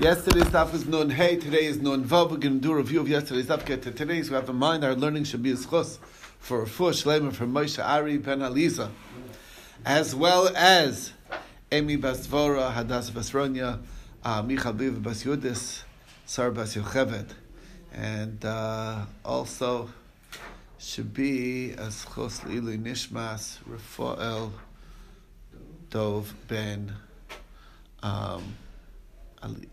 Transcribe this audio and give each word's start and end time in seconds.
Yesterday's 0.00 0.48
stuff 0.48 0.74
is 0.74 0.86
Nun 0.86 1.10
Hey, 1.10 1.36
today 1.36 1.66
is 1.66 1.78
Nun 1.78 2.04
Vav. 2.04 2.30
We're 2.30 2.38
going 2.38 2.54
to 2.54 2.60
do 2.60 2.72
a 2.72 2.76
review 2.76 3.00
of 3.00 3.08
yesterday's 3.08 3.44
stuff. 3.44 3.64
Get 3.64 3.82
to 3.82 3.92
today's. 3.92 4.30
We 4.30 4.34
have 4.34 4.48
in 4.48 4.56
mind 4.56 4.84
our 4.84 4.94
learning 4.94 5.24
should 5.24 5.42
be 5.42 5.52
a 5.52 5.54
schus 5.54 5.98
for 6.38 6.66
fush 6.66 7.04
shleima 7.04 7.32
from 7.32 7.52
Moshe 7.52 7.84
Ari 7.84 8.18
Ben 8.18 8.40
Aliza, 8.40 8.90
as 9.84 10.14
well 10.14 10.50
as 10.56 11.12
Amy 11.70 11.96
Basvora, 11.98 12.74
Hadass 12.74 13.10
Basronia, 13.10 13.80
uh, 14.24 14.42
Michal 14.42 14.72
Biv 14.72 15.00
Bas 15.02 15.22
Yudis, 15.24 15.82
Sar 16.26 16.50
Bas 16.50 16.74
Yocheved, 16.74 17.28
and 17.92 18.44
uh, 18.44 19.04
also 19.24 19.90
should 20.78 21.14
be 21.14 21.72
a 21.72 21.88
schus 21.88 22.40
Lilu 22.40 22.82
Nishmas 22.82 23.58
Rafael 23.66 24.52
Dov 25.90 26.34
Ben. 26.48 26.92
Um, 28.02 28.56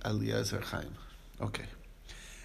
Eliezer 0.05 0.61
Chaim. 0.61 0.95
Okay. 1.41 1.65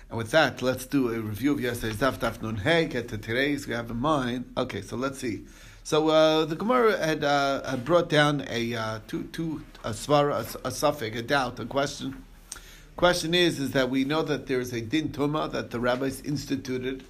And 0.08 0.18
with 0.18 0.30
that, 0.30 0.62
let's 0.62 0.86
do 0.86 1.12
a 1.12 1.18
review 1.18 1.52
of 1.52 1.60
yesterday's 1.60 1.98
Daf 1.98 2.18
Daf 2.18 2.42
Nun 2.42 2.56
Hey. 2.56 2.86
Get 2.86 3.08
to 3.08 3.18
today's. 3.18 3.66
We 3.66 3.74
have 3.74 3.90
in 3.90 3.96
mind. 3.96 4.52
Okay, 4.56 4.82
so 4.82 4.96
let's 4.96 5.18
see. 5.18 5.44
So 5.82 6.08
uh, 6.08 6.44
the 6.44 6.56
Gemara 6.56 6.96
had, 6.96 7.24
uh, 7.24 7.68
had 7.68 7.84
brought 7.84 8.08
down 8.08 8.44
a 8.48 8.74
uh, 8.74 9.00
two 9.06 9.24
two 9.24 9.64
a 9.84 9.90
svara 9.90 10.56
a, 10.64 10.68
a 10.68 10.70
suffix 10.70 11.18
a 11.18 11.22
doubt 11.22 11.60
a 11.60 11.66
question. 11.66 12.24
Question 12.96 13.34
is 13.34 13.58
is 13.60 13.72
that 13.72 13.90
we 13.90 14.04
know 14.04 14.22
that 14.22 14.46
there 14.46 14.60
is 14.60 14.72
a 14.72 14.80
din 14.80 15.10
tuma 15.10 15.50
that 15.52 15.72
the 15.72 15.80
rabbis 15.80 16.20
instituted 16.22 17.04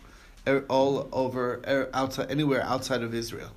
all 0.69 1.09
over 1.12 1.61
er, 1.67 1.91
outside 1.95 2.31
anywhere 2.31 2.62
outside 2.62 3.03
of 3.03 3.15
Israel. 3.15 3.51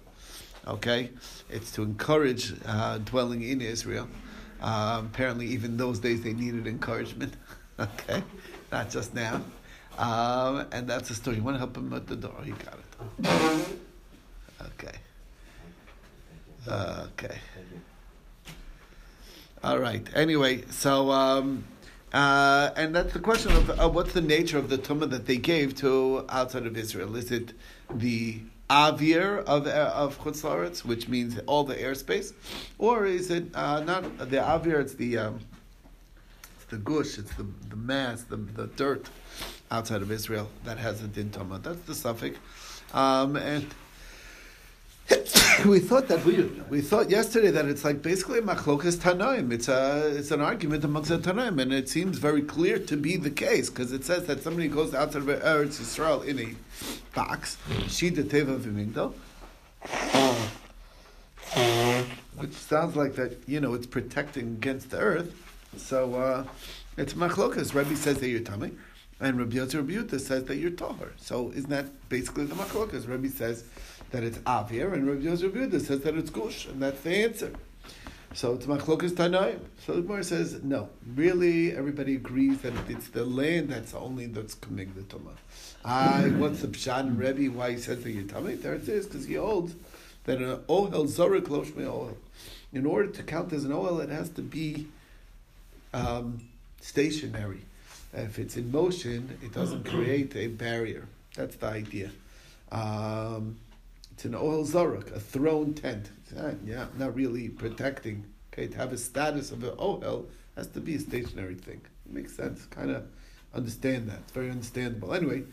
Okay, 0.68 1.12
it's 1.50 1.72
to 1.72 1.84
encourage 1.84 2.54
uh, 2.66 2.98
dwelling 3.00 3.42
in 3.42 3.62
Israel. 3.62 4.08
Um, 4.62 5.06
apparently, 5.08 5.48
even 5.48 5.78
those 5.78 6.00
days 6.00 6.22
they 6.22 6.34
needed 6.34 6.68
encouragement. 6.68 7.36
okay, 7.80 8.24
not 8.72 8.90
just 8.90 9.14
now. 9.14 9.42
Um, 9.98 10.68
and 10.72 10.88
that's 10.88 11.10
the 11.10 11.16
story. 11.16 11.38
You 11.38 11.44
want 11.44 11.56
to 11.56 11.60
help 11.60 11.76
him 11.76 11.92
at 11.94 12.08
the 12.08 12.16
door? 12.16 12.36
You 12.46 12.54
got 12.54 12.80
it. 12.80 13.78
Okay. 14.62 14.98
Uh, 16.68 17.08
okay. 17.14 17.38
All 19.64 19.80
right. 19.80 20.08
Anyway, 20.14 20.64
so 20.70 21.12
um, 21.12 21.64
uh, 22.14 22.72
and 22.76 22.96
that's 22.96 23.14
the 23.14 23.20
question 23.20 23.52
of 23.54 23.70
uh, 23.80 23.90
what's 23.90 24.14
the 24.14 24.22
nature 24.22 24.58
of 24.58 24.70
the 24.70 24.78
tumah 24.78 25.10
that 25.10 25.26
they 25.26 25.38
gave 25.38 25.76
to 25.76 26.26
outside 26.30 26.66
of 26.66 26.78
Israel? 26.78 27.16
Is 27.16 27.32
it 27.32 27.54
the 27.94 28.42
avir 28.70 29.44
of 29.46 29.68
uh, 29.68 29.92
of 29.96 30.20
chutz 30.20 30.42
la'aretz, 30.44 30.84
which 30.84 31.08
means 31.08 31.40
all 31.46 31.64
the 31.64 31.76
airspace, 31.76 32.34
or 32.78 33.06
is 33.06 33.30
it 33.32 33.46
uh, 33.54 33.82
not 33.82 34.18
the 34.18 34.38
avir? 34.38 34.80
It's 34.82 34.96
the 34.96 35.18
um, 35.18 35.40
it's 36.56 36.66
the 36.66 36.78
gush, 36.78 37.18
it's 37.18 37.34
the 37.36 37.46
the 37.70 37.76
mass, 37.76 38.24
the 38.24 38.38
the 38.38 38.68
dirt 38.68 39.10
outside 39.72 40.02
of 40.02 40.12
Israel 40.12 40.50
that 40.66 40.78
has 40.78 41.02
a 41.02 41.08
din 41.08 41.32
toma. 41.32 41.60
That's 41.60 41.82
the 41.82 41.96
suffix, 41.96 42.38
um, 42.94 43.36
and. 43.36 43.66
we 45.66 45.80
thought 45.80 46.08
that 46.08 46.24
we 46.26 46.44
we 46.70 46.82
thought 46.82 47.10
yesterday 47.10 47.50
that 47.50 47.66
it's 47.66 47.84
like 47.84 48.02
basically 48.02 48.42
machlokas 48.42 48.98
tanaim. 48.98 49.52
It's 49.52 49.68
a 49.68 50.16
it's 50.16 50.32
an 50.32 50.42
argument 50.42 50.84
amongst 50.84 51.10
the 51.10 51.18
tanaim, 51.18 51.60
and 51.62 51.74
it 51.74 51.90
seems 51.90 52.18
very 52.18 52.42
clear 52.42 52.78
to 52.80 52.98
be 52.98 53.18
the 53.18 53.32
case 53.32 53.70
because 53.70 53.92
it 53.92 54.04
says 54.04 54.26
that 54.26 54.44
somebody 54.44 54.68
goes 54.68 54.94
outside 54.94 55.22
of 55.22 55.28
Eretz 55.28 55.80
Yisrael 55.80 56.24
in 56.26 56.40
a 56.40 56.56
box, 57.16 57.58
shida 57.86 58.24
teva 58.24 58.60
v'migdal, 58.60 59.14
which 62.36 62.54
sounds 62.54 62.96
like 62.96 63.16
that 63.16 63.38
you 63.48 63.60
know 63.60 63.74
it's 63.74 63.88
protecting 63.88 64.48
against 64.48 64.92
the 64.92 64.98
earth. 64.98 65.34
So 65.78 66.16
uh, 66.16 66.46
it's 66.98 67.14
machlokas. 67.14 67.74
Rabbi 67.74 67.96
says 67.96 68.20
that 68.20 68.28
you're 68.28 68.42
tummy. 68.42 68.72
And 69.20 69.40
Rabbi 69.40 69.56
Yotzer 69.56 69.78
Rabbi 69.78 70.18
says 70.18 70.44
that 70.44 70.58
you're 70.58 70.70
tahor. 70.70 71.10
So 71.18 71.52
isn't 71.56 71.72
that 71.72 71.88
basically 72.10 72.46
the 72.46 72.54
machlokas? 72.54 73.10
Rabbi 73.10 73.30
says 73.30 73.64
that 74.12 74.24
it's 74.24 74.38
avir, 74.40 74.94
and 74.94 75.08
Rabbi 75.08 75.22
Yosef 75.22 75.54
Yehuda 75.54 75.82
says 75.82 76.02
that 76.02 76.16
it's 76.16 76.30
gush, 76.30 76.66
and 76.66 76.82
that's 76.82 77.02
the 77.02 77.16
answer. 77.16 77.54
So 78.34 78.54
it's 78.54 78.66
machlokas 78.66 79.12
tanaim. 79.12 79.60
So 79.86 79.94
the 79.94 80.02
Gemara 80.02 80.24
says 80.24 80.62
no. 80.64 80.90
Really, 81.16 81.76
everybody 81.76 82.16
agrees 82.16 82.62
that 82.62 82.74
it's 82.88 83.08
the 83.10 83.26
land 83.26 83.70
that's 83.70 83.94
only 83.94 84.28
that's 84.28 84.54
coming 84.54 84.94
the 84.96 85.02
tuma. 85.02 85.32
I 85.84 86.30
what's 86.38 86.62
the 86.62 86.68
pshan 86.68 87.18
Rebbe 87.18 87.52
why 87.56 87.72
he 87.72 87.78
says 87.78 88.04
that 88.04 88.12
you're 88.12 88.26
tummy? 88.26 88.56
There 88.56 88.76
it 88.76 88.88
is 88.88 89.08
because 89.08 89.26
he 89.26 89.36
holds 89.36 89.76
that 90.26 90.40
an 90.40 90.58
ohel 90.68 91.08
zorik 91.08 91.46
loshme 91.46 91.86
ohel. 91.86 92.16
In 92.74 92.86
order 92.86 93.10
to 93.10 93.24
count 93.24 93.54
as 93.54 93.64
an 93.64 93.72
ohel, 93.72 94.04
it 94.04 94.10
has 94.10 94.30
to 94.32 94.42
be 94.42 94.88
um, 95.94 96.42
stationary. 96.82 97.62
If 98.14 98.40
it's 98.40 98.58
in 98.58 98.72
motion, 98.72 99.38
it 99.42 99.54
doesn't 99.54 99.86
create 99.86 100.36
a 100.36 100.48
barrier. 100.48 101.08
That's 101.36 101.56
the 101.56 101.68
idea. 101.68 102.12
Um, 102.72 103.58
it's 104.18 104.26
an 104.26 104.32
ohel 104.32 104.68
zaruk, 104.68 105.16
a 105.16 105.20
thrown 105.20 105.76
tent. 105.76 106.10
Yeah, 106.66 106.88
not 106.98 107.14
really 107.14 107.50
protecting. 107.50 108.26
Okay, 108.52 108.66
to 108.66 108.76
have 108.76 108.92
a 108.92 108.98
status 108.98 109.52
of 109.52 109.64
an 109.64 109.70
ohel 109.78 110.26
has 110.56 110.66
to 110.70 110.80
be 110.80 110.96
a 110.96 111.00
stationary 111.00 111.54
thing. 111.54 111.82
It 112.08 112.12
makes 112.12 112.36
sense. 112.36 112.66
Kind 112.66 112.90
of 112.90 113.04
understand 113.54 114.10
that. 114.10 114.18
It's 114.24 114.32
very 114.32 114.50
understandable. 114.50 115.14
Anyway, 115.14 115.44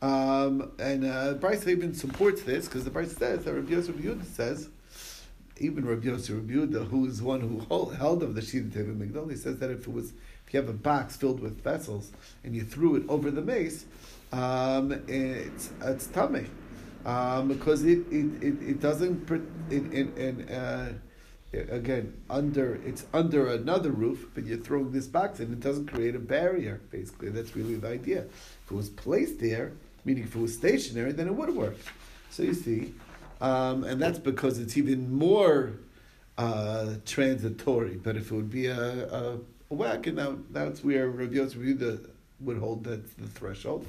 um, 0.00 0.72
and 0.78 1.04
uh, 1.04 1.34
Braisa 1.34 1.68
even 1.68 1.92
supports 1.92 2.40
this 2.40 2.64
because 2.64 2.84
the 2.84 2.90
Braisa 2.90 3.18
says 3.18 3.44
that 3.44 3.52
Rabbi 3.52 3.72
Yosef 3.72 3.96
Yehuda 3.96 4.24
says, 4.24 4.70
even 5.58 5.84
Rabbi 5.84 6.06
Yosef 6.06 6.36
Yehuda, 6.36 6.88
who 6.88 7.04
is 7.04 7.20
one 7.20 7.42
who 7.42 7.60
hold, 7.68 7.96
held 7.96 8.22
of 8.22 8.34
the 8.34 8.40
Shida 8.40 8.70
Teva 8.70 8.96
Migdal, 8.96 9.30
he 9.30 9.36
says 9.36 9.58
that 9.58 9.70
if 9.70 9.80
it 9.80 9.92
was 9.92 10.14
if 10.46 10.54
you 10.54 10.60
have 10.60 10.70
a 10.70 10.72
box 10.72 11.16
filled 11.16 11.40
with 11.40 11.62
vessels 11.62 12.12
and 12.44 12.56
you 12.56 12.64
threw 12.64 12.96
it 12.96 13.02
over 13.10 13.30
the 13.30 13.42
mace, 13.42 13.84
um, 14.32 15.02
it's 15.06 15.68
it's 15.82 16.06
tummy 16.06 16.46
um, 17.06 17.46
because 17.46 17.84
it, 17.84 18.00
it, 18.10 18.42
it, 18.42 18.62
it 18.62 18.80
doesn't 18.80 19.30
in, 19.70 19.92
in, 19.92 20.12
in 20.16 20.48
uh, 20.48 20.92
again 21.70 22.12
under 22.28 22.74
it's 22.84 23.06
under 23.14 23.46
another 23.46 23.90
roof, 23.92 24.26
but 24.34 24.44
you're 24.44 24.58
throwing 24.58 24.90
this 24.90 25.06
box 25.06 25.38
and 25.38 25.52
it 25.52 25.60
doesn't 25.60 25.86
create 25.86 26.16
a 26.16 26.18
barrier. 26.18 26.80
Basically, 26.90 27.30
that's 27.30 27.54
really 27.54 27.76
the 27.76 27.88
idea. 27.88 28.22
If 28.22 28.72
it 28.72 28.74
was 28.74 28.90
placed 28.90 29.38
there, 29.38 29.72
meaning 30.04 30.24
if 30.24 30.34
it 30.34 30.40
was 30.40 30.52
stationary, 30.52 31.12
then 31.12 31.28
it 31.28 31.34
would 31.34 31.54
work. 31.54 31.76
So 32.30 32.42
you 32.42 32.54
see, 32.54 32.92
um, 33.40 33.84
and 33.84 34.02
that's 34.02 34.18
because 34.18 34.58
it's 34.58 34.76
even 34.76 35.14
more 35.14 35.74
uh, 36.36 36.94
transitory. 37.04 37.94
But 37.94 38.16
if 38.16 38.32
it 38.32 38.34
would 38.34 38.50
be 38.50 38.66
a, 38.66 39.06
a, 39.06 39.38
a 39.70 39.74
wagon, 39.74 40.16
now 40.16 40.38
that's 40.50 40.82
where 40.82 41.08
Rabbi 41.08 41.36
Yosef 41.36 41.56
would 42.40 42.58
hold 42.58 42.82
that's 42.82 43.12
the 43.14 43.28
threshold, 43.28 43.86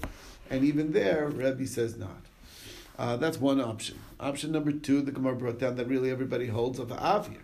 and 0.51 0.63
even 0.63 0.93
there, 0.93 1.27
Rabbi 1.29 1.65
says 1.65 1.97
not. 1.97 2.21
Uh, 2.97 3.15
that's 3.15 3.39
one 3.39 3.61
option. 3.61 3.99
Option 4.19 4.51
number 4.51 4.71
two, 4.71 5.01
the 5.01 5.11
Gemara 5.11 5.35
brought 5.35 5.59
down 5.59 5.75
that 5.75 5.87
really 5.87 6.09
everybody 6.09 6.47
holds 6.47 6.79
of 6.79 6.89
Avir, 6.89 7.37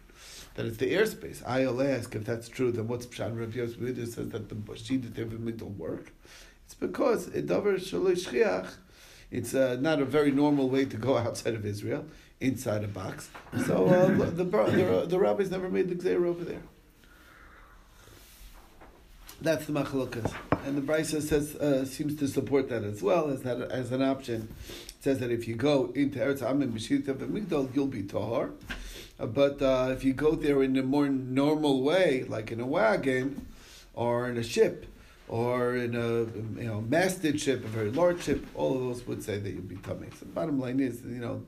that 0.55 0.65
it's 0.65 0.77
the 0.77 0.91
airspace. 0.91 1.43
I'll 1.45 1.81
ask 1.81 2.15
if 2.15 2.25
that's 2.25 2.49
true, 2.49 2.71
then 2.71 2.87
what's 2.87 3.05
Pshan 3.05 3.39
Rav 3.39 3.55
Yosef 3.55 4.13
says 4.13 4.29
that 4.29 4.49
the 4.49 4.55
Bashid 4.55 5.11
Migdal 5.11 5.77
work? 5.77 6.11
It's 6.65 6.73
because 6.73 7.27
it 7.27 7.45
davar 7.45 7.75
shchiach. 7.75 8.73
It's 9.29 9.53
uh, 9.53 9.77
not 9.79 9.99
a 9.99 10.05
very 10.05 10.31
normal 10.31 10.69
way 10.69 10.85
to 10.85 10.97
go 10.97 11.17
outside 11.25 11.53
of 11.53 11.65
Israel, 11.65 12.05
inside 12.39 12.83
a 12.83 12.87
box. 12.87 13.29
So 13.67 13.85
uh, 13.85 14.07
the, 14.31 14.43
the, 14.43 15.05
the, 15.07 15.19
rabbis 15.19 15.51
never 15.51 15.69
made 15.69 15.89
the 15.89 15.95
gzeir 15.95 16.25
over 16.25 16.43
there. 16.43 16.61
That's 19.41 19.65
the 19.65 19.73
machlokas, 19.73 20.33
and 20.65 20.77
the 20.77 20.81
Brisa 20.81 21.21
says 21.21 21.55
uh, 21.55 21.83
seems 21.85 22.15
to 22.15 22.27
support 22.29 22.69
that 22.69 22.83
as 22.83 23.03
well 23.03 23.29
as 23.29 23.41
that 23.41 23.59
as 23.59 23.91
an 23.91 24.01
option 24.01 24.47
says 25.03 25.19
that 25.19 25.31
if 25.31 25.49
you 25.49 25.55
go 25.55 25.91
into 25.95 26.17
Eretz 26.17 26.39
Amim 26.39 26.71
B'Shitav 26.71 27.17
Migdal, 27.27 27.75
you'll 27.75 27.87
be 27.87 28.03
Tahar. 28.03 28.51
Uh, 29.19 29.25
but 29.25 29.61
uh, 29.61 29.89
if 29.91 30.05
you 30.05 30.13
go 30.13 30.31
there 30.33 30.63
in 30.63 30.77
a 30.77 30.81
more 30.81 31.09
normal 31.09 31.83
way, 31.83 32.23
like 32.29 32.53
in 32.53 32.61
a 32.61 32.65
wagon 32.65 33.45
or 33.93 34.29
in 34.29 34.37
a 34.37 34.43
ship 34.43 34.85
or 35.27 35.75
in 35.75 35.93
a 35.93 36.19
you 36.57 36.67
know 36.69 36.79
masted 36.79 37.37
ship, 37.41 37.65
a 37.65 37.67
very 37.67 37.91
large 37.91 38.23
ship, 38.23 38.45
all 38.55 38.75
of 38.75 38.79
those 38.79 39.05
would 39.05 39.21
say 39.21 39.37
that 39.39 39.49
you'd 39.49 39.67
be 39.67 39.75
tummy. 39.75 40.07
So 40.17 40.19
the 40.19 40.31
bottom 40.31 40.57
line 40.57 40.79
is, 40.79 41.01
you 41.01 41.19
know, 41.19 41.43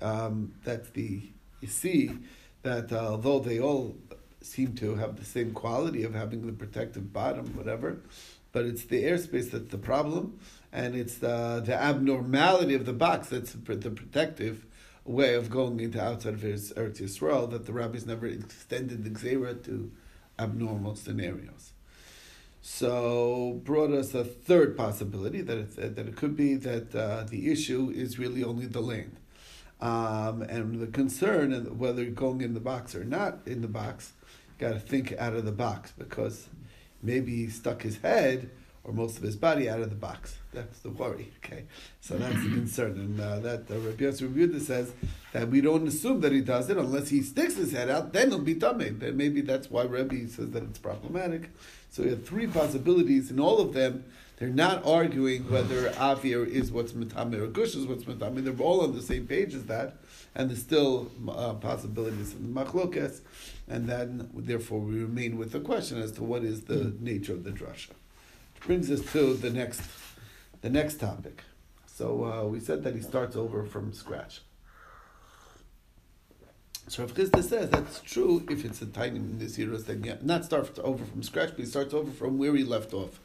um, 0.00 0.52
that's 0.62 0.90
the 0.90 1.20
you 1.60 1.68
see 1.68 2.12
that 2.62 2.92
uh, 2.92 3.08
although 3.08 3.40
they 3.40 3.58
all 3.58 3.96
seem 4.40 4.74
to 4.74 4.94
have 4.94 5.16
the 5.16 5.24
same 5.24 5.52
quality 5.52 6.04
of 6.04 6.14
having 6.14 6.46
the 6.46 6.52
protective 6.52 7.12
bottom, 7.12 7.56
whatever, 7.56 7.98
but 8.52 8.66
it's 8.66 8.84
the 8.84 9.02
airspace 9.02 9.50
that's 9.50 9.72
the 9.72 9.78
problem 9.78 10.38
and 10.72 10.94
it's 10.94 11.18
the, 11.18 11.62
the 11.64 11.74
abnormality 11.74 12.74
of 12.74 12.86
the 12.86 12.92
box 12.92 13.28
that's 13.28 13.52
the 13.52 13.90
protective 13.90 14.66
way 15.04 15.34
of 15.34 15.50
going 15.50 15.80
into 15.80 16.00
outside 16.00 16.34
of 16.34 16.40
Eretz 16.40 17.00
Yisrael 17.00 17.50
that 17.50 17.66
the 17.66 17.72
rabbis 17.72 18.06
never 18.06 18.26
extended 18.26 19.04
the 19.04 19.10
Gzera 19.10 19.62
to 19.64 19.90
abnormal 20.38 20.94
scenarios. 20.94 21.72
So 22.62 23.60
brought 23.64 23.90
us 23.90 24.14
a 24.14 24.22
third 24.22 24.76
possibility 24.76 25.40
that 25.40 25.58
it, 25.58 25.96
that 25.96 26.06
it 26.06 26.16
could 26.16 26.36
be 26.36 26.54
that 26.56 26.94
uh, 26.94 27.24
the 27.24 27.50
issue 27.50 27.90
is 27.94 28.18
really 28.18 28.44
only 28.44 28.66
the 28.66 28.80
land. 28.80 29.16
Um, 29.80 30.42
and 30.42 30.78
the 30.78 30.86
concern, 30.86 31.54
and 31.54 31.78
whether 31.78 32.04
going 32.04 32.42
in 32.42 32.52
the 32.52 32.60
box 32.60 32.94
or 32.94 33.02
not 33.02 33.38
in 33.46 33.62
the 33.62 33.68
box, 33.68 34.12
got 34.58 34.74
to 34.74 34.78
think 34.78 35.14
out 35.18 35.34
of 35.34 35.46
the 35.46 35.52
box 35.52 35.94
because 35.96 36.50
maybe 37.02 37.34
he 37.34 37.48
stuck 37.48 37.80
his 37.80 37.96
head 37.98 38.50
or 38.84 38.92
most 38.92 39.18
of 39.18 39.22
his 39.22 39.36
body 39.36 39.68
out 39.68 39.80
of 39.80 39.90
the 39.90 39.96
box. 39.96 40.36
That's 40.52 40.80
the 40.80 40.90
worry. 40.90 41.32
Okay, 41.44 41.64
so 42.00 42.16
that's 42.16 42.42
the 42.42 42.50
concern, 42.50 42.92
and 42.92 43.20
uh, 43.20 43.38
that 43.40 43.70
uh, 43.70 43.78
Rabbi 43.78 44.04
Yosef 44.04 44.62
says 44.62 44.92
that 45.32 45.48
we 45.48 45.60
don't 45.60 45.86
assume 45.86 46.20
that 46.22 46.32
he 46.32 46.40
does 46.40 46.70
it 46.70 46.76
unless 46.76 47.08
he 47.08 47.22
sticks 47.22 47.56
his 47.56 47.72
head 47.72 47.90
out. 47.90 48.12
Then 48.12 48.30
he'll 48.30 48.38
be 48.38 48.54
tummy. 48.54 48.90
Then 48.90 49.16
maybe 49.16 49.42
that's 49.42 49.70
why 49.70 49.84
Rabbi 49.84 50.26
says 50.26 50.50
that 50.50 50.62
it's 50.64 50.78
problematic. 50.78 51.50
So 51.90 52.02
we 52.02 52.10
have 52.10 52.26
three 52.26 52.46
possibilities, 52.46 53.30
and 53.30 53.38
all 53.38 53.60
of 53.60 53.74
them 53.74 54.04
they're 54.38 54.48
not 54.48 54.86
arguing 54.86 55.50
whether 55.50 55.90
avir 55.90 56.46
is 56.46 56.72
what's 56.72 56.92
mitame 56.92 57.34
or 57.34 57.46
gush 57.46 57.74
is 57.74 57.86
what's 57.86 58.04
mitame. 58.04 58.42
They're 58.42 58.66
all 58.66 58.80
on 58.80 58.94
the 58.96 59.02
same 59.02 59.26
page 59.26 59.54
as 59.54 59.66
that, 59.66 59.98
and 60.34 60.48
there's 60.48 60.62
still 60.62 61.10
uh, 61.28 61.52
possibilities 61.54 62.32
in 62.32 62.54
the 62.54 62.60
machlokes, 62.60 63.20
and 63.68 63.86
then 63.86 64.30
therefore 64.34 64.80
we 64.80 64.98
remain 64.98 65.36
with 65.36 65.52
the 65.52 65.60
question 65.60 66.00
as 66.00 66.12
to 66.12 66.24
what 66.24 66.42
is 66.42 66.62
the 66.62 66.96
nature 67.00 67.34
of 67.34 67.44
the 67.44 67.50
drasha 67.50 67.90
brings 68.60 68.90
us 68.90 69.00
to 69.12 69.34
the 69.34 69.50
next, 69.50 69.82
the 70.60 70.70
next 70.70 71.00
topic. 71.00 71.42
So 71.86 72.24
uh, 72.24 72.44
we 72.46 72.60
said 72.60 72.84
that 72.84 72.94
he 72.94 73.02
starts 73.02 73.36
over 73.36 73.64
from 73.64 73.92
scratch. 73.92 74.40
So 76.88 77.04
Rav 77.04 77.14
Chisda 77.14 77.42
says 77.42 77.70
that's 77.70 78.00
true 78.00 78.44
if 78.50 78.64
it's 78.64 78.82
a 78.82 78.86
tiny 78.86 79.20
Naziris, 79.20 79.86
then 79.86 80.02
yeah, 80.02 80.16
not 80.22 80.44
start 80.44 80.76
over 80.80 81.04
from 81.04 81.22
scratch, 81.22 81.50
but 81.50 81.60
he 81.60 81.66
starts 81.66 81.94
over 81.94 82.10
from 82.10 82.38
where 82.38 82.54
he 82.54 82.64
left 82.64 82.92
off. 82.92 83.20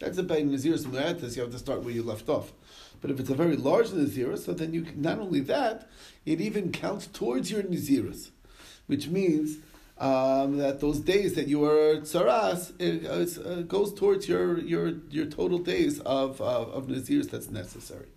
That's 0.00 0.18
a 0.18 0.22
tiny 0.22 0.44
Naziris 0.44 0.84
Mu'atis, 0.84 1.36
you 1.36 1.42
have 1.42 1.52
to 1.52 1.58
start 1.58 1.82
where 1.82 1.94
you 1.94 2.02
left 2.02 2.28
off. 2.28 2.52
But 3.00 3.10
if 3.10 3.20
it's 3.20 3.30
a 3.30 3.34
very 3.34 3.56
large 3.56 3.88
Naziris, 3.88 4.44
so 4.44 4.52
then 4.52 4.74
you 4.74 4.82
can, 4.82 5.00
not 5.00 5.18
only 5.18 5.40
that, 5.40 5.88
it 6.24 6.40
even 6.40 6.72
counts 6.72 7.06
towards 7.06 7.50
your 7.50 7.62
Naziris, 7.62 8.30
which 8.86 9.08
means 9.08 9.58
um, 9.98 10.58
that 10.58 10.80
those 10.80 11.00
days 11.00 11.34
that 11.34 11.48
you 11.48 11.64
are 11.64 11.96
tsaras 11.96 12.72
it, 12.78 13.06
uh, 13.06 13.62
goes 13.62 13.94
towards 13.94 14.28
your, 14.28 14.58
your, 14.58 14.94
your 15.10 15.26
total 15.26 15.58
days 15.58 16.00
of, 16.00 16.40
uh, 16.40 16.44
of 16.44 16.86
nazirs 16.86 17.30
that's 17.30 17.50
necessary. 17.50 18.08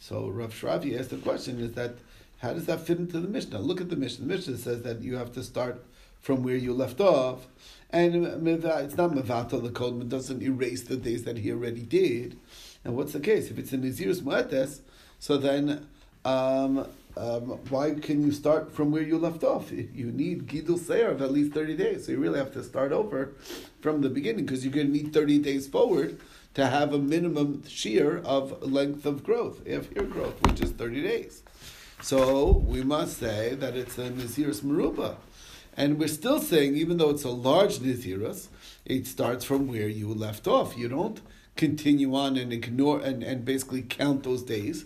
So 0.00 0.28
Rav 0.28 0.52
Shravi 0.52 0.98
asked 0.98 1.10
the 1.10 1.16
question: 1.16 1.60
Is 1.60 1.72
that 1.74 1.94
how 2.38 2.52
does 2.52 2.66
that 2.66 2.80
fit 2.80 2.98
into 2.98 3.20
the 3.20 3.28
Mishnah? 3.28 3.58
Look 3.58 3.80
at 3.80 3.88
the 3.88 3.96
Mishnah. 3.96 4.26
The 4.26 4.34
Mishnah 4.34 4.58
says 4.58 4.82
that 4.82 5.00
you 5.00 5.16
have 5.16 5.32
to 5.32 5.42
start 5.42 5.82
from 6.20 6.42
where 6.42 6.56
you 6.56 6.74
left 6.74 7.00
off, 7.00 7.46
and 7.88 8.14
it's 8.46 8.96
not 8.96 9.12
mevato 9.12 9.62
the 9.62 9.70
code 9.70 9.98
but 9.98 10.10
doesn't 10.10 10.42
erase 10.42 10.82
the 10.82 10.96
days 10.96 11.24
that 11.24 11.38
he 11.38 11.50
already 11.50 11.80
did. 11.80 12.38
And 12.84 12.96
what's 12.96 13.14
the 13.14 13.20
case? 13.20 13.50
If 13.50 13.58
it's 13.58 13.72
a 13.72 13.78
naziris 13.78 14.20
mu'etes, 14.20 14.80
so 15.18 15.38
then 15.38 15.86
um, 16.24 16.86
um, 17.16 17.60
why 17.70 17.94
can 17.94 18.24
you 18.24 18.32
start 18.32 18.72
from 18.72 18.90
where 18.90 19.02
you 19.02 19.18
left 19.18 19.44
off? 19.44 19.70
You 19.70 20.10
need 20.10 20.46
Gidul 20.46 20.78
Seir 20.78 21.10
of 21.10 21.22
at 21.22 21.30
least 21.30 21.52
30 21.52 21.76
days. 21.76 22.06
So 22.06 22.12
you 22.12 22.18
really 22.18 22.38
have 22.38 22.52
to 22.54 22.64
start 22.64 22.92
over 22.92 23.34
from 23.80 24.00
the 24.00 24.08
beginning 24.08 24.46
because 24.46 24.64
you're 24.64 24.74
going 24.74 24.88
to 24.88 24.92
need 24.92 25.12
30 25.12 25.38
days 25.38 25.68
forward 25.68 26.20
to 26.54 26.66
have 26.66 26.92
a 26.92 26.98
minimum 26.98 27.62
shear 27.68 28.18
of 28.18 28.62
length 28.62 29.06
of 29.06 29.22
growth, 29.22 29.66
of 29.66 29.92
hair 29.92 30.04
growth, 30.04 30.40
which 30.46 30.60
is 30.60 30.72
30 30.72 31.02
days. 31.02 31.42
So 32.00 32.50
we 32.50 32.82
must 32.82 33.18
say 33.18 33.54
that 33.54 33.76
it's 33.76 33.96
a 33.98 34.10
Naziris 34.10 34.62
Maruba. 34.62 35.16
And 35.76 35.98
we're 35.98 36.08
still 36.08 36.40
saying, 36.40 36.76
even 36.76 36.98
though 36.98 37.10
it's 37.10 37.24
a 37.24 37.30
large 37.30 37.78
Naziris, 37.78 38.48
it 38.84 39.06
starts 39.06 39.44
from 39.44 39.68
where 39.68 39.88
you 39.88 40.12
left 40.12 40.46
off. 40.46 40.76
You 40.76 40.88
don't 40.88 41.20
continue 41.56 42.14
on 42.14 42.36
and 42.36 42.52
ignore 42.52 43.00
and, 43.00 43.22
and 43.22 43.44
basically 43.44 43.82
count 43.82 44.24
those 44.24 44.42
days 44.42 44.84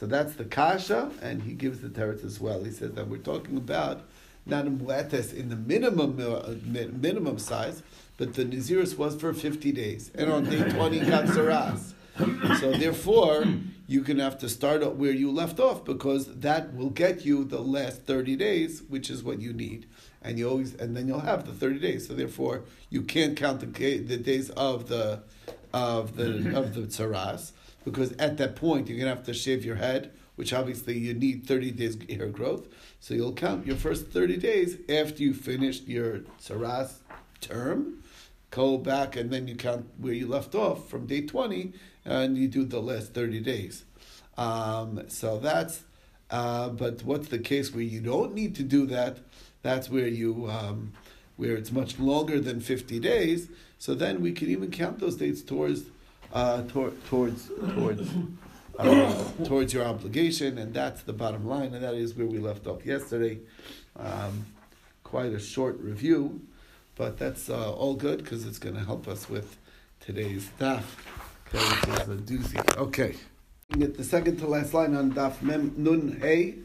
so 0.00 0.06
that's 0.06 0.32
the 0.32 0.46
kasha, 0.46 1.10
and 1.20 1.42
he 1.42 1.52
gives 1.52 1.82
the 1.82 1.90
teretz 1.90 2.24
as 2.24 2.40
well. 2.40 2.64
He 2.64 2.70
says 2.70 2.92
that 2.92 3.06
we're 3.06 3.18
talking 3.18 3.58
about 3.58 4.00
not 4.46 4.66
a 4.66 4.70
muetes 4.70 5.34
in 5.34 5.50
the 5.50 5.56
minimum 5.56 6.18
uh, 6.18 6.54
minimum 6.64 7.38
size, 7.38 7.82
but 8.16 8.32
the 8.32 8.46
naziris 8.46 8.96
was 8.96 9.14
for 9.14 9.34
fifty 9.34 9.72
days, 9.72 10.10
and 10.14 10.32
on 10.32 10.44
day 10.44 10.66
twenty 10.70 11.00
got 11.00 11.26
saras. 11.26 11.92
So 12.60 12.72
therefore, 12.72 13.44
you 13.86 14.00
can 14.00 14.18
have 14.18 14.38
to 14.38 14.48
start 14.48 14.82
up 14.82 14.94
where 14.94 15.12
you 15.12 15.30
left 15.30 15.60
off 15.60 15.84
because 15.84 16.34
that 16.36 16.74
will 16.74 16.90
get 16.90 17.26
you 17.26 17.44
the 17.44 17.60
last 17.60 18.04
thirty 18.04 18.36
days, 18.36 18.82
which 18.88 19.10
is 19.10 19.22
what 19.22 19.38
you 19.38 19.52
need, 19.52 19.86
and 20.22 20.38
you 20.38 20.48
always 20.48 20.74
and 20.76 20.96
then 20.96 21.08
you'll 21.08 21.20
have 21.20 21.44
the 21.44 21.52
thirty 21.52 21.78
days. 21.78 22.08
So 22.08 22.14
therefore, 22.14 22.62
you 22.88 23.02
can't 23.02 23.36
count 23.36 23.60
the, 23.60 23.98
the 23.98 24.16
days 24.16 24.48
of 24.48 24.88
the 24.88 25.20
of 25.74 26.16
the 26.16 26.56
of 26.56 26.74
the 26.74 26.82
tsaras 26.86 27.52
because 27.84 28.12
at 28.12 28.36
that 28.38 28.56
point 28.56 28.88
you're 28.88 28.98
to 28.98 29.08
have 29.08 29.24
to 29.24 29.34
shave 29.34 29.64
your 29.64 29.76
head, 29.76 30.12
which 30.36 30.52
obviously 30.52 30.98
you 30.98 31.14
need 31.14 31.46
30 31.46 31.70
days 31.72 31.98
hair 32.08 32.28
growth. 32.28 32.68
So 33.00 33.14
you'll 33.14 33.32
count 33.32 33.66
your 33.66 33.76
first 33.76 34.08
30 34.08 34.36
days 34.36 34.76
after 34.88 35.22
you 35.22 35.34
finished 35.34 35.86
your 35.86 36.20
saras 36.40 36.94
term, 37.40 38.02
go 38.50 38.78
back 38.78 39.16
and 39.16 39.30
then 39.30 39.48
you 39.48 39.54
count 39.54 39.86
where 39.98 40.12
you 40.12 40.26
left 40.26 40.54
off 40.54 40.88
from 40.88 41.06
day 41.06 41.22
20 41.22 41.72
and 42.04 42.36
you 42.36 42.48
do 42.48 42.64
the 42.64 42.80
last 42.80 43.14
30 43.14 43.40
days. 43.40 43.84
Um, 44.36 45.02
so 45.08 45.38
that's, 45.38 45.82
uh, 46.30 46.70
but 46.70 47.02
what's 47.02 47.28
the 47.28 47.38
case 47.38 47.74
where 47.74 47.82
you 47.82 48.00
don't 48.00 48.34
need 48.34 48.54
to 48.56 48.62
do 48.62 48.86
that? 48.86 49.18
That's 49.62 49.90
where 49.90 50.08
you, 50.08 50.48
um, 50.50 50.92
where 51.36 51.54
it's 51.54 51.72
much 51.72 51.98
longer 51.98 52.40
than 52.40 52.60
50 52.60 52.98
days. 53.00 53.48
So 53.78 53.94
then 53.94 54.20
we 54.20 54.32
can 54.32 54.48
even 54.48 54.70
count 54.70 54.98
those 54.98 55.16
dates 55.16 55.42
towards 55.42 55.82
uh, 56.32 56.62
tor- 56.62 56.92
towards 57.08 57.48
towards 57.74 58.08
uh, 58.78 59.24
towards 59.44 59.72
your 59.72 59.84
obligation, 59.84 60.58
and 60.58 60.74
that's 60.74 61.02
the 61.02 61.12
bottom 61.12 61.46
line, 61.46 61.74
and 61.74 61.82
that 61.82 61.94
is 61.94 62.14
where 62.14 62.26
we 62.26 62.38
left 62.38 62.66
off 62.66 62.84
yesterday. 62.84 63.38
Um, 63.96 64.46
quite 65.02 65.32
a 65.32 65.40
short 65.40 65.78
review, 65.80 66.40
but 66.96 67.18
that's 67.18 67.50
uh, 67.50 67.72
all 67.72 67.94
good 67.94 68.18
because 68.22 68.46
it's 68.46 68.58
going 68.58 68.76
to 68.76 68.84
help 68.84 69.08
us 69.08 69.28
with 69.28 69.56
today's 69.98 70.48
daf, 70.58 70.84
okay, 71.52 71.90
which 71.90 72.00
is 72.00 72.08
a 72.08 72.16
doozy. 72.16 72.76
Okay, 72.76 73.16
at 73.72 73.96
the 73.96 74.04
second 74.04 74.38
to 74.38 74.46
last 74.46 74.72
line 74.72 74.94
on 74.94 75.12
daf 75.12 75.42
mem 75.42 75.74
nun 75.76 76.18
hey. 76.20 76.56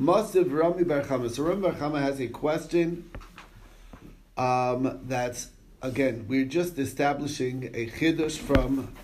Masiv 0.00 0.50
Rami 0.50 0.84
Bar 0.84 1.02
Chama. 1.02 1.30
So 1.30 1.42
Rami 1.42 1.60
Bar 1.60 1.72
Chama 1.72 2.00
has 2.00 2.20
a 2.20 2.28
question 2.28 3.10
um, 4.38 5.00
that's 5.06 5.48
again, 5.82 6.26
we're 6.28 6.44
just 6.44 6.78
establishing 6.78 7.70
a 7.74 7.86
chiddush 7.86 8.38
from. 8.38 8.94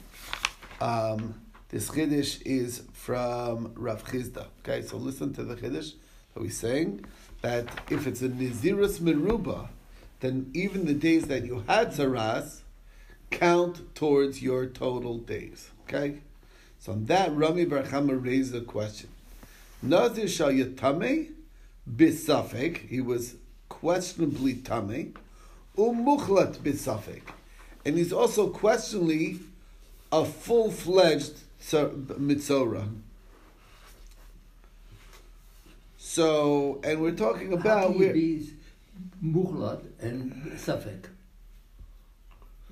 Um, 0.80 1.40
this 1.68 1.88
chiddush 1.90 2.42
is 2.42 2.82
from 2.92 3.72
Rav 3.74 4.04
Chisda. 4.04 4.46
Okay, 4.60 4.82
so 4.82 4.96
listen 4.96 5.32
to 5.34 5.42
the 5.42 5.56
chiddush 5.56 5.94
that 6.34 6.40
we're 6.40 6.50
saying 6.50 7.04
that 7.42 7.66
if 7.90 8.06
it's 8.06 8.22
a 8.22 8.28
nizirus 8.28 9.00
meruba, 9.00 9.68
then 10.20 10.50
even 10.54 10.86
the 10.86 10.94
days 10.94 11.26
that 11.26 11.44
you 11.44 11.64
had 11.66 11.92
zaras 11.92 12.60
count 13.30 13.94
towards 13.94 14.42
your 14.42 14.66
total 14.66 15.18
days. 15.18 15.70
Okay, 15.84 16.20
so 16.78 16.92
on 16.92 17.06
that 17.06 17.34
Rami 17.34 17.64
Bar 17.64 17.82
Chama 17.82 18.22
raised 18.22 18.54
a 18.54 18.60
question. 18.60 19.10
Nazir 19.82 20.28
shal 20.28 20.50
yatame 20.50 21.32
bisafek. 21.90 22.88
He 22.88 23.00
was 23.00 23.36
questionably 23.68 24.54
tame 24.54 25.14
umuchlat 25.76 26.58
bisafik. 26.58 27.22
And 27.84 27.96
he's 27.96 28.12
also 28.12 28.48
questionably 28.48 29.38
a 30.10 30.24
full-fledged 30.24 31.34
mitzora. 32.18 32.88
So, 35.98 36.80
and 36.82 37.00
we're 37.00 37.12
talking 37.12 37.52
about... 37.52 37.92
How 37.92 37.98
can 37.98 38.12
be 38.12 38.50
muchlat 39.22 39.84
and 40.00 40.52
safek? 40.52 41.06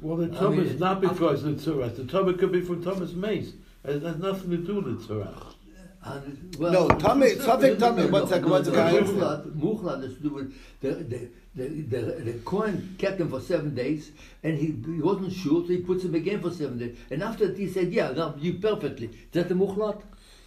Well, 0.00 0.16
the 0.16 0.28
tub 0.28 0.58
is 0.58 0.78
not 0.80 1.00
because 1.00 1.44
of 1.44 1.64
the 1.64 1.70
tzara. 1.70 1.94
The 1.94 2.04
tub 2.04 2.38
could 2.38 2.52
be 2.52 2.60
from 2.60 2.82
tumas 2.82 3.14
mace. 3.14 3.52
It 3.84 4.02
has 4.02 4.16
nothing 4.16 4.50
to 4.50 4.56
do 4.58 4.80
with 4.80 5.06
the 5.06 5.14
tzara. 5.14 5.54
Uh, 6.04 6.20
well, 6.58 6.72
no, 6.72 6.88
tummy, 6.98 7.30
something 7.36 7.78
tummy. 7.78 8.06
One 8.06 8.26
second, 8.28 8.50
one 8.50 8.64
second. 8.64 9.06
Muchlat 9.06 10.04
is 10.04 10.16
to 10.16 10.22
do 10.22 10.30
with 10.30 10.54
the, 10.80 10.90
the, 10.92 11.28
the, 11.54 11.68
the, 11.68 12.00
the 12.00 12.32
Kohen 12.44 12.96
kept 12.98 13.20
him 13.20 13.30
for 13.30 13.40
seven 13.40 13.74
days, 13.74 14.10
and 14.42 14.58
he, 14.58 14.66
he 14.66 15.00
wasn't 15.00 15.32
sure, 15.32 15.62
so 15.62 15.68
he 15.68 15.78
puts 15.78 16.04
him 16.04 16.14
again 16.14 16.40
for 16.40 16.50
seven 16.50 16.78
days. 16.78 16.96
And 17.10 17.22
after 17.22 17.46
that, 17.46 17.56
he 17.56 17.68
said, 17.68 17.92
"Yeah, 17.92 18.10
now 18.12 18.34
you 18.38 18.54
perfectly." 18.54 19.06
Is 19.06 19.32
that 19.32 19.48
the 19.48 19.54
muchlat? 19.54 20.02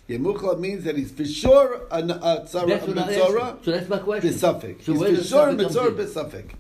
Yeah, 0.07 0.17
muchlat 0.17 0.59
means 0.59 0.83
that 0.83 0.97
he's 0.97 1.11
for 1.11 1.25
sure 1.25 1.81
a, 1.91 1.99
a 1.99 2.01
tzara, 2.01 2.83
a 2.83 2.87
mitzora. 2.87 3.63
So 3.63 3.71
that's 3.71 3.89
my 3.89 3.99
question. 3.99 4.31
Besafik. 4.33 4.83
So 4.83 4.93
he's 4.93 5.19
for 5.19 5.23
sure 5.23 5.49
a 5.49 5.53
mitzora 5.53 5.95
besafik. 5.95 6.51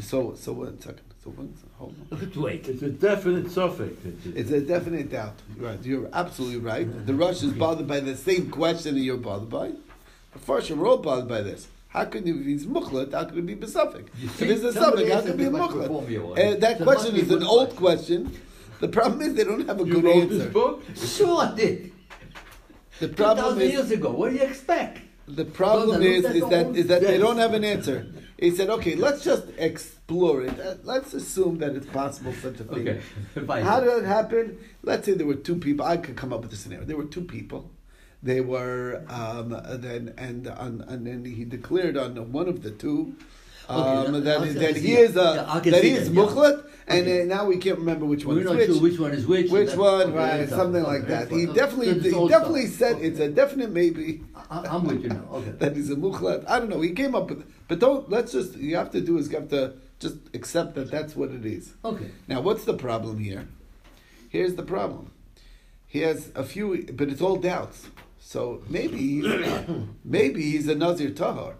So, 0.00 0.34
so 0.36 0.52
one 0.52 0.80
second. 0.80 1.02
So 1.24 1.30
one, 1.30 1.52
hold 1.76 1.94
on. 2.12 2.42
Wait. 2.42 2.68
It's 2.68 2.82
a 2.82 2.90
definite 2.90 3.50
suffix. 3.50 3.96
It's 4.26 4.50
a 4.52 4.60
definite 4.60 5.10
doubt. 5.10 5.34
Right. 5.56 5.82
You're 5.84 6.08
absolutely 6.12 6.60
right. 6.60 7.06
The 7.06 7.14
Rush 7.14 7.42
is 7.42 7.52
bothered 7.52 7.88
by 7.88 7.98
the 8.00 8.16
same 8.16 8.48
question 8.50 8.94
that 8.94 9.00
you're 9.00 9.16
bothered 9.16 9.50
by. 9.50 9.72
But 10.32 10.42
first, 10.42 10.70
we're 10.70 10.86
all 10.86 10.98
bothered 10.98 11.28
by 11.28 11.42
this. 11.42 11.66
How 11.88 12.04
can 12.04 12.26
you, 12.26 12.38
if 12.40 12.46
he's 12.46 12.66
mukhlat, 12.66 13.12
how 13.12 13.24
can 13.24 13.38
it 13.38 13.46
be 13.46 13.56
besuffic? 13.56 14.08
If 14.22 14.42
it's 14.42 14.62
a 14.62 14.72
suffix, 14.72 15.10
how 15.10 15.20
can 15.22 15.30
it 15.30 15.36
be 15.36 15.44
mukhlat? 15.44 16.38
Uh, 16.38 16.58
that 16.60 16.82
question 16.82 17.16
is 17.16 17.30
an 17.30 17.42
old 17.42 17.74
question. 17.76 18.32
The 18.80 18.88
problem 18.88 19.22
is 19.22 19.34
they 19.34 19.44
don't 19.44 19.66
have 19.66 19.80
a 19.80 19.84
you 19.84 19.94
good 19.94 20.04
wrote 20.04 20.22
answer. 20.22 20.38
This 20.38 20.52
book? 20.52 20.82
Sure 20.94 21.42
I 21.42 21.54
did. 21.54 21.92
The 23.00 23.08
problem 23.08 23.60
is 23.60 23.72
years 23.72 23.90
ago. 23.90 24.10
What 24.10 24.30
do 24.30 24.36
you 24.36 24.42
expect? 24.42 25.00
The 25.26 25.44
problem 25.44 26.02
is 26.02 26.24
is 26.24 26.48
that 26.48 26.76
is 26.76 26.86
that 26.88 27.02
they 27.02 27.18
don't 27.18 27.38
have 27.38 27.54
an 27.54 27.64
answer. 27.64 28.06
He 28.38 28.50
said, 28.52 28.70
okay, 28.70 28.94
let's 28.94 29.24
just 29.24 29.48
explore 29.58 30.42
it. 30.42 30.60
Uh, 30.60 30.76
Let's 30.84 31.12
assume 31.12 31.58
that 31.58 31.74
it's 31.74 31.86
possible 31.86 32.32
such 32.34 32.60
a 32.60 32.64
thing. 32.64 32.88
Okay. 32.88 33.00
Fine. 33.46 33.64
How 33.64 33.80
did 33.80 34.04
it 34.04 34.04
happen? 34.04 34.58
Let's 34.84 35.06
say 35.06 35.12
there 35.14 35.26
were 35.26 35.34
two 35.34 35.56
people. 35.56 35.84
I 35.84 35.96
could 35.96 36.16
come 36.16 36.32
up 36.32 36.42
with 36.42 36.52
a 36.52 36.56
scenario. 36.56 36.84
There 36.86 36.96
were 36.96 37.06
two 37.06 37.22
people. 37.24 37.72
They 38.22 38.40
were 38.40 39.04
um, 39.08 39.50
then 39.80 40.14
and 40.18 40.48
on, 40.48 40.80
and 40.88 41.06
then 41.06 41.24
he 41.24 41.44
declared 41.44 41.96
on 41.96 42.32
one 42.32 42.48
of 42.48 42.62
the 42.62 42.70
two 42.72 43.14
um, 43.68 44.14
Okay, 44.14 44.20
that, 44.20 44.54
that 44.54 44.76
he 44.76 44.96
is 44.96 45.16
a 45.16 45.60
Yeah, 45.64 45.70
that 45.70 45.84
he 45.84 45.90
is 45.90 46.08
yeah. 46.08 46.20
mukhlat, 46.22 46.64
and 46.88 47.02
Okay. 47.02 47.22
uh, 47.22 47.24
now 47.26 47.44
we 47.44 47.58
can't 47.58 47.78
remember 47.78 48.06
which 48.06 48.24
one 48.24 48.36
We're 48.36 48.40
is 48.42 48.46
not 48.48 48.56
which. 48.56 48.66
sure 48.66 48.80
which 48.80 48.98
one 48.98 49.12
is 49.12 49.26
which. 49.26 49.50
Which 49.50 49.74
one, 49.76 50.08
okay, 50.08 50.38
right? 50.40 50.48
Something 50.48 50.82
like 50.82 51.06
that. 51.06 51.30
He 51.30 51.46
definitely, 51.46 52.00
he 52.00 52.28
definitely 52.28 52.66
said 52.66 52.96
Okay. 52.96 53.06
it's 53.06 53.20
a 53.20 53.28
definite 53.28 53.70
maybe 53.70 54.22
I, 54.50 54.60
I'm 54.66 54.84
with 54.84 55.02
you 55.02 55.10
now. 55.10 55.24
Okay. 55.32 55.50
that 55.58 55.76
he's 55.76 55.90
a 55.90 55.96
mukhlat. 55.96 56.48
I 56.48 56.58
don't 56.58 56.70
know. 56.70 56.80
He 56.80 56.92
came 56.92 57.14
up 57.14 57.28
with, 57.28 57.44
but 57.68 57.78
don't. 57.78 58.08
Let's 58.10 58.32
just. 58.32 58.56
You 58.56 58.76
have 58.76 58.90
to 58.92 59.00
do 59.02 59.18
is 59.18 59.30
you 59.30 59.38
have 59.38 59.50
to 59.50 59.74
just 60.00 60.16
accept 60.34 60.74
that 60.76 60.90
that's 60.90 61.14
what 61.14 61.30
it 61.30 61.44
is. 61.44 61.74
Okay. 61.84 62.10
Now, 62.26 62.40
what's 62.40 62.64
the 62.64 62.74
problem 62.74 63.18
here? 63.18 63.46
Here's 64.30 64.54
the 64.54 64.62
problem. 64.62 65.12
He 65.86 66.00
has 66.00 66.30
a 66.34 66.42
few, 66.42 66.84
but 66.94 67.08
it's 67.08 67.20
all 67.20 67.36
doubts. 67.36 67.88
So 68.28 68.62
maybe, 68.68 69.22
maybe 70.04 70.42
he's 70.42 70.68
a 70.68 70.74
Nazir 70.74 71.12
Tahar. 71.12 71.54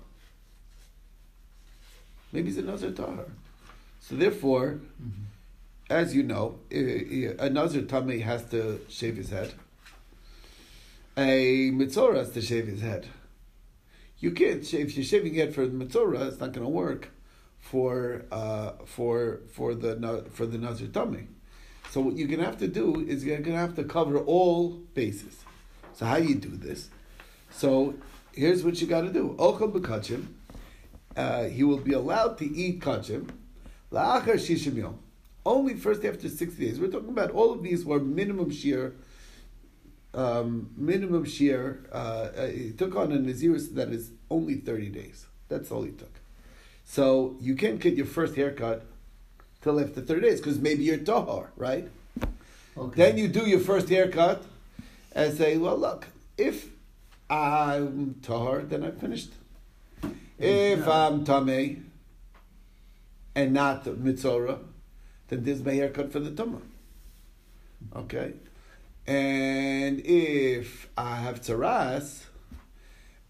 Maybe 2.30 2.48
he's 2.50 2.58
a 2.58 2.62
Nazir 2.62 2.90
Tahar. 2.90 3.24
So 4.00 4.16
therefore, 4.16 4.80
as 5.88 6.14
you 6.14 6.22
know, 6.22 6.58
a 6.70 7.48
Nazir 7.48 7.84
Tameh 7.84 8.20
has 8.20 8.44
to 8.50 8.82
shave 8.90 9.16
his 9.16 9.30
head. 9.30 9.54
A 11.16 11.70
Mitzorah 11.70 12.16
has 12.16 12.32
to 12.32 12.42
shave 12.42 12.66
his 12.66 12.82
head. 12.82 13.06
You 14.18 14.32
can't 14.32 14.66
shave, 14.66 14.88
if 14.88 14.96
you're 14.98 15.06
shaving 15.06 15.36
head 15.36 15.54
for 15.54 15.66
the 15.66 15.72
Mitzorah, 15.72 16.28
it's 16.28 16.38
not 16.38 16.52
going 16.52 16.66
to 16.66 16.70
work 16.70 17.08
for 17.58 18.26
uh, 18.30 18.72
for 18.84 19.40
for 19.50 19.74
the 19.74 20.26
for 20.30 20.44
the 20.44 20.58
Nazir 20.58 20.88
Tameh. 20.88 21.28
So 21.88 22.02
what 22.02 22.18
you're 22.18 22.28
going 22.28 22.40
to 22.40 22.44
have 22.44 22.58
to 22.58 22.68
do 22.68 23.00
is 23.00 23.24
you're 23.24 23.38
going 23.38 23.56
to 23.56 23.62
have 23.66 23.74
to 23.76 23.84
cover 23.84 24.18
all 24.18 24.72
bases. 24.92 25.46
So 25.98 26.06
how 26.06 26.18
do 26.18 26.24
you 26.24 26.36
do 26.36 26.50
this? 26.50 26.90
So 27.50 27.94
here's 28.32 28.62
what 28.62 28.80
you 28.80 28.86
got 28.86 29.00
to 29.00 29.12
do. 29.12 29.34
Ochel 29.36 29.72
b'kachim. 29.72 30.26
Uh, 31.16 31.44
he 31.44 31.64
will 31.64 31.78
be 31.78 31.92
allowed 31.92 32.38
to 32.38 32.44
eat 32.44 32.80
kachim. 32.80 33.28
La'achar 33.90 34.34
shishim 34.34 34.76
yom. 34.76 35.00
Only 35.44 35.74
first 35.74 36.04
after 36.04 36.28
60 36.28 36.64
days. 36.64 36.78
We're 36.78 36.92
talking 36.92 37.08
about 37.08 37.32
all 37.32 37.52
of 37.52 37.64
these 37.64 37.84
were 37.84 37.98
minimum 37.98 38.52
shear. 38.52 38.94
Um, 40.14 40.70
minimum 40.76 41.24
shear. 41.24 41.80
Uh, 41.92 41.96
uh, 41.96 42.46
he 42.46 42.70
took 42.70 42.94
on 42.94 43.10
a 43.10 43.16
Nazirus 43.16 43.74
that 43.74 43.88
is 43.88 44.12
only 44.30 44.54
30 44.54 44.90
days. 44.90 45.26
That's 45.48 45.72
all 45.72 45.82
he 45.82 45.90
took. 45.90 46.20
So 46.84 47.34
you 47.40 47.56
can't 47.56 47.80
get 47.80 47.94
your 47.94 48.06
first 48.06 48.36
haircut 48.36 48.86
till 49.62 49.80
after 49.80 50.00
30 50.00 50.20
days 50.20 50.40
because 50.40 50.60
maybe 50.60 50.84
you're 50.84 50.98
tahar, 50.98 51.50
right? 51.56 51.88
Okay. 52.76 53.02
Then 53.02 53.18
you 53.18 53.26
do 53.26 53.48
your 53.48 53.58
first 53.58 53.88
haircut 53.88 54.44
and 55.12 55.36
say, 55.36 55.56
well, 55.56 55.76
look, 55.76 56.08
if 56.36 56.68
I'm 57.30 58.16
tahar, 58.22 58.62
then 58.62 58.84
I'm 58.84 58.96
finished. 58.96 59.32
If 60.38 60.86
I'm 60.86 61.24
tameh 61.24 61.82
and 63.34 63.52
not 63.52 63.84
mitzora, 63.84 64.60
then 65.28 65.44
there's 65.44 65.62
my 65.64 65.74
haircut 65.74 66.12
for 66.12 66.20
the 66.20 66.30
tumah. 66.30 66.62
Okay? 67.94 68.34
And 69.06 70.00
if 70.04 70.88
I 70.96 71.16
have 71.16 71.40
tzaras 71.40 72.24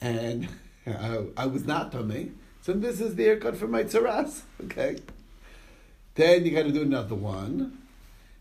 and 0.00 0.48
I, 0.86 1.24
I 1.36 1.46
was 1.46 1.64
not 1.64 1.92
tameh, 1.92 2.32
so 2.62 2.72
this 2.72 3.00
is 3.00 3.14
the 3.14 3.24
haircut 3.24 3.56
for 3.56 3.68
my 3.68 3.84
tzaras. 3.84 4.42
Okay? 4.64 4.98
Then 6.14 6.44
you 6.44 6.50
got 6.50 6.64
to 6.64 6.72
do 6.72 6.82
another 6.82 7.14
one. 7.14 7.78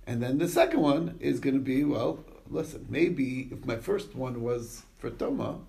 And 0.07 0.21
then 0.21 0.39
the 0.39 0.47
second 0.47 0.81
one 0.81 1.17
is 1.19 1.39
going 1.39 1.53
to 1.53 1.61
be, 1.61 1.83
well, 1.83 2.23
listen, 2.49 2.85
maybe 2.89 3.49
if 3.51 3.65
my 3.65 3.77
first 3.77 4.15
one 4.15 4.41
was 4.41 4.83
for 4.97 5.09
Toma, 5.09 5.59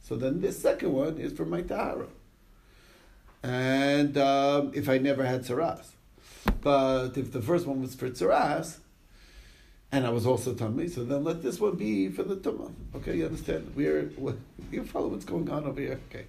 so 0.00 0.16
then 0.16 0.40
this 0.40 0.60
second 0.60 0.92
one 0.92 1.18
is 1.18 1.32
for 1.32 1.44
my 1.44 1.62
Tahara. 1.62 2.08
And 3.42 4.16
um, 4.18 4.72
if 4.74 4.88
I 4.88 4.98
never 4.98 5.24
had 5.24 5.42
Saras. 5.44 5.92
But 6.60 7.16
if 7.16 7.32
the 7.32 7.40
first 7.40 7.66
one 7.66 7.80
was 7.80 7.94
for 7.94 8.10
Saras, 8.10 8.78
and 9.92 10.06
I 10.06 10.10
was 10.10 10.26
also 10.26 10.54
tummy, 10.54 10.88
so 10.88 11.04
then 11.04 11.24
let 11.24 11.42
this 11.42 11.58
one 11.58 11.76
be 11.76 12.08
for 12.08 12.22
the 12.22 12.36
Tuma. 12.36 12.72
Okay, 12.94 13.16
you 13.16 13.26
understand? 13.26 13.72
We're, 13.74 14.10
we 14.16 14.34
you 14.70 14.84
follow 14.84 15.08
what's 15.08 15.24
going 15.24 15.50
on 15.50 15.64
over 15.64 15.80
here? 15.80 16.00
Okay. 16.10 16.26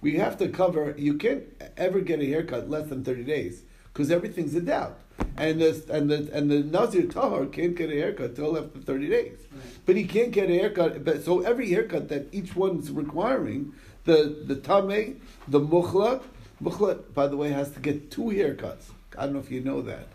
We 0.00 0.16
have 0.16 0.36
to 0.38 0.48
cover, 0.48 0.94
you 0.96 1.14
can't 1.14 1.44
ever 1.76 2.00
get 2.00 2.20
a 2.20 2.26
haircut 2.26 2.70
less 2.70 2.88
than 2.88 3.04
30 3.04 3.24
days 3.24 3.62
because 3.98 4.12
everything's 4.12 4.54
a 4.54 4.60
doubt. 4.60 4.96
And 5.36 5.60
the, 5.60 5.84
and 5.90 6.08
the, 6.08 6.30
and 6.32 6.48
the 6.48 6.60
Nazir 6.60 7.08
Tahar 7.08 7.46
can't 7.46 7.74
get 7.74 7.90
a 7.90 7.94
haircut 7.94 8.36
till 8.36 8.56
after 8.56 8.78
30 8.78 9.08
days. 9.08 9.38
But 9.86 9.96
he 9.96 10.04
can't 10.04 10.30
get 10.30 10.48
a 10.48 10.54
haircut, 10.54 11.04
but 11.04 11.24
so 11.24 11.40
every 11.40 11.68
haircut 11.70 12.08
that 12.08 12.32
each 12.32 12.54
one's 12.54 12.92
requiring, 12.92 13.72
the, 14.04 14.44
the 14.46 14.54
Tameh, 14.54 15.16
the 15.48 15.58
Mukhlat, 15.58 16.22
Mukhlat, 16.62 17.12
by 17.12 17.26
the 17.26 17.36
way, 17.36 17.50
has 17.50 17.72
to 17.72 17.80
get 17.80 18.08
two 18.08 18.26
haircuts. 18.26 18.84
I 19.18 19.24
don't 19.24 19.32
know 19.32 19.40
if 19.40 19.50
you 19.50 19.62
know 19.62 19.82
that. 19.82 20.06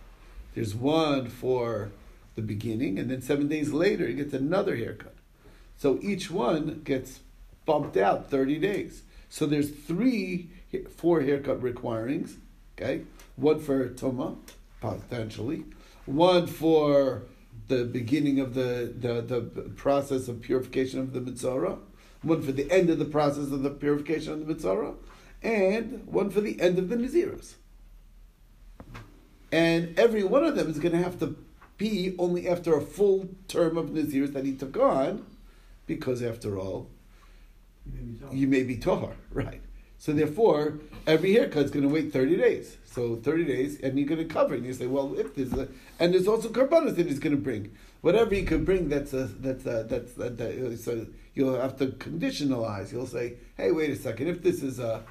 There's 0.55 0.73
one 0.73 1.27
for 1.27 1.91
the 2.35 2.41
beginning, 2.41 2.97
and 2.97 3.11
then 3.11 3.21
seven 3.21 3.49
days 3.49 3.73
later, 3.73 4.07
he 4.07 4.13
gets 4.13 4.33
another 4.33 4.77
haircut. 4.77 5.15
So 5.77 5.99
each 6.01 6.31
one 6.31 6.83
gets 6.85 7.19
bumped 7.65 7.97
out 7.97 8.29
30 8.31 8.59
days. 8.59 9.01
So 9.27 9.45
there's 9.45 9.71
three, 9.71 10.51
four 10.95 11.21
haircut 11.21 11.61
requirings, 11.61 12.37
okay? 12.77 13.03
One 13.35 13.59
for 13.59 13.89
Toma, 13.89 14.35
potentially. 14.81 15.65
One 16.05 16.47
for 16.47 17.23
the 17.67 17.85
beginning 17.85 18.39
of 18.39 18.53
the, 18.53 18.93
the, 18.97 19.21
the 19.21 19.41
process 19.75 20.27
of 20.27 20.41
purification 20.41 20.99
of 20.99 21.13
the 21.13 21.19
Mitzora. 21.19 21.79
One 22.21 22.41
for 22.41 22.51
the 22.51 22.69
end 22.71 22.89
of 22.89 22.99
the 22.99 23.05
process 23.05 23.51
of 23.51 23.63
the 23.63 23.69
purification 23.69 24.33
of 24.33 24.47
the 24.47 24.53
Mitzora. 24.53 24.95
And 25.41 26.05
one 26.07 26.29
for 26.29 26.41
the 26.41 26.59
end 26.61 26.77
of 26.77 26.89
the 26.89 26.95
Naziros. 26.95 27.55
And 29.51 29.97
every 29.99 30.23
one 30.23 30.43
of 30.43 30.55
them 30.55 30.69
is 30.69 30.79
going 30.79 30.93
to 30.93 31.03
have 31.03 31.19
to 31.19 31.35
be 31.77 32.15
only 32.17 32.47
after 32.47 32.75
a 32.75 32.81
full 32.81 33.29
term 33.47 33.77
of 33.77 33.89
Nazirs 33.89 34.33
that 34.33 34.45
he 34.45 34.53
took 34.53 34.77
on, 34.77 35.25
because 35.85 36.21
after 36.21 36.57
all, 36.57 36.89
you 38.31 38.47
may 38.47 38.63
be 38.63 38.77
Tohar, 38.77 39.13
right? 39.31 39.61
So 40.03 40.11
therefore, 40.11 40.79
every 41.07 41.31
haircut 41.31 41.63
is 41.63 41.71
going 41.71 41.87
to 41.87 41.93
wait 41.93 42.11
30 42.11 42.35
days. 42.35 42.75
So 42.83 43.15
30 43.15 43.45
days, 43.45 43.79
and 43.79 43.97
you're 43.97 44.05
going 44.05 44.19
to 44.19 44.25
cover 44.25 44.53
it. 44.53 44.57
And 44.57 44.65
you 44.65 44.73
say, 44.73 44.85
well, 44.85 45.17
if 45.17 45.33
there's 45.33 45.53
a, 45.53 45.69
and 45.97 46.13
there's 46.13 46.27
also 46.27 46.49
karbanos 46.49 46.97
that 46.97 47.07
he's 47.07 47.19
going 47.19 47.33
to 47.33 47.41
bring. 47.41 47.73
Whatever 48.01 48.35
he 48.35 48.43
could 48.43 48.65
bring, 48.65 48.89
that's 48.89 49.13
a, 49.13 49.27
that's 49.27 49.65
a, 49.65 49.85
that's 49.85 50.17
a, 50.17 50.29
that, 50.29 50.73
uh, 50.73 50.75
so 50.75 51.07
you'll 51.35 51.55
have 51.55 51.77
to 51.77 51.87
conditionalize. 51.87 52.91
You'll 52.91 53.07
say, 53.07 53.35
hey, 53.55 53.71
wait 53.71 53.91
a 53.91 53.95
second, 53.95 54.27
if 54.27 54.43
this 54.43 54.61
is 54.61 54.77
a, 54.77 55.05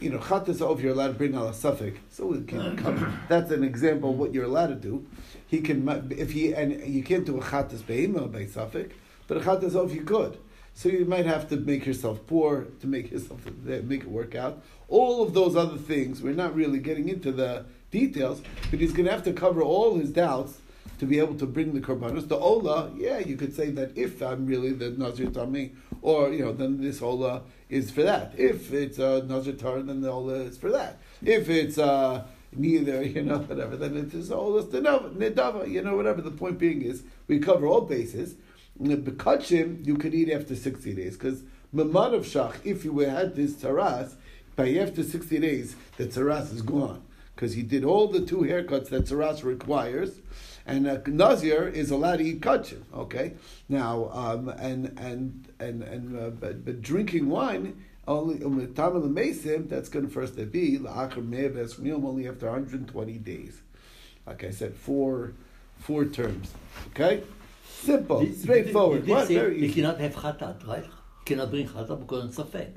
you 0.00 0.08
know, 0.08 0.16
chatas 0.16 0.62
over, 0.62 0.80
you're 0.80 0.92
allowed 0.92 1.08
to 1.08 1.12
bring 1.12 1.34
al 1.34 1.52
suffix. 1.52 1.98
So 2.10 2.28
we 2.28 2.42
can 2.44 2.74
cover. 2.82 3.12
That's 3.28 3.50
an 3.50 3.62
example 3.62 4.12
of 4.12 4.18
what 4.18 4.32
you're 4.32 4.46
allowed 4.46 4.68
to 4.68 4.76
do. 4.76 5.06
He 5.46 5.60
can, 5.60 6.10
if 6.10 6.30
he, 6.30 6.54
and 6.54 6.72
you 6.86 7.02
can't 7.02 7.26
do 7.26 7.36
a 7.36 7.42
chatas 7.42 7.86
be'ema 7.86 8.26
by 8.28 8.46
suffix, 8.46 8.94
but 9.26 9.36
a 9.36 9.40
chatas 9.40 9.74
over 9.74 9.94
you 9.94 10.04
could. 10.04 10.38
So 10.78 10.88
you 10.88 11.04
might 11.06 11.26
have 11.26 11.48
to 11.48 11.56
make 11.56 11.86
yourself 11.86 12.24
poor 12.28 12.68
to 12.80 12.86
make 12.86 13.10
yourself 13.10 13.40
make 13.64 14.02
it 14.02 14.08
work 14.08 14.36
out. 14.36 14.62
All 14.86 15.24
of 15.24 15.34
those 15.34 15.56
other 15.56 15.76
things, 15.76 16.22
we're 16.22 16.34
not 16.34 16.54
really 16.54 16.78
getting 16.78 17.08
into 17.08 17.32
the 17.32 17.64
details, 17.90 18.42
but 18.70 18.78
he's 18.78 18.92
going 18.92 19.06
to 19.06 19.10
have 19.10 19.24
to 19.24 19.32
cover 19.32 19.60
all 19.60 19.98
his 19.98 20.10
doubts 20.10 20.60
to 21.00 21.04
be 21.04 21.18
able 21.18 21.34
to 21.34 21.46
bring 21.46 21.74
the 21.74 21.80
korbanos. 21.80 22.28
The 22.28 22.36
ola, 22.36 22.92
yeah, 22.96 23.18
you 23.18 23.36
could 23.36 23.56
say 23.56 23.70
that 23.70 23.98
if 23.98 24.22
I'm 24.22 24.46
really 24.46 24.70
the 24.70 24.90
nazir 24.90 25.26
tami, 25.26 25.72
or 26.00 26.32
you 26.32 26.44
know, 26.44 26.52
then 26.52 26.80
this 26.80 27.02
ola 27.02 27.42
is 27.68 27.90
for 27.90 28.04
that. 28.04 28.34
If 28.38 28.72
it's 28.72 29.00
a 29.00 29.24
nazir 29.24 29.54
tar, 29.54 29.82
then 29.82 30.00
the 30.00 30.12
ola 30.12 30.34
is 30.34 30.58
for 30.58 30.70
that. 30.70 30.98
If 31.24 31.48
it's 31.48 31.78
uh, 31.78 32.24
neither, 32.52 33.02
you 33.16 33.22
know, 33.22 33.38
whatever, 33.38 33.76
then 33.76 33.96
it 33.96 34.14
is 34.14 34.30
ola 34.30 34.62
nidava, 34.62 35.68
you 35.68 35.82
know, 35.82 35.96
whatever. 35.96 36.22
The 36.22 36.30
point 36.30 36.56
being 36.56 36.82
is 36.82 37.02
we 37.26 37.40
cover 37.40 37.66
all 37.66 37.80
bases. 37.80 38.36
Bekachim, 38.80 39.84
you 39.84 39.96
could 39.96 40.14
eat 40.14 40.30
after 40.30 40.54
60 40.54 40.94
days, 40.94 41.16
because 41.16 41.42
Maman 41.72 42.14
of 42.14 42.24
Shach, 42.24 42.54
if 42.64 42.84
you 42.84 42.98
had 43.00 43.34
this 43.34 43.60
taras, 43.60 44.16
by 44.56 44.74
after 44.74 45.02
60 45.02 45.38
days, 45.38 45.76
the 45.96 46.06
taras 46.06 46.52
is 46.52 46.62
gone. 46.62 47.02
Because 47.34 47.54
he 47.54 47.62
did 47.62 47.84
all 47.84 48.08
the 48.08 48.24
two 48.24 48.38
haircuts 48.38 48.88
that 48.88 49.06
taras 49.06 49.44
requires, 49.44 50.20
and 50.66 50.86
a 50.86 51.02
Nazir 51.08 51.68
is 51.68 51.90
allowed 51.90 52.16
to 52.16 52.24
eat 52.24 52.40
kachim. 52.40 52.82
Okay, 52.92 53.34
now 53.68 54.10
um, 54.12 54.48
and 54.48 54.98
and 54.98 55.48
and 55.60 55.82
and 55.84 56.18
uh, 56.18 56.30
but, 56.30 56.64
but 56.64 56.82
drinking 56.82 57.28
wine 57.28 57.84
only 58.08 58.42
um, 58.44 58.58
that's 59.68 59.88
going 59.88 60.06
to 60.06 60.12
first 60.12 60.34
be 60.34 60.78
only 60.82 62.28
after 62.28 62.46
120 62.46 63.12
days. 63.18 63.60
Like 64.26 64.42
I 64.42 64.50
said, 64.50 64.74
four 64.74 65.34
four 65.78 66.06
terms. 66.06 66.52
Okay. 66.88 67.22
Simple, 67.84 68.20
Did- 68.20 68.38
straightforward. 68.40 69.00
Did, 69.00 69.06
did, 69.06 69.12
What? 69.12 69.28
say 69.28 69.58
he 69.58 69.72
cannot 69.72 70.00
have 70.00 70.14
chatat, 70.14 70.66
right? 70.66 70.84
Cannot 71.24 71.50
bring 71.50 71.68
chatat 71.68 71.98
because 72.00 72.24
it's 72.26 72.38
a 72.38 72.44
fake. 72.44 72.74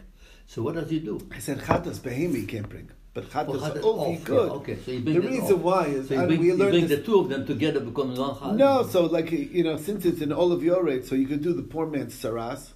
So 0.48 0.62
what 0.62 0.76
does 0.76 0.90
he 0.90 1.00
do? 1.00 1.20
I 1.32 1.40
said 1.40 1.60
chatas 1.60 2.00
behemi 2.00 2.36
he 2.42 2.46
can't 2.46 2.68
bring. 2.70 2.90
but 3.14 3.30
Chatas 3.30 3.60
Chatas 3.62 3.82
Oaf 3.84 4.12
he 4.12 4.24
could. 4.24 4.48
yeah, 4.48 4.58
okay, 4.60 4.78
so 4.86 4.92
you 4.92 5.00
the 5.02 5.20
reason 5.20 5.56
off. 5.56 5.62
why 5.62 5.86
is 5.86 6.08
So 6.10 6.14
you 6.22 6.28
bring, 6.28 6.40
we 6.40 6.46
you 6.48 6.56
learned 6.56 6.72
bring 6.72 6.88
this 6.88 7.00
the 7.00 7.06
two 7.06 7.20
of 7.20 7.30
them 7.30 7.46
together 7.46 7.80
becoming 7.80 8.18
one 8.18 8.36
chag. 8.36 8.56
no, 8.58 8.84
so 8.88 9.06
like 9.06 9.32
you 9.32 9.64
know, 9.64 9.78
since 9.78 10.06
it's 10.06 10.22
an 10.22 10.30
oleh 10.30 10.60
v'yored, 10.62 11.06
so 11.06 11.16
you 11.16 11.28
could 11.28 11.42
do 11.42 11.54
the 11.54 11.64
poor 11.64 11.88
man's 11.88 12.14
saras, 12.22 12.70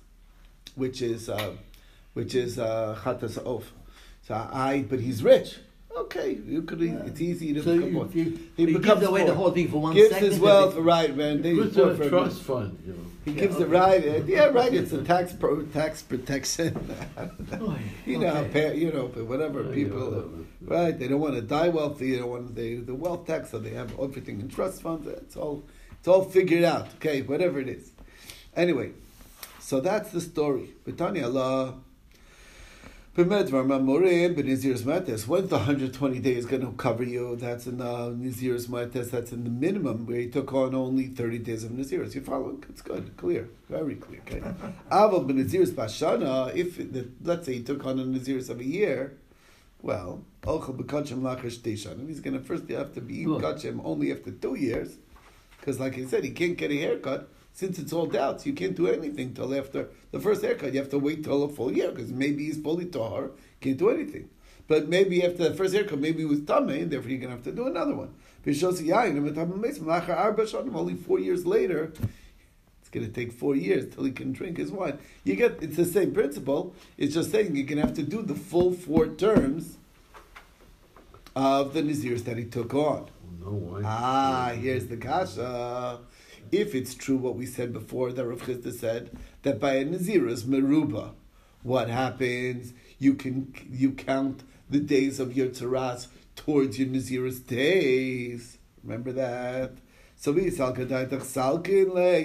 which 0.76 1.02
is 1.02 1.30
uh, 1.30 1.54
which 2.14 2.34
is 2.36 2.58
uh, 2.60 2.98
chatas 3.04 3.38
off. 3.46 3.72
So 4.28 4.34
I, 4.34 4.86
but 4.90 5.00
he's 5.00 5.22
rich. 5.24 5.58
Okay, 5.96 6.38
you 6.46 6.62
could. 6.64 6.82
It's 6.82 7.22
easy 7.22 7.54
to 7.54 7.64
So 7.64 7.76
become 7.76 7.90
you, 7.94 8.00
poor. 8.00 8.10
you, 8.14 8.24
He 8.58 8.66
he 8.66 8.74
becomes 8.78 9.00
gives 9.00 9.04
away 9.08 9.26
the 9.26 9.34
whole 9.34 9.52
thing 9.52 9.70
for 9.70 9.82
one 9.82 9.94
Gives 9.94 10.10
second. 10.10 10.26
his 10.26 10.34
and 10.36 10.44
wealth, 10.44 10.76
then- 10.76 10.84
right, 10.84 11.16
man. 11.16 11.42
They 11.42 11.56
Puts 11.56 11.76
poor 11.76 11.92
in 11.92 11.98
for 11.98 12.04
a 12.04 12.06
a 12.08 12.10
trust 12.10 12.42
fund, 12.42 12.78
you 12.86 12.94
know. 12.94 13.00
He 13.24 13.32
Yeah, 13.32 13.40
gives 13.42 13.58
the 13.58 13.66
right. 13.68 14.26
Yeah, 14.28 14.46
right. 14.48 14.74
It's 14.74 14.92
a 14.92 15.04
tax 15.04 15.34
pro, 15.34 15.62
tax 15.64 16.02
protection. 16.04 16.78
Oh, 17.54 17.78
you 18.06 18.20
know, 18.20 18.30
how 18.30 18.42
okay. 18.42 18.70
pa- 18.72 18.76
you 18.76 18.92
know, 18.92 19.06
whatever 19.24 19.62
oh, 19.62 19.70
Yeah, 19.70 19.74
people, 19.74 20.00
yeah, 20.00 20.06
whatever. 20.10 20.30
right? 20.84 21.00
They 21.00 21.08
don't 21.08 21.22
want 21.22 21.36
to 21.36 21.42
die 21.42 21.70
wealthy. 21.70 22.12
They 22.12 22.18
don't 22.20 22.30
want 22.30 22.56
they, 22.56 22.76
the 22.76 22.94
wealth 22.94 23.26
tax, 23.26 23.52
so 23.52 23.60
they 23.60 23.72
have 23.72 23.98
everything 24.00 24.42
in 24.42 24.50
trust 24.50 24.82
funds. 24.82 25.08
It's 25.08 25.36
all, 25.38 25.64
it's 25.98 26.08
all 26.10 26.24
figured 26.26 26.64
out. 26.66 26.88
Okay, 26.96 27.22
whatever 27.22 27.60
it 27.60 27.70
is. 27.70 27.92
Anyway, 28.56 28.92
so 29.60 29.80
that's 29.80 30.12
the 30.12 30.22
story. 30.22 30.74
B'tani 30.86 31.24
Allah. 31.24 31.76
When's 33.16 33.50
the 33.50 33.56
120 33.56 36.20
days 36.20 36.46
going 36.46 36.62
to 36.64 36.74
cover 36.74 37.04
you? 37.04 37.38
That's 37.38 37.66
in 37.66 37.78
the 37.78 38.12
nizir's 38.12 38.68
mates. 38.68 39.10
That's 39.10 39.32
in 39.32 39.46
the 39.46 39.50
minimum 39.50 40.06
where 40.06 40.18
he 40.18 40.28
took 40.28 40.54
on 40.54 40.76
only 40.76 41.08
30 41.08 41.40
days 41.40 41.64
of 41.64 41.72
nizir's. 41.72 42.14
You 42.14 42.20
following? 42.20 42.66
It's 42.68 42.82
good, 42.82 43.16
clear, 43.16 43.48
very 43.70 43.96
clear. 43.96 44.20
Okay. 44.20 44.40
Aval 44.92 45.26
b'nizir's 45.26 45.72
bashana. 45.72 46.54
If 46.54 46.76
the, 46.76 47.08
let's 47.24 47.46
say 47.46 47.54
he 47.54 47.64
took 47.64 47.86
on 47.86 48.00
a 48.00 48.04
nizir's 48.04 48.50
of 48.50 48.60
a 48.60 48.66
year, 48.66 49.16
well, 49.82 50.26
ochel 50.44 50.76
b'kachem 50.76 51.22
lachash. 51.22 51.66
He's 51.66 52.20
going 52.20 52.38
to 52.38 52.44
first 52.44 52.68
have 52.68 52.94
to 52.96 53.02
be 53.02 53.24
kachem 53.24 53.80
only 53.86 54.12
after 54.12 54.32
two 54.32 54.56
years, 54.56 54.98
because 55.62 55.80
like 55.80 55.98
I 55.98 56.04
said, 56.04 56.26
he 56.26 56.32
can't 56.32 56.58
get 56.58 56.70
a 56.70 56.78
haircut 56.78 57.30
since 57.56 57.80
it's 57.80 57.94
all 57.94 58.06
doubts, 58.06 58.46
you 58.46 58.52
can't 58.52 58.76
do 58.76 58.88
anything 58.88 59.34
till 59.34 59.56
after 59.56 59.88
the 60.12 60.20
first 60.20 60.42
haircut. 60.42 60.74
You 60.74 60.80
have 60.80 60.90
to 60.90 61.00
wait 61.00 61.24
till 61.24 61.42
a 61.42 61.48
full 61.48 61.72
year 61.72 61.90
because 61.90 62.12
maybe 62.12 62.46
he's 62.46 62.58
fully 62.58 62.86
tahar, 62.86 63.32
can't 63.62 63.78
do 63.78 63.90
anything. 63.90 64.30
But 64.68 64.90
maybe 64.90 65.24
after 65.24 65.48
the 65.50 65.56
first 65.56 65.74
haircut, 65.74 66.00
maybe 66.00 66.20
he 66.20 66.26
was 66.26 66.42
tamei, 66.42 66.82
and 66.82 66.92
therefore 66.92 67.10
you're 67.10 67.20
going 67.20 67.30
to 67.30 67.36
have 67.38 67.46
to 67.46 67.54
do 67.54 67.68
another 67.68 67.96
one. 67.96 68.14
Only 70.76 70.96
four 70.96 71.20
years 71.20 71.46
later, 71.46 71.94
it's 72.82 72.90
going 72.92 73.06
to 73.06 73.12
take 73.12 73.32
four 73.32 73.56
years 73.56 73.96
till 73.96 74.04
he 74.04 74.12
can 74.12 74.34
drink 74.34 74.58
his 74.58 74.70
wine. 74.70 75.00
You 75.24 75.38
get 75.38 75.64
it's 75.64 75.78
the 75.78 75.86
same 75.86 76.14
principle. 76.14 76.76
It's 76.98 77.14
just 77.14 77.32
saying 77.32 77.56
you're 77.56 77.66
going 77.66 77.80
to 77.80 77.88
have 77.88 77.96
to 77.96 78.04
do 78.04 78.22
the 78.22 78.36
full 78.36 78.74
four 78.74 79.08
terms 79.08 79.78
of 81.38 81.74
the 81.74 81.82
nazirs 81.82 82.26
that 82.26 82.38
he 82.38 82.44
took 82.44 82.74
on. 82.74 83.08
No 83.40 83.52
why? 83.52 83.82
Ah, 83.86 84.54
here's 84.56 84.88
the 84.88 84.98
kasha. 84.98 86.00
If 86.52 86.76
it's 86.76 86.94
true 86.94 87.18
what 87.18 87.36
we 87.36 87.46
said 87.46 87.74
before, 87.74 88.12
that 88.12 88.26
Rav 88.26 88.42
Chisda 88.42 88.74
said 88.74 89.18
that 89.44 89.60
by 89.60 89.76
a 89.76 89.86
nazirus 89.86 90.44
meruba, 90.44 91.12
what 91.64 91.90
happens? 91.90 92.74
You 93.00 93.16
can 93.16 93.54
you 93.70 93.92
count 93.92 94.44
the 94.70 94.80
days 94.80 95.20
of 95.20 95.36
your 95.36 95.48
tzaras 95.48 96.08
towards 96.36 96.78
your 96.80 96.88
nazirus 96.88 97.46
days. 97.46 98.58
Remember 98.84 99.12
that. 99.14 99.72
So 100.16 100.32
we 100.32 100.44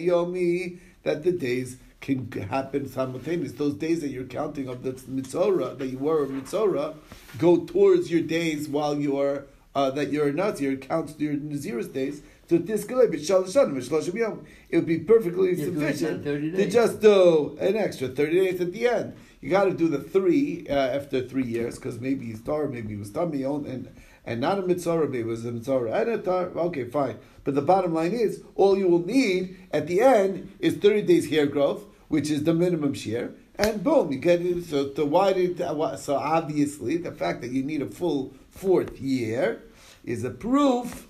yomi 0.00 0.78
that 1.02 1.24
the 1.24 1.32
days 1.32 1.78
can 2.00 2.30
happen 2.32 2.88
simultaneous. 2.88 3.52
Those 3.52 3.74
days 3.74 4.00
that 4.00 4.08
you're 4.08 4.24
counting 4.24 4.68
of 4.68 4.82
the 4.82 4.92
mitzora 4.92 5.76
that 5.78 5.86
you 5.86 5.98
were 5.98 6.24
a 6.24 6.28
mitzora 6.28 6.94
go 7.38 7.64
towards 7.64 8.10
your 8.10 8.22
days 8.22 8.68
while 8.68 8.98
you're 8.98 9.44
uh, 9.74 9.90
that 9.90 10.10
you're 10.10 10.28
a 10.28 10.32
nazir 10.32 10.76
counts 10.76 11.14
your 11.18 11.34
nazir's 11.34 11.88
days. 11.88 12.22
So 12.50 12.58
this 12.58 12.84
it 12.84 14.76
would 14.76 14.86
be 14.86 14.98
perfectly 14.98 15.54
You're 15.54 15.72
sufficient 15.72 16.24
to 16.24 16.68
just 16.68 17.00
do 17.00 17.56
an 17.60 17.76
extra 17.76 18.08
thirty 18.08 18.40
days 18.40 18.60
at 18.60 18.72
the 18.72 18.88
end. 18.88 19.14
You 19.40 19.50
got 19.50 19.66
to 19.66 19.72
do 19.72 19.86
the 19.86 20.00
three 20.00 20.66
uh, 20.68 20.72
after 20.72 21.22
three 21.28 21.44
years 21.44 21.76
because 21.76 22.00
maybe 22.00 22.26
he's 22.26 22.40
tar, 22.40 22.66
maybe 22.66 22.88
he 22.88 22.96
was 22.96 23.12
tummy 23.12 23.44
and 23.44 23.88
and 24.26 24.40
not 24.40 24.58
a 24.58 24.62
mitzora, 24.62 25.08
maybe 25.08 25.20
it 25.20 25.26
was 25.26 25.46
a 25.46 25.52
mitzora 25.52 25.94
and 26.00 26.10
a 26.10 26.18
tar. 26.18 26.46
Okay, 26.46 26.86
fine. 26.90 27.18
But 27.44 27.54
the 27.54 27.62
bottom 27.62 27.94
line 27.94 28.14
is, 28.14 28.42
all 28.56 28.76
you 28.76 28.88
will 28.88 29.06
need 29.06 29.56
at 29.72 29.86
the 29.86 30.00
end 30.00 30.52
is 30.58 30.74
thirty 30.74 31.02
days 31.02 31.30
hair 31.30 31.46
growth, 31.46 31.84
which 32.08 32.30
is 32.30 32.42
the 32.42 32.52
minimum 32.52 32.94
shear, 32.94 33.32
and 33.54 33.84
boom, 33.84 34.10
you 34.10 34.18
get 34.18 34.40
it. 34.40 34.64
So 34.64 34.88
to 34.88 35.06
why 35.06 35.34
did 35.34 35.58
so 35.58 36.16
obviously 36.16 36.96
the 36.96 37.12
fact 37.12 37.42
that 37.42 37.52
you 37.52 37.62
need 37.62 37.80
a 37.80 37.86
full 37.86 38.34
fourth 38.48 39.00
year 39.00 39.62
is 40.04 40.24
a 40.24 40.30
proof 40.30 41.06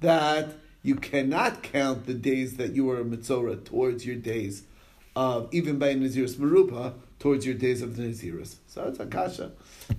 that 0.00 0.59
you 0.82 0.96
cannot 0.96 1.62
count 1.62 2.06
the 2.06 2.14
days 2.14 2.56
that 2.56 2.72
you 2.72 2.84
were 2.84 3.00
a 3.00 3.04
mitzora 3.04 3.62
towards 3.64 4.06
your 4.06 4.16
days 4.16 4.64
of 5.16 5.48
even 5.52 5.78
by 5.78 5.94
Nazirus 5.94 6.36
Meruba 6.36 6.94
towards 7.18 7.44
your 7.44 7.54
days 7.54 7.82
of 7.82 7.96
the 7.96 8.04
Nazirus. 8.04 8.56
So 8.66 8.84
it's 8.88 9.00
a 9.00 9.06
kasha. 9.06 9.52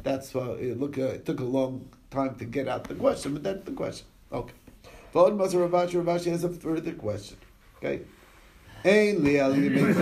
That's 0.04 0.34
why 0.34 0.50
it, 0.52 0.80
look, 0.80 0.98
uh, 0.98 1.04
it 1.04 1.26
took 1.26 1.39
a 1.39 1.46
long 1.46 1.88
time 2.10 2.36
to 2.36 2.46
get 2.46 2.67
out 2.67 2.86
the 2.86 2.96
question, 2.96 3.34
but 3.34 3.44
that's 3.44 3.63
the 3.65 3.72
question. 3.72 4.08
Okay. 4.32 4.54
Vod 5.13 5.38
Rav 5.38 5.52
Ashi 5.52 6.04
Ravashi 6.04 6.32
has 6.32 6.44
a 6.44 6.50
further 6.50 6.94
question. 6.94 7.38
Okay. 7.78 8.02
Li 8.84 9.13
lo 9.41 9.54
min 9.54 9.94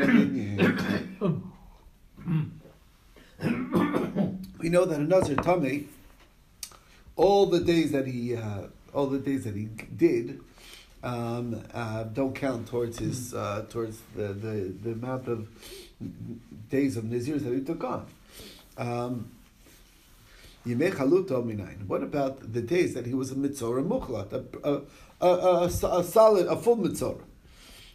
ha-minyan. 0.00 1.52
We 4.58 4.68
know 4.68 4.84
that 4.84 5.00
a 5.00 5.02
Nazir 5.02 5.36
Tummy, 5.36 5.88
all 7.16 7.46
the 7.46 7.60
days 7.60 7.92
that 7.92 8.06
he, 8.06 8.36
uh, 8.36 8.68
all 8.92 9.06
the 9.06 9.18
days 9.18 9.44
that 9.44 9.54
he 9.54 9.64
did, 9.64 10.40
um, 11.02 11.62
uh, 11.74 12.04
don't 12.04 12.34
count 12.34 12.68
towards 12.68 12.98
his, 12.98 13.34
uh, 13.34 13.64
towards 13.68 14.00
the, 14.14 14.28
the, 14.28 14.74
the 14.82 14.92
amount 14.92 15.28
of 15.28 15.48
days 16.70 16.96
of 16.96 17.04
Nazirs 17.04 17.42
that 17.44 17.52
he 17.52 17.60
took 17.60 17.82
on. 17.84 18.06
Um, 18.76 19.30
What 20.64 22.02
about 22.02 22.52
the 22.52 22.62
days 22.62 22.94
that 22.94 23.06
he 23.06 23.14
was 23.14 23.32
a 23.32 23.34
mitzora 23.34 23.82
muchlat, 23.84 24.32
a, 24.32 24.44
a, 24.68 24.82
a, 25.20 25.64
a, 25.64 25.98
a 25.98 26.04
solid, 26.04 26.46
a 26.46 26.56
full 26.56 26.76
mitzora? 26.76 27.22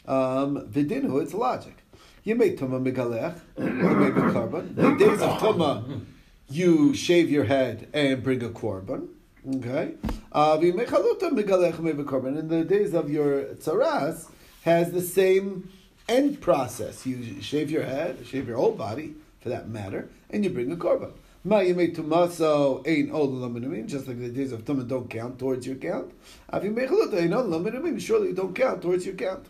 Um, 0.06 0.68
Vidinu, 0.68 1.22
it's 1.22 1.34
logic. 1.34 1.78
Yimei 2.26 2.58
Tuma 2.58 2.82
Migalech, 2.82 3.40
Yimei 3.58 4.12
Bekarban. 4.14 4.76
The 4.76 4.96
days 4.96 5.22
of 5.22 5.40
Tuma, 5.40 6.02
you 6.50 6.94
shave 6.94 7.30
your 7.30 7.46
head 7.46 7.88
and 7.94 8.22
bring 8.22 8.44
a 8.44 8.50
korban. 8.50 9.08
Okay? 9.56 9.94
Uh. 10.32 10.58
In 10.62 10.76
the 10.76 12.66
days 12.68 12.94
of 12.94 13.10
your 13.10 13.44
tzaras, 13.56 14.30
has 14.64 14.92
the 14.92 15.02
same 15.02 15.70
end 16.10 16.42
process. 16.42 17.06
You 17.06 17.42
shave 17.42 17.72
your 17.72 17.84
head, 17.84 18.26
shave 18.26 18.48
your 18.48 18.58
whole 18.58 18.74
body, 18.74 19.16
for 19.40 19.50
that 19.50 19.70
matter, 19.70 20.10
and 20.30 20.44
you 20.44 20.50
bring 20.50 20.72
a 20.72 20.76
korban. 20.76 21.14
Ma 21.44 21.60
yimei 21.60 21.96
tumaso 21.96 22.86
ein 22.86 23.10
ol 23.12 23.30
laminamin, 23.30 23.88
just 23.88 24.08
like 24.08 24.20
the 24.20 24.28
days 24.28 24.52
of 24.52 24.66
Tumah 24.66 24.86
don't 24.88 25.10
count 25.10 25.40
towards 25.40 25.66
your 25.66 25.78
count. 25.78 26.12
Av 26.52 26.62
yimei 26.64 26.88
chaluta 26.90 27.22
ein 27.22 27.34
ol 27.34 27.46
laminamin, 27.46 28.02
surely 28.02 28.30
you 28.30 28.36
don't 28.36 28.54
count 28.54 28.82
towards 28.82 29.06
your 29.06 29.16
count. 29.16 29.46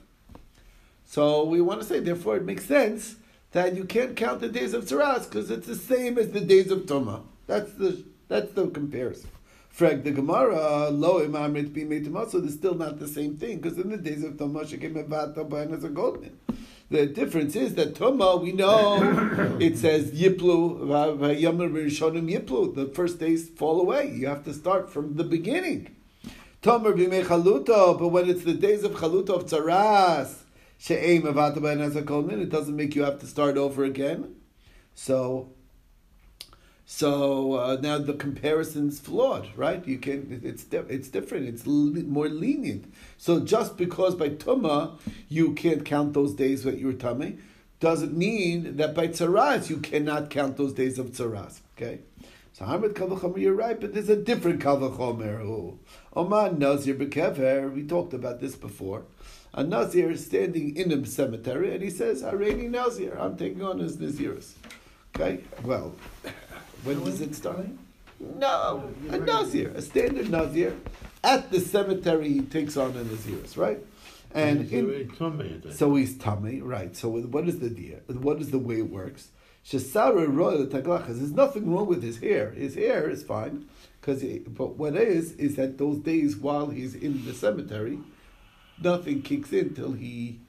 So 1.05 1.43
we 1.45 1.61
want 1.61 1.81
to 1.81 1.87
say, 1.87 1.99
therefore, 1.99 2.37
it 2.37 2.43
makes 2.43 2.65
sense 2.65 3.15
that 3.53 3.75
you 3.75 3.85
can't 3.85 4.15
count 4.15 4.41
the 4.41 4.49
days 4.49 4.73
of 4.73 4.85
Tzaras 4.85 5.23
because 5.23 5.49
it's 5.49 5.65
the 5.65 5.75
same 5.75 6.17
as 6.17 6.31
the 6.31 6.41
days 6.41 6.69
of 6.69 6.81
Tumah. 6.81 7.23
That's 7.47 7.71
the 7.73 8.03
that's 8.27 8.51
the 8.51 8.67
comparison. 8.67 9.29
Frag 9.77 10.03
the 10.03 10.09
Gemara, 10.09 10.89
lo 10.89 11.23
imamrit 11.23 11.71
be 11.71 11.83
made 11.83 12.11
so 12.31 12.39
it's 12.39 12.55
still 12.55 12.73
not 12.73 12.97
the 12.97 13.07
same 13.07 13.37
thing 13.37 13.59
because 13.59 13.77
in 13.77 13.91
the 13.91 13.97
days 13.97 14.23
of 14.23 14.33
Tumah 14.33 14.67
she 14.67 14.75
came 14.79 14.97
about 14.97 15.37
as 15.37 15.83
a 15.83 15.89
goldman. 15.89 16.39
The 16.89 17.05
difference 17.05 17.55
is 17.55 17.75
that 17.75 17.93
Tumah, 17.93 18.41
we 18.41 18.53
know 18.53 18.97
it 19.59 19.77
says 19.77 20.09
Yiplu, 20.13 20.79
Rishonim 20.79 22.27
Yiplu. 22.27 22.73
The 22.73 22.87
first 22.87 23.19
days 23.19 23.49
fall 23.49 23.79
away. 23.79 24.09
You 24.09 24.25
have 24.25 24.43
to 24.45 24.53
start 24.55 24.91
from 24.91 25.15
the 25.15 25.23
beginning. 25.23 25.95
Tomer 26.63 26.97
b'mei 26.97 27.23
chaluto, 27.23 27.99
but 27.99 28.07
when 28.07 28.27
it's 28.27 28.45
the 28.45 28.55
days 28.55 28.83
of 28.83 28.93
chaluto 28.93 29.29
of 29.29 29.45
tzaras, 29.45 30.37
she'eim 30.79 31.21
avatabayin 31.21 31.81
as 31.81 31.95
a 31.95 32.01
kolmin, 32.01 32.41
it 32.41 32.49
doesn't 32.49 32.75
make 32.75 32.95
you 32.95 33.03
have 33.03 33.19
to 33.19 33.27
start 33.27 33.57
over 33.59 33.83
again. 33.83 34.37
So, 34.95 35.51
so 36.89 37.55
uh, 37.55 37.77
now 37.81 37.97
the 37.97 38.13
comparison's 38.13 38.97
flawed, 38.97 39.49
right? 39.57 39.85
You 39.85 39.97
can 39.99 40.39
it's 40.41 40.65
it's 40.71 41.09
different. 41.09 41.45
It's 41.49 41.65
more 41.65 42.29
lenient. 42.29 42.93
So 43.17 43.41
just 43.41 43.75
because 43.75 44.15
by 44.15 44.29
tuma 44.29 44.97
you 45.27 45.51
can't 45.53 45.83
count 45.83 46.13
those 46.13 46.33
days 46.33 46.63
that 46.63 46.77
you 46.79 46.93
tummy, 46.93 47.39
doesn't 47.81 48.15
mean 48.17 48.77
that 48.77 48.95
by 48.95 49.09
tzaras 49.09 49.69
you 49.69 49.77
cannot 49.77 50.29
count 50.29 50.55
those 50.55 50.71
days 50.73 50.97
of 50.97 51.07
tzaras. 51.11 51.59
Okay. 51.75 51.99
So 52.53 52.63
Hamid 52.63 52.93
Kavachomer, 52.95 53.37
you're 53.37 53.53
right, 53.53 53.79
but 53.79 53.93
there's 53.93 54.09
a 54.09 54.15
different 54.15 54.61
Kavachomer. 54.61 55.41
who- 55.41 55.77
Oman 56.15 56.57
Nazir 56.57 56.95
Bekever, 56.95 57.71
we 57.71 57.83
talked 57.83 58.13
about 58.13 58.39
this 58.39 58.55
before. 58.55 59.03
A 59.53 59.61
Nazir 59.63 60.09
is 60.09 60.25
standing 60.25 60.75
in 60.77 60.91
a 60.91 61.05
cemetery 61.05 61.73
and 61.73 61.83
he 61.83 61.89
says, 61.89 62.23
Hareni 62.23 62.69
Nazir, 62.69 63.15
I'm 63.19 63.35
taking 63.35 63.61
on 63.61 63.79
his 63.79 63.97
Naziris. 63.97 64.53
Okay, 65.15 65.43
well, 65.63 65.93
When 66.83 67.03
does 67.03 67.21
it 67.21 67.35
start? 67.35 67.67
No, 68.19 68.89
a 69.09 69.17
Nazir, 69.17 69.71
a 69.75 69.81
standard 69.81 70.29
Nazir. 70.29 70.75
At 71.23 71.51
the 71.51 71.59
cemetery, 71.59 72.29
he 72.31 72.41
takes 72.41 72.77
on 72.77 72.91
a 72.91 73.03
Nazirus, 73.03 73.57
right? 73.57 73.79
And 74.33 74.61
He's 74.61 74.73
in, 74.73 75.11
tummy 75.17 75.61
so 75.71 75.95
he's 75.95 76.17
tummy, 76.17 76.61
right? 76.61 76.95
So 76.95 77.09
what 77.09 77.47
is 77.47 77.59
the 77.59 77.69
deal? 77.69 77.99
What 78.07 78.39
is 78.39 78.51
the 78.51 78.59
way 78.59 78.79
it 78.79 78.89
works? 78.89 79.29
Shesara 79.65 80.27
royal 80.33 80.65
taglachas. 80.65 81.17
There's 81.19 81.31
nothing 81.31 81.71
wrong 81.71 81.87
with 81.87 82.01
his 82.01 82.19
hair. 82.19 82.51
His 82.51 82.75
hair 82.75 83.09
is 83.09 83.23
fine, 83.23 83.67
because 83.99 84.23
but 84.47 84.77
what 84.77 84.95
is 84.95 85.33
is 85.33 85.55
that 85.55 85.77
those 85.77 85.99
days 85.99 86.37
while 86.37 86.67
he's 86.67 86.95
in 86.95 87.25
the 87.25 87.33
cemetery, 87.33 87.99
nothing 88.81 89.21
kicks 89.21 89.51
in 89.51 89.73
till 89.73 89.93
he 89.93 90.39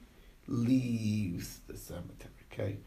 leaves 0.47 1.59
the 1.67 1.77
cemetery. 1.77 2.33
Okay. 2.51 2.77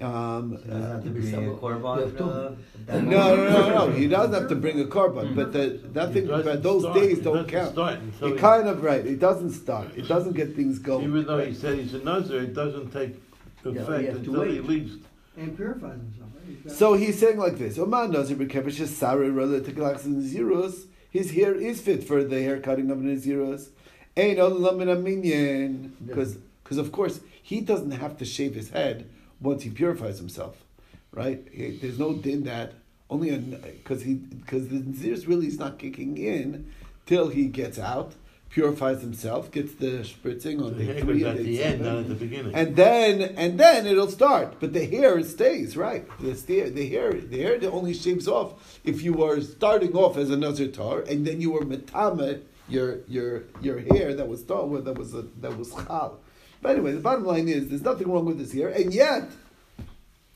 Um, 0.00 0.52
Does 0.54 0.62
it 0.64 0.70
have 0.70 1.02
to 1.02 1.08
Uh, 1.08 1.12
bring 1.12 1.34
a 1.34 1.54
korban? 1.54 2.14
Yeah, 2.88 2.94
uh, 2.94 3.00
no, 3.00 3.34
no, 3.34 3.50
no, 3.50 3.86
no. 3.86 3.90
He 3.90 4.06
doesn't 4.06 4.32
have 4.32 4.48
to 4.48 4.54
bring 4.54 4.80
a 4.80 4.84
korban, 4.84 5.34
but 5.34 5.52
the 5.52 5.80
nothing. 5.92 6.24
It 6.30 6.44
But 6.44 6.62
those 6.62 6.82
start. 6.82 6.96
days 6.98 7.18
It 7.18 7.24
don't 7.24 7.48
count. 7.48 7.72
start 7.72 7.98
until 8.00 8.28
It 8.28 8.32
he- 8.34 8.38
kind 8.38 8.68
of 8.68 8.84
right. 8.84 9.04
It 9.04 9.18
doesn't 9.18 9.50
start. 9.50 9.88
It 9.96 10.06
doesn't 10.06 10.34
get 10.34 10.54
things 10.54 10.78
going. 10.78 11.04
Even 11.04 11.26
though 11.26 11.38
he 11.44 11.52
said 11.52 11.80
he's 11.80 11.94
a 11.94 11.98
Nazir, 11.98 12.42
it 12.42 12.54
doesn't 12.54 12.92
take 12.92 13.20
Yeah, 13.64 13.72
he 13.72 13.78
effect 13.78 14.12
to 14.12 14.16
until 14.18 14.42
he 14.44 14.60
leaves. 14.60 14.92
And 15.36 15.56
purifies 15.56 15.98
himself. 15.98 16.30
Right? 16.36 16.56
He's 16.62 16.76
So 16.76 16.94
he's 16.94 17.18
saying 17.18 17.38
like 17.38 17.58
this: 17.58 17.76
Oman 17.76 18.12
Nazir 18.12 18.36
b'kepesh 18.36 18.86
Sarah 18.86 19.30
relative 19.32 19.66
to 19.66 19.72
Galaxy 19.72 20.10
Nazirus. 20.10 20.86
His 21.10 21.32
hair 21.32 21.54
is 21.56 21.80
fit 21.80 22.04
for 22.04 22.22
the 22.22 22.40
hair 22.40 22.60
cutting 22.60 22.88
of 22.92 22.98
Nazirus. 22.98 23.70
Ain't 24.16 24.38
olam 24.38 25.02
minyan 25.02 25.96
because 26.06 26.38
because 26.62 26.78
of 26.78 26.92
course 26.92 27.18
he 27.42 27.60
doesn't 27.60 27.90
have 27.92 28.16
to 28.18 28.24
shave 28.24 28.54
his 28.54 28.70
head 28.70 29.06
once 29.40 29.62
he 29.62 29.70
purifies 29.70 30.18
himself, 30.18 30.56
right? 31.12 31.46
He- 31.52 31.76
There's 31.80 31.98
no 31.98 32.14
din 32.14 32.44
that 32.44 32.74
only 33.10 33.30
because 33.82 34.02
he 34.02 34.14
because 34.14 34.68
the 34.68 34.76
Nazirus 34.80 35.26
really 35.26 35.46
is 35.46 35.58
not 35.58 35.78
kicking 35.78 36.18
in 36.18 36.70
till 37.06 37.28
he 37.28 37.46
gets 37.46 37.78
out, 37.78 38.12
purifies 38.50 39.00
himself, 39.00 39.50
gets 39.50 39.72
the 39.74 40.04
spritzing 40.12 40.62
on 40.62 40.76
The 40.76 40.84
day 40.84 41.00
three, 41.00 41.24
at 41.24 41.36
the 41.38 41.62
end, 41.62 41.80
not 41.82 41.96
at 41.98 42.08
the 42.08 42.14
beginning. 42.14 42.54
And 42.54 42.76
then 42.76 43.22
and 43.36 43.58
then 43.58 43.86
it'll 43.86 44.10
start. 44.10 44.56
But 44.60 44.72
the 44.74 44.84
hair 44.84 45.22
stays, 45.22 45.76
right? 45.76 46.06
The, 46.20 46.32
the, 46.32 46.68
the 46.70 46.88
hair 46.88 47.12
the 47.12 47.38
hair 47.40 47.58
only 47.70 47.94
shaves 47.94 48.28
off 48.28 48.80
if 48.84 49.02
you 49.02 49.22
are 49.24 49.40
starting 49.40 49.94
off 49.94 50.16
as 50.18 50.28
a 50.30 50.36
Nazir 50.36 50.68
tar 50.68 51.00
and 51.10 51.26
then 51.26 51.40
you 51.40 51.50
were 51.52 51.62
metame 51.62 52.42
your 52.68 52.98
your 53.08 53.44
your 53.62 53.78
hair 53.78 54.12
that 54.14 54.28
was 54.28 54.42
tar 54.42 54.66
that 54.82 54.98
was 54.98 55.14
a, 55.14 55.22
that 55.40 55.56
was 55.56 55.70
chal. 55.72 56.20
But 56.60 56.72
anyway, 56.72 56.92
the 56.92 57.00
bottom 57.00 57.24
line 57.24 57.48
is 57.48 57.68
there's 57.68 57.82
nothing 57.82 58.10
wrong 58.10 58.24
with 58.24 58.38
this 58.38 58.52
hair, 58.52 58.68
and 58.68 58.92
yet 58.92 59.30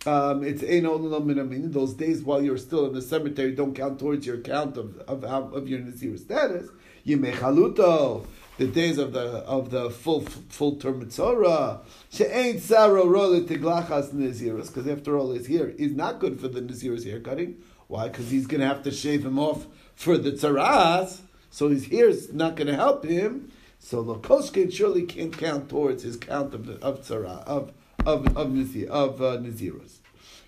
um, 0.06 0.42
it's 0.42 0.62
min 0.62 1.38
amin. 1.38 1.70
Those 1.70 1.94
days 1.94 2.22
while 2.22 2.42
you're 2.42 2.58
still 2.58 2.87
in 2.87 2.92
the 2.92 3.02
cemetery 3.02 3.52
don't 3.52 3.74
count 3.74 3.98
towards 3.98 4.26
your 4.26 4.38
count 4.38 4.76
of 4.76 4.98
of, 5.00 5.24
of, 5.24 5.68
your 5.68 5.80
nazir 5.80 6.16
status. 6.16 6.68
Yimechaluto, 7.06 8.26
the 8.58 8.66
days 8.66 8.98
of 8.98 9.12
the 9.12 9.20
of 9.20 9.70
the 9.70 9.90
full 9.90 10.22
full 10.22 10.76
term 10.76 11.04
mitzora. 11.04 11.80
She'ain 12.11 12.58
saro 12.61 13.06
rola 13.06 13.40
tiglachas 13.42 14.12
nazirus. 14.12 14.68
Because 14.68 14.88
after 14.88 15.16
all, 15.16 15.32
his 15.32 15.46
hair 15.46 15.68
is 15.68 15.92
not 15.92 16.18
good 16.18 16.40
for 16.40 16.48
the 16.48 16.61
nazirus 16.61 17.04
hair 17.04 17.20
cutting. 17.20 17.58
Why? 17.87 18.08
Because 18.08 18.30
he's 18.30 18.46
going 18.46 18.61
to 18.61 18.66
have 18.66 18.82
to 18.85 18.90
shave 18.90 19.24
him 19.24 19.38
off 19.38 19.66
for 19.94 20.18
the 20.18 20.32
tzaras. 20.32 21.20
So 21.50 21.68
his 21.68 21.87
hair's 21.87 22.32
not 22.32 22.56
going 22.56 22.68
to 22.68 22.76
help 22.76 23.04
him. 23.04 23.52
So 23.84 24.02
the 24.02 24.14
koshkin 24.14 24.72
surely 24.72 25.02
can't 25.02 25.36
count 25.36 25.68
towards 25.68 26.04
his 26.04 26.16
count 26.16 26.54
of 26.54 26.68
of 26.82 27.00
tzara 27.00 27.44
of 27.44 27.72
of 28.06 28.36
of 28.36 28.52
nazir 28.52 28.88
of 28.88 29.20
uh, 29.20 29.38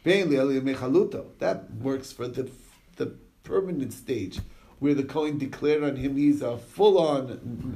mechaluto. 0.04 1.26
That 1.40 1.74
works 1.74 2.12
for 2.12 2.28
the 2.28 2.48
the 2.96 3.16
permanent 3.42 3.92
stage 3.92 4.38
where 4.78 4.94
the 4.94 5.02
Kohen 5.02 5.38
declared 5.38 5.82
on 5.82 5.96
him 5.96 6.16
he's 6.16 6.42
a 6.42 6.56
full 6.56 6.96
on 6.96 7.26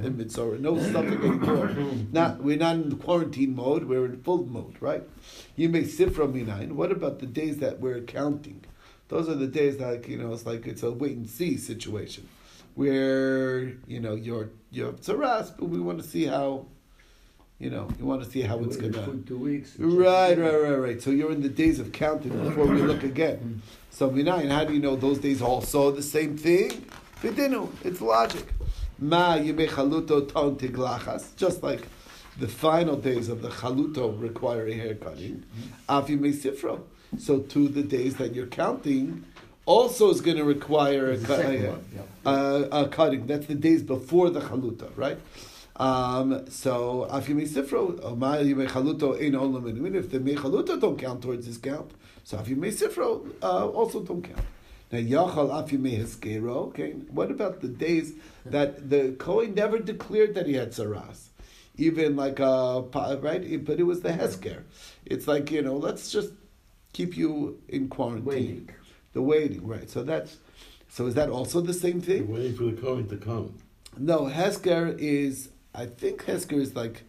mitzora, 0.01 0.59
no 0.59 0.79
suffering 0.79 1.23
anymore. 1.23 1.75
not 2.11 2.41
we're 2.41 2.57
not 2.57 2.75
in 2.75 2.89
the 2.89 2.95
quarantine 2.95 3.53
mode, 3.53 3.83
we're 3.83 4.05
in 4.05 4.23
full 4.23 4.45
mode, 4.45 4.77
right? 4.79 5.03
You 5.57 5.67
may 5.67 5.83
sifra 5.83 6.31
minayin. 6.31 6.71
What 6.71 6.91
about 6.91 7.19
the 7.19 7.27
days 7.27 7.57
that 7.57 7.81
we're 7.81 8.01
counting? 8.01 8.63
Those 9.09 9.27
are 9.27 9.35
the 9.35 9.47
days 9.47 9.77
that 9.77 10.07
you 10.07 10.17
know 10.17 10.31
it's 10.31 10.45
like 10.45 10.65
it's 10.67 10.83
a 10.83 10.91
wait 10.91 11.17
and 11.17 11.29
see 11.29 11.57
situation, 11.57 12.29
where 12.75 13.73
you 13.87 13.99
know 13.99 14.15
you're 14.15 14.49
you're 14.71 14.93
tzaras, 14.93 15.51
but 15.57 15.69
we 15.69 15.79
want 15.79 16.01
to 16.01 16.07
see 16.07 16.25
how, 16.25 16.65
you 17.57 17.69
know, 17.69 17.87
you 17.97 18.05
want 18.05 18.23
to 18.23 18.29
see 18.29 18.41
how 18.41 18.59
it's 18.59 18.77
gonna. 18.77 19.03
for 19.03 19.15
two 19.27 19.37
weeks. 19.37 19.75
Right, 19.79 20.37
right, 20.37 20.61
right, 20.61 20.75
right. 20.75 21.01
So 21.01 21.09
you're 21.11 21.31
in 21.31 21.41
the 21.41 21.49
days 21.49 21.79
of 21.79 21.91
counting 21.91 22.31
before 22.43 22.65
we 22.65 22.81
look 22.81 23.03
again. 23.03 23.61
So 23.89 24.09
minayin, 24.09 24.51
how 24.51 24.65
do 24.65 24.73
you 24.73 24.79
know 24.79 24.95
those 24.95 25.17
days 25.17 25.41
also 25.41 25.91
the 25.91 26.03
same 26.03 26.37
thing? 26.37 26.85
Vidinu, 27.21 27.69
it's 27.83 28.01
logic. 28.01 28.53
Ma 28.97 29.37
chaluto 29.37 30.31
ton 30.31 30.55
tiglachas, 30.55 31.35
just 31.35 31.63
like 31.63 31.87
the 32.37 32.47
final 32.47 32.95
days 32.95 33.27
of 33.27 33.41
the 33.41 33.49
chaluto 33.49 34.19
require 34.21 34.67
a 34.67 34.73
hair 34.73 34.95
cutting. 34.95 35.43
Af 35.87 36.07
yimei 36.07 36.33
sifro. 36.33 36.81
So 37.17 37.39
to 37.39 37.67
the 37.67 37.81
days 37.81 38.15
that 38.17 38.35
you're 38.35 38.47
counting 38.47 39.25
also 39.69 40.09
is 40.09 40.19
going 40.19 40.37
to 40.37 40.43
require 40.43 41.11
a, 41.11 41.17
a, 41.17 41.69
one, 41.69 41.85
yeah. 41.95 42.01
a, 42.25 42.83
a 42.85 42.87
cutting. 42.89 43.27
That's 43.27 43.45
the 43.45 43.53
days 43.53 43.83
before 43.83 44.31
the 44.31 44.41
chaluta, 44.41 44.89
right? 44.95 45.19
Um, 45.75 46.49
so 46.49 47.07
after 47.09 47.33
sifro, 47.33 47.99
chaluto 48.01 49.21
ein 49.21 49.33
olam 49.33 49.63
minimum. 49.63 49.95
If 49.95 50.09
the 50.09 50.19
me 50.19 50.33
mechaluta 50.33 50.81
don't 50.81 50.97
count 50.97 51.21
towards 51.21 51.45
this 51.45 51.57
count, 51.57 51.91
so 52.23 52.39
after 52.39 52.55
sifro 52.55 53.31
uh, 53.43 53.67
also 53.67 54.01
don't 54.01 54.23
count. 54.23 54.45
Now 54.91 54.97
yachal 54.97 55.55
after 55.55 55.77
heskero. 55.77 56.69
Okay, 56.69 56.93
what 57.11 57.29
about 57.29 57.61
the 57.61 57.67
days 57.67 58.13
that 58.45 58.89
the 58.89 59.11
Kohen 59.19 59.53
never 59.53 59.77
declared 59.77 60.33
that 60.33 60.47
he 60.47 60.55
had 60.55 60.71
saras? 60.71 61.27
Even 61.77 62.15
like 62.15 62.39
uh, 62.39 62.81
pa- 62.81 63.17
right, 63.21 63.63
but 63.63 63.79
it 63.79 63.83
was 63.83 64.01
the 64.01 64.09
hesker. 64.09 64.63
It's 65.05 65.27
like 65.27 65.51
you 65.51 65.61
know, 65.61 65.77
let's 65.77 66.11
just 66.11 66.33
keep 66.91 67.15
you 67.15 67.59
in 67.69 67.87
quarantine. 67.87 68.25
Waiting. 68.25 68.69
The 69.13 69.21
waiting, 69.21 69.65
right? 69.65 69.89
So 69.89 70.03
that's 70.03 70.37
so. 70.89 71.07
Is 71.07 71.15
that 71.15 71.29
also 71.29 71.61
the 71.61 71.73
same 71.73 71.99
They're 71.99 72.17
thing? 72.19 72.31
waiting 72.31 72.55
for 72.55 72.63
the 72.63 72.73
Kohen 72.73 73.07
to 73.09 73.17
come. 73.17 73.55
No, 73.97 74.21
Hesker 74.21 74.97
is. 74.99 75.49
I 75.73 75.85
think 75.87 76.25
Hesker 76.25 76.53
is 76.59 76.75
like. 76.75 77.03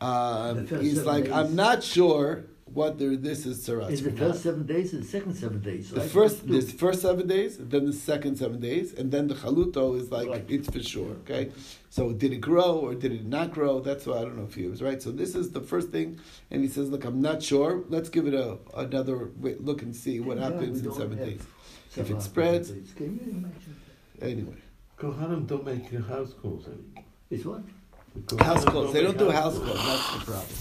Um, 0.00 0.66
he's 0.66 1.04
like 1.04 1.24
days. 1.24 1.32
I'm 1.32 1.54
not 1.54 1.82
sure 1.84 2.44
whether 2.74 3.16
this 3.16 3.44
is 3.46 3.66
Saras 3.66 3.90
Is 3.90 4.00
or 4.06 4.10
the 4.10 4.16
first 4.16 4.42
seven 4.42 4.64
days 4.66 4.92
and 4.92 5.02
the 5.02 5.06
second 5.06 5.34
seven 5.34 5.60
days, 5.60 5.90
The 5.90 6.00
right? 6.00 6.10
first, 6.10 6.46
Two. 6.46 6.52
this 6.52 6.72
first 6.72 7.02
seven 7.02 7.26
days, 7.26 7.56
then 7.58 7.86
the 7.86 7.92
second 7.92 8.36
seven 8.36 8.60
days, 8.60 8.92
and 8.94 9.10
then 9.12 9.28
the 9.28 9.34
chaluto 9.34 9.96
is 10.00 10.10
like 10.10 10.28
Right. 10.28 10.44
it's 10.48 10.68
for 10.70 10.82
sure. 10.82 11.12
Okay, 11.22 11.50
so 11.90 12.12
did 12.12 12.32
it 12.32 12.40
grow 12.40 12.72
or 12.78 12.94
did 12.94 13.12
it 13.12 13.26
not 13.26 13.52
grow? 13.52 13.80
That's 13.80 14.06
why 14.06 14.18
I 14.18 14.22
don't 14.22 14.36
know 14.36 14.44
if 14.44 14.54
he 14.54 14.66
was 14.66 14.80
right. 14.82 15.00
So 15.02 15.10
this 15.10 15.34
is 15.34 15.50
the 15.50 15.60
first 15.60 15.88
thing, 15.90 16.18
and 16.50 16.62
he 16.62 16.68
says, 16.68 16.90
"Look, 16.90 17.04
I'm 17.04 17.20
not 17.20 17.42
sure. 17.42 17.84
Let's 17.88 18.08
give 18.08 18.26
it 18.26 18.34
a 18.34 18.58
another 18.76 19.30
wait, 19.40 19.62
look 19.64 19.82
and 19.82 19.94
see 19.94 20.20
what 20.20 20.38
Yeah, 20.38 20.44
happens 20.50 20.84
in 20.84 20.92
seven 20.92 21.18
days." 21.18 21.40
seven 21.90 22.12
If 22.12 22.18
it 22.18 22.22
spreads- 22.22 22.70
Can 22.96 23.10
you 23.16 23.32
imagine? 23.32 23.76
Anyway, 24.20 24.56
Kohanim 24.98 25.46
don't 25.46 25.64
make 25.66 25.84
house 26.06 26.32
calls 26.40 26.66
anymore. 26.66 27.04
It's 27.30 27.44
what? 27.44 27.62
House 28.40 28.64
calls. 28.64 28.92
They 28.92 29.02
don't 29.02 29.18
do 29.18 29.30
house 29.30 29.58
calls. 29.58 29.68
calls. 29.70 29.86
That's 29.86 30.12
the 30.12 30.30
problem. 30.32 30.56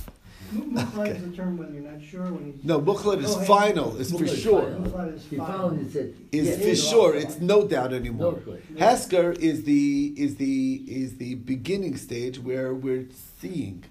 Mukhla 0.51 1.15
is 1.15 1.21
the 1.23 1.35
term 1.35 1.57
when 1.57 1.73
you're 1.73 1.83
not 1.91 2.01
sure 2.01 2.23
when 2.25 2.53
he's. 2.53 2.63
No, 2.63 2.79
mukhlat 2.81 3.19
is 3.23 3.35
Oh, 3.35 3.39
final. 3.41 3.99
It's 3.99 4.11
for 4.11 4.17
Mukhlat 4.17 4.33
is 4.33 4.41
sure. 4.41 4.61
final. 4.63 4.81
Mukhla 4.81 5.15
is 5.15 5.25
He 5.25 5.37
fine. 5.37 5.47
found 5.47 5.81
it 5.87 5.91
said 5.91 6.13
Is 6.31 6.57
for 6.57 6.67
it's 6.67 6.83
sure. 6.89 7.15
It's 7.15 7.39
no 7.39 7.67
doubt 7.67 7.93
anymore. 7.93 8.39
No 8.45 8.51
way. 8.53 8.61
Hesker 8.75 9.37
is 9.39 9.63
the 9.63 10.13
is 10.17 10.35
the 10.35 10.83
is 10.87 11.17
the 11.17 11.35
beginning 11.35 11.95
stage 11.97 12.39
where 12.39 12.73
we're 12.73 13.07
seeing, 13.39 13.83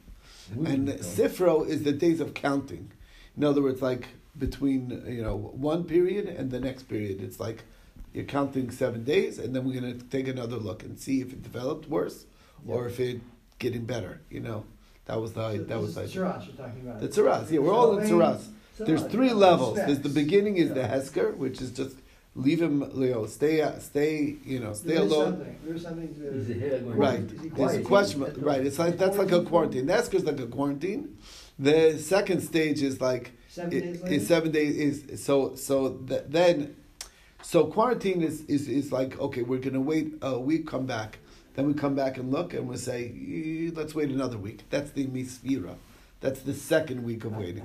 and 0.66 0.88
Sifro 0.88 1.66
is 1.66 1.82
the 1.84 1.92
days 1.92 2.20
of 2.20 2.34
counting. 2.34 2.92
In 3.36 3.44
other 3.44 3.62
words, 3.62 3.80
like 3.80 4.08
between 4.38 5.02
you 5.08 5.22
know 5.22 5.36
one 5.36 5.84
period 5.84 6.26
and 6.28 6.50
the 6.50 6.60
next 6.60 6.84
period, 6.84 7.22
it's 7.22 7.40
like 7.40 7.64
you're 8.12 8.24
counting 8.24 8.70
seven 8.70 9.04
days, 9.04 9.38
and 9.38 9.54
then 9.54 9.64
we're 9.64 9.80
going 9.80 9.98
to 9.98 10.04
take 10.06 10.28
another 10.28 10.56
look 10.56 10.82
and 10.82 10.98
see 10.98 11.20
if 11.20 11.32
it 11.32 11.42
developed 11.42 11.88
worse 11.88 12.26
or 12.66 12.86
if 12.86 12.98
it 13.00 13.20
getting 13.58 13.84
better. 13.84 14.20
You 14.30 14.40
know, 14.40 14.64
that 15.10 15.20
was 15.20 15.32
the 15.32 15.52
So 15.56 15.62
that 15.64 15.80
was 15.80 15.94
the 15.94 16.02
is 16.02 16.14
Tzaras 16.14 16.46
you're 16.46 16.54
talking 16.56 16.80
about. 16.82 17.00
the 17.00 17.08
tzaras. 17.08 17.50
Yeah, 17.50 17.60
we're 17.60 17.74
all 17.74 17.98
in 17.98 18.08
tzaras. 18.08 18.42
There's 18.78 19.02
three 19.04 19.32
levels. 19.32 19.76
There's 19.76 20.00
the 20.00 20.08
beginning 20.22 20.56
is 20.56 20.68
the 20.72 20.80
Hesker, 20.94 21.36
which 21.36 21.60
is 21.60 21.70
just 21.70 21.96
leave 22.34 22.62
him, 22.62 22.76
you 22.94 23.10
know, 23.12 23.26
stay, 23.26 23.56
stay, 23.80 24.36
you 24.44 24.60
know, 24.60 24.72
stay 24.72 24.94
There 24.94 25.04
is 25.04 25.12
alone. 25.12 25.32
something, 25.32 25.58
there 25.64 25.74
is 25.74 25.82
something 25.82 26.14
to. 26.14 26.26
Is 26.28 26.46
the 26.48 26.54
hair 26.54 26.78
going 26.78 26.96
Right. 26.96 27.54
There's 27.56 27.74
a 27.74 27.82
question. 27.82 28.16
Right. 28.50 28.64
It's 28.64 28.78
like 28.78 28.96
that's 28.96 29.18
like 29.18 29.32
a 29.32 29.42
quarantine. 29.42 29.86
The 29.86 29.92
Hesker's 29.94 30.24
like 30.24 30.40
a 30.40 30.46
quarantine. 30.46 31.02
The 31.58 31.98
second 31.98 32.40
stage 32.40 32.80
is 32.82 33.00
like 33.00 33.32
Seven 33.48 33.72
it- 33.72 33.80
days 33.80 34.02
later? 34.02 34.14
is 34.14 34.26
seven 34.34 34.50
days. 34.52 34.72
Is 35.12 35.24
so 35.28 35.54
so 35.56 35.76
th- 36.08 36.24
then. 36.28 36.76
So 37.42 37.58
quarantine 37.66 38.20
is, 38.22 38.42
is, 38.54 38.68
is 38.68 38.92
like 38.92 39.18
okay, 39.26 39.42
we're 39.42 39.58
gonna 39.66 39.80
wait 39.80 40.14
a 40.22 40.38
week, 40.38 40.66
come 40.66 40.86
back, 40.86 41.18
then 41.60 41.68
we 41.68 41.74
come 41.74 41.94
back 41.94 42.16
and 42.16 42.32
look, 42.32 42.54
and 42.54 42.66
we 42.66 42.76
say 42.78 43.12
eh, 43.14 43.70
let's 43.74 43.94
wait 43.94 44.08
another 44.08 44.38
week. 44.38 44.62
That's 44.70 44.90
the 44.92 45.06
misvira. 45.06 45.74
That's 46.20 46.40
the 46.40 46.54
second 46.54 47.04
week 47.04 47.24
of 47.24 47.36
waiting. 47.36 47.64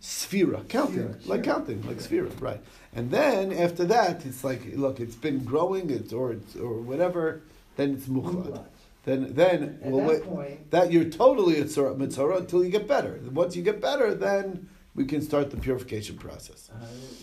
Sphera, 0.00 0.68
counting, 0.68 1.08
Sphera, 1.08 1.26
like 1.28 1.42
counting, 1.44 1.82
like 1.82 1.98
Okay. 1.98 2.16
sphera, 2.18 2.40
right? 2.40 2.60
And 2.94 3.10
then 3.12 3.52
after 3.52 3.84
that, 3.86 4.24
it's 4.26 4.42
like, 4.44 4.62
look, 4.74 4.98
it's 5.00 5.14
been 5.16 5.44
growing, 5.44 5.90
it's 5.90 6.12
or 6.12 6.32
it's 6.32 6.54
or 6.56 6.80
whatever. 6.80 7.42
Then 7.76 7.94
it's 7.94 8.06
muchlat. 8.06 8.64
Then 9.04 9.34
then 9.34 9.78
At 9.82 9.90
we'll 9.90 10.00
that 10.00 10.08
wait. 10.08 10.22
point, 10.24 10.70
That 10.70 10.92
you're 10.92 11.04
totally 11.10 11.58
a 11.60 11.64
tzara- 11.64 11.96
mitzora 11.96 12.38
until 12.38 12.64
you 12.64 12.70
get 12.70 12.86
better. 12.88 13.18
Once 13.32 13.54
you 13.56 13.62
get 13.62 13.80
better, 13.80 14.14
then 14.14 14.68
we 14.94 15.04
can 15.04 15.20
start 15.22 15.50
the 15.50 15.56
purification 15.56 16.16
process. 16.16 16.70
uh, 16.72 16.76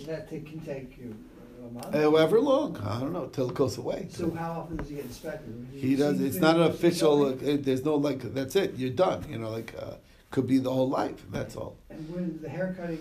that 0.07 0.27
can 0.29 0.59
take 0.62 0.97
you. 0.97 1.15
However 1.93 2.39
long, 2.39 2.77
I 2.77 2.99
don't 2.99 3.13
know, 3.13 3.27
till 3.27 3.49
it 3.49 3.55
goes 3.55 3.77
away. 3.77 4.08
So 4.12 4.32
how 4.32 4.51
often 4.51 4.77
does 4.77 4.89
he 4.89 4.95
get 4.95 5.05
inspected? 5.05 5.67
He 5.73 5.95
does. 5.95 6.19
It's 6.21 6.38
not 6.38 6.55
an 6.55 6.63
official. 6.63 7.25
Uh, 7.25 7.36
there's 7.39 7.86
no 7.86 7.95
like. 7.95 8.21
That's 8.34 8.55
it. 8.55 8.75
You're 8.77 8.91
done. 8.91 9.25
You 9.29 9.38
know, 9.39 9.49
like 9.49 9.73
uh, 9.79 9.95
could 10.32 10.47
be 10.47 10.60
the 10.60 10.71
whole 10.71 10.89
life. 10.89 11.25
That's 11.32 11.55
all. 11.55 11.77
And 11.89 12.10
when 12.13 12.39
the 12.41 12.49
haircutting, 12.49 12.99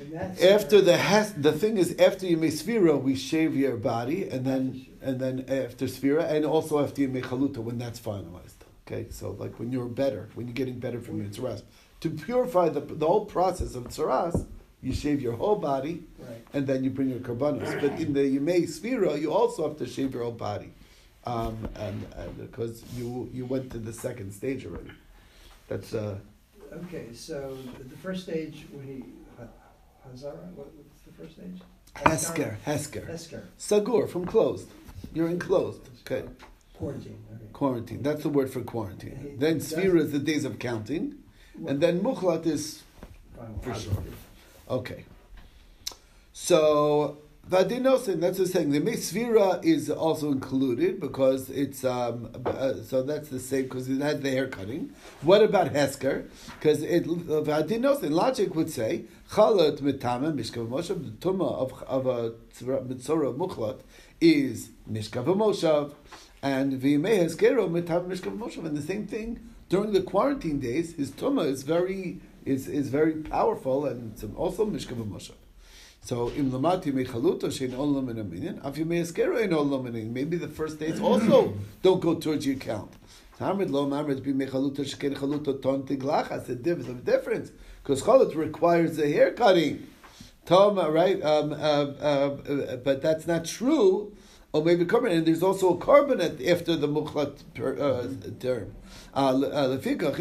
and 0.00 0.12
that's. 0.12 0.42
After 0.42 0.80
the 0.80 0.96
has, 0.96 1.34
the 1.34 1.52
thing 1.52 1.76
is 1.76 1.94
after 1.98 2.26
you 2.26 2.36
make 2.36 2.52
sphira, 2.52 3.00
we 3.00 3.14
shave 3.14 3.56
your 3.56 3.76
body, 3.76 4.28
and 4.28 4.44
then 4.44 4.86
and 5.02 5.20
then 5.20 5.44
after 5.48 5.86
sphira, 5.86 6.30
and 6.30 6.44
also 6.44 6.82
after 6.82 7.02
you 7.02 7.08
make 7.08 7.24
chaluta, 7.24 7.58
when 7.58 7.78
that's 7.78 8.00
finalized. 8.00 8.54
Okay, 8.86 9.06
so 9.10 9.30
like 9.32 9.58
when 9.58 9.70
you're 9.70 9.86
better, 9.86 10.28
when 10.34 10.46
you're 10.46 10.54
getting 10.54 10.80
better 10.80 11.00
from 11.00 11.18
your 11.18 11.26
tzaras, 11.26 11.62
to 12.00 12.10
purify 12.10 12.68
the 12.68 12.80
the 12.80 13.06
whole 13.06 13.24
process 13.24 13.74
of 13.74 13.84
tzaras, 13.84 14.46
you 14.82 14.92
shave 14.92 15.20
your 15.20 15.34
whole 15.34 15.56
body, 15.56 16.02
Right. 16.18 16.44
and 16.54 16.66
then 16.66 16.82
you 16.84 16.90
bring 16.90 17.10
your 17.10 17.20
karbanos. 17.20 17.80
But 17.80 18.00
in 18.00 18.12
the 18.12 18.20
Yemei 18.38 18.62
Sphira, 18.66 19.20
you 19.20 19.32
also 19.32 19.68
have 19.68 19.76
to 19.78 19.86
shave 19.86 20.14
your 20.14 20.22
whole 20.22 20.32
body, 20.32 20.72
um, 21.24 21.68
and, 21.76 22.06
and 22.16 22.36
because 22.38 22.82
you 22.96 23.28
you 23.32 23.44
went 23.44 23.70
to 23.72 23.78
the 23.78 23.92
second 23.92 24.32
stage 24.32 24.64
already. 24.66 24.92
That's 25.68 25.94
uh, 25.94 26.18
Okay, 26.84 27.06
so 27.12 27.56
the- 27.78 27.96
first 27.96 28.22
stage, 28.22 28.64
when 28.72 28.86
he, 28.86 29.04
Ha- 29.38 29.48
Hazara, 30.08 30.44
what, 30.54 30.68
what's 30.76 31.02
the 31.06 31.12
first 31.20 31.32
stage? 31.36 31.60
Hesker, 31.96 32.56
Hesker, 32.64 33.04
Hesker. 33.10 33.42
Sagur 33.58 34.08
from 34.08 34.24
closed. 34.24 34.68
You're 35.12 35.28
enclosed. 35.28 35.82
Okay, 36.06 36.26
Quarantine, 36.74 37.18
okay. 37.34 37.44
quarantine. 37.52 38.02
That's 38.02 38.22
the 38.22 38.28
word 38.28 38.50
for 38.50 38.60
quarantine. 38.62 39.18
He 39.20 39.36
Then 39.36 39.58
Sphira 39.58 40.00
is 40.00 40.12
the 40.12 40.20
days 40.20 40.44
of 40.44 40.58
counting, 40.60 41.16
and 41.66 41.80
then 41.80 42.00
Mukhlat 42.00 42.46
is 42.46 42.82
for 43.62 43.70
well, 43.70 43.78
sure. 43.78 43.92
Okay. 44.70 45.04
So 46.32 47.18
Vadinosin, 47.50 48.20
that's 48.20 48.38
the 48.38 48.46
thing. 48.46 48.70
The 48.70 48.80
Mesvira 48.80 49.64
is 49.64 49.90
also 49.90 50.30
included 50.30 51.00
because 51.00 51.50
it's 51.50 51.84
um, 51.84 52.30
uh, 52.46 52.74
so 52.74 53.02
that's 53.02 53.28
the 53.28 53.40
same 53.40 53.64
because 53.64 53.88
it 53.88 54.00
had 54.00 54.22
the 54.22 54.30
hair 54.30 54.46
cutting. 54.46 54.92
What 55.22 55.42
about 55.42 55.72
Hesker? 55.72 56.28
Because 56.58 56.82
it 56.82 57.06
Vadinosin 57.06 58.10
logic 58.10 58.54
would 58.54 58.70
say 58.70 59.04
Chalat 59.32 59.80
mitama 59.80 60.32
mishkav 60.32 60.68
moshav 60.68 61.04
the 61.04 61.10
tuma 61.26 61.52
of 61.52 61.82
of 61.82 62.06
a 62.06 62.30
mitzora 62.62 63.36
muchlat 63.36 63.80
is 64.20 64.70
mishkav 64.88 65.24
moshav 65.24 65.94
and 66.42 66.80
v'imei 66.80 67.18
Heskero 67.18 67.68
mitama 67.68 68.06
mishkav 68.06 68.38
moshav 68.38 68.64
and 68.64 68.76
the 68.76 68.82
same 68.82 69.08
thing 69.08 69.40
during 69.68 69.92
the 69.92 70.02
quarantine 70.02 70.60
days. 70.60 70.94
His 70.94 71.10
tuma 71.10 71.46
is 71.46 71.64
very 71.64 72.20
is 72.44 72.68
is 72.68 72.88
very 72.88 73.14
powerful 73.14 73.86
and 73.86 74.12
it's 74.12 74.24
also 74.36 74.66
mishkav 74.66 74.96
moshav. 75.08 75.34
So 76.02 76.30
im 76.30 76.50
lamati 76.50 76.92
mechaluto 76.92 77.48
shein 77.48 77.72
olam 77.72 78.10
in 78.10 78.18
a 78.18 78.24
minyan, 78.24 78.60
af 78.64 78.76
yemei 78.76 79.02
eskero 79.02 79.42
ein 79.42 79.50
olam 79.50 79.86
in. 79.94 80.12
Maybe 80.12 80.36
the 80.36 80.48
first 80.48 80.78
days 80.78 81.00
also 81.00 81.54
don't 81.82 82.00
go 82.00 82.14
towards 82.14 82.46
your 82.46 82.56
count. 82.56 82.92
Hamid 83.38 83.70
lo 83.70 83.86
mamrid 83.86 84.22
be 84.22 84.32
mechaluto 84.32 84.78
sheken 84.78 85.14
chaluto 85.14 85.60
ton 85.60 85.82
tiglachas. 85.84 86.62
There's 86.62 86.88
a 86.88 86.94
difference 86.94 87.52
because 87.82 88.02
chalut 88.02 88.34
requires 88.34 88.98
a 88.98 89.08
hair 89.08 89.32
cutting. 89.32 89.86
Tom, 90.46 90.78
right? 90.78 91.22
Um, 91.22 91.52
uh, 91.52 91.56
uh, 91.56 92.76
but 92.76 93.02
that's 93.02 93.26
not 93.26 93.44
true. 93.44 94.12
Or 94.52 94.64
maybe 94.64 94.84
carbon, 94.84 95.12
and 95.12 95.24
there's 95.24 95.44
also 95.44 95.74
a 95.74 95.78
carbon 95.78 96.20
after 96.20 96.74
the 96.74 96.88
mukhlat 96.88 97.38
per, 97.54 97.78
uh, 97.78 98.08
term. 98.40 98.74
Uh, 99.14 99.32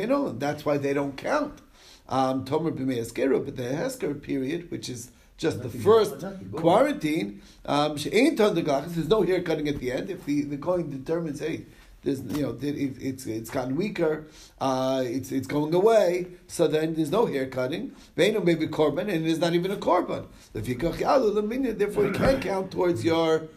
know, 0.06 0.32
that's 0.34 0.64
why 0.66 0.78
they 0.78 0.94
don't 0.94 1.18
count. 1.18 1.60
Um, 2.10 2.44
Tomer 2.44 2.72
b'mei 2.72 2.98
eskeru, 2.98 3.46
but 3.46 3.56
the 3.56 3.64
hesker 3.64 4.20
period, 4.20 4.72
which 4.72 4.90
is 4.90 5.12
just 5.38 5.62
the 5.62 5.70
first 5.70 6.26
quarantine, 6.54 7.42
um, 7.66 7.96
she'ain 7.98 8.36
ton 8.36 8.56
de 8.56 8.64
glachas, 8.64 8.96
there's 8.96 9.08
no 9.08 9.22
hair 9.22 9.42
cutting 9.42 9.68
at 9.70 9.80
the 9.80 9.92
end. 9.92 10.10
If 10.10 10.26
the, 10.26 10.42
the 10.42 10.58
Kohen 10.58 10.90
determines, 10.90 11.40
hey, 11.40 11.68
there's 12.02 12.22
you 12.22 12.42
know 12.42 12.58
it, 12.62 12.64
it, 12.64 12.96
it's 13.00 13.26
it's 13.28 13.50
gotten 13.50 13.76
weaker, 13.76 14.26
uh, 14.60 15.04
it's 15.06 15.32
it's 15.32 15.48
going 15.48 15.74
away, 15.74 16.28
so 16.48 16.68
then 16.68 16.96
there's 16.96 17.12
no 17.12 17.26
hair 17.28 17.46
cutting. 17.46 17.94
Veinu 18.18 18.44
maybe 18.44 18.68
korban, 18.68 19.08
and 19.14 19.28
it's 19.28 19.40
not 19.40 19.54
even 19.54 19.70
a 19.70 19.78
korban. 19.78 20.26
If 20.54 20.68
you 20.68 20.78
kachyalu 20.78 21.36
l'minia, 21.36 21.78
therefore, 21.78 22.08
you 22.08 22.14
can't 22.14 22.42
count 22.42 22.72
towards 22.72 23.06
your 23.06 23.50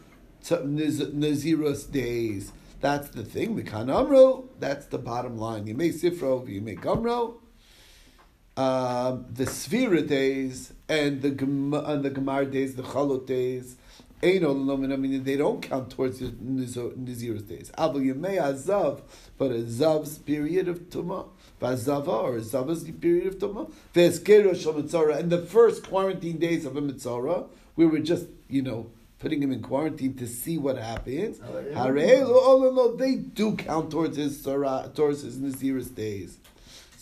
nazirus 0.44 1.90
days. 1.90 2.52
That's 2.80 3.08
the 3.10 3.24
thing. 3.24 3.56
Mikan 3.56 3.88
amro. 3.94 4.48
That's 4.58 4.86
the 4.86 4.98
bottom 4.98 5.38
line. 5.38 5.66
You 5.68 5.74
may 5.74 5.90
sifro, 5.90 6.46
you 6.48 6.60
may 6.60 6.74
gumro. 6.74 7.41
Um, 8.54 9.24
the 9.32 9.44
Sphira 9.44 10.06
days 10.06 10.74
and 10.88 11.22
the 11.22 11.28
and 11.28 12.04
the 12.04 12.10
Gemar 12.10 12.50
days, 12.50 12.74
the 12.76 12.82
Chalot 12.82 13.26
days, 13.26 13.76
Ein 14.24 14.42
Olam, 14.42 14.92
I 14.92 14.96
mean, 14.96 15.24
they 15.24 15.36
don't 15.36 15.60
count 15.60 15.90
towards 15.90 16.20
the 16.20 16.26
Nazir's 16.30 17.42
days. 17.42 17.72
Abel 17.76 18.00
Yemei 18.00 18.40
Azav, 18.40 19.00
but 19.36 19.50
a 19.50 19.64
Zav's 19.64 20.18
period 20.18 20.68
of 20.68 20.90
Tumah, 20.90 21.28
Vazava, 21.60 22.06
or 22.08 22.36
a 22.36 22.40
Zava's 22.40 22.84
period 22.84 23.26
of 23.26 23.38
Tumah, 23.38 23.72
Shal 23.94 24.74
Mitzora, 24.74 25.18
and 25.18 25.32
the 25.32 25.38
first 25.38 25.88
quarantine 25.88 26.38
days 26.38 26.64
of 26.64 26.76
a 26.76 26.80
Mitzora, 26.80 27.48
we 27.74 27.84
were 27.84 27.98
just, 27.98 28.26
you 28.48 28.62
know, 28.62 28.90
putting 29.18 29.42
him 29.42 29.50
in 29.50 29.60
quarantine 29.60 30.14
to 30.14 30.28
see 30.28 30.56
what 30.56 30.76
happens. 30.76 31.38
Harei 31.38 32.24
Lo 32.24 32.70
Olam 32.70 32.98
they 32.98 33.16
do 33.16 33.56
count 33.56 33.90
towards 33.90 34.16
his 34.16 34.40
towards 34.42 35.22
his 35.22 35.38
Nazir's 35.38 35.88
days. 35.88 36.38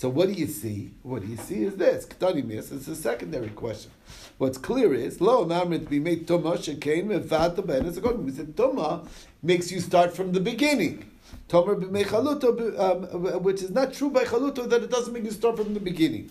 So 0.00 0.08
what 0.08 0.28
do 0.28 0.32
you 0.32 0.46
see? 0.46 0.92
What 1.02 1.20
do 1.20 1.28
you 1.28 1.36
see 1.36 1.64
is 1.64 1.76
this. 1.76 2.06
It's 2.08 2.88
a 2.88 2.96
secondary 2.96 3.50
question. 3.50 3.90
What's 4.38 4.56
clear 4.56 4.94
is 4.94 5.20
lo 5.20 5.44
namrit 5.44 5.90
be 5.90 6.00
made 6.00 6.26
tuma 6.26 6.56
shekain 6.56 7.04
mevata 7.04 7.58
a 7.58 8.00
god. 8.00 8.18
We 8.24 8.32
said 8.32 8.56
tuma 8.56 9.06
makes 9.42 9.70
you 9.70 9.78
start 9.78 10.16
from 10.16 10.32
the 10.32 10.40
beginning. 10.40 11.04
Tomer 11.50 11.78
b'mei 11.78 12.80
um, 12.80 13.42
which 13.42 13.60
is 13.60 13.72
not 13.72 13.92
true 13.92 14.08
by 14.08 14.24
chaluto 14.24 14.66
that 14.70 14.82
it 14.82 14.90
doesn't 14.90 15.12
make 15.12 15.24
you 15.24 15.32
start 15.32 15.58
from 15.58 15.74
the 15.74 15.80
beginning. 15.80 16.30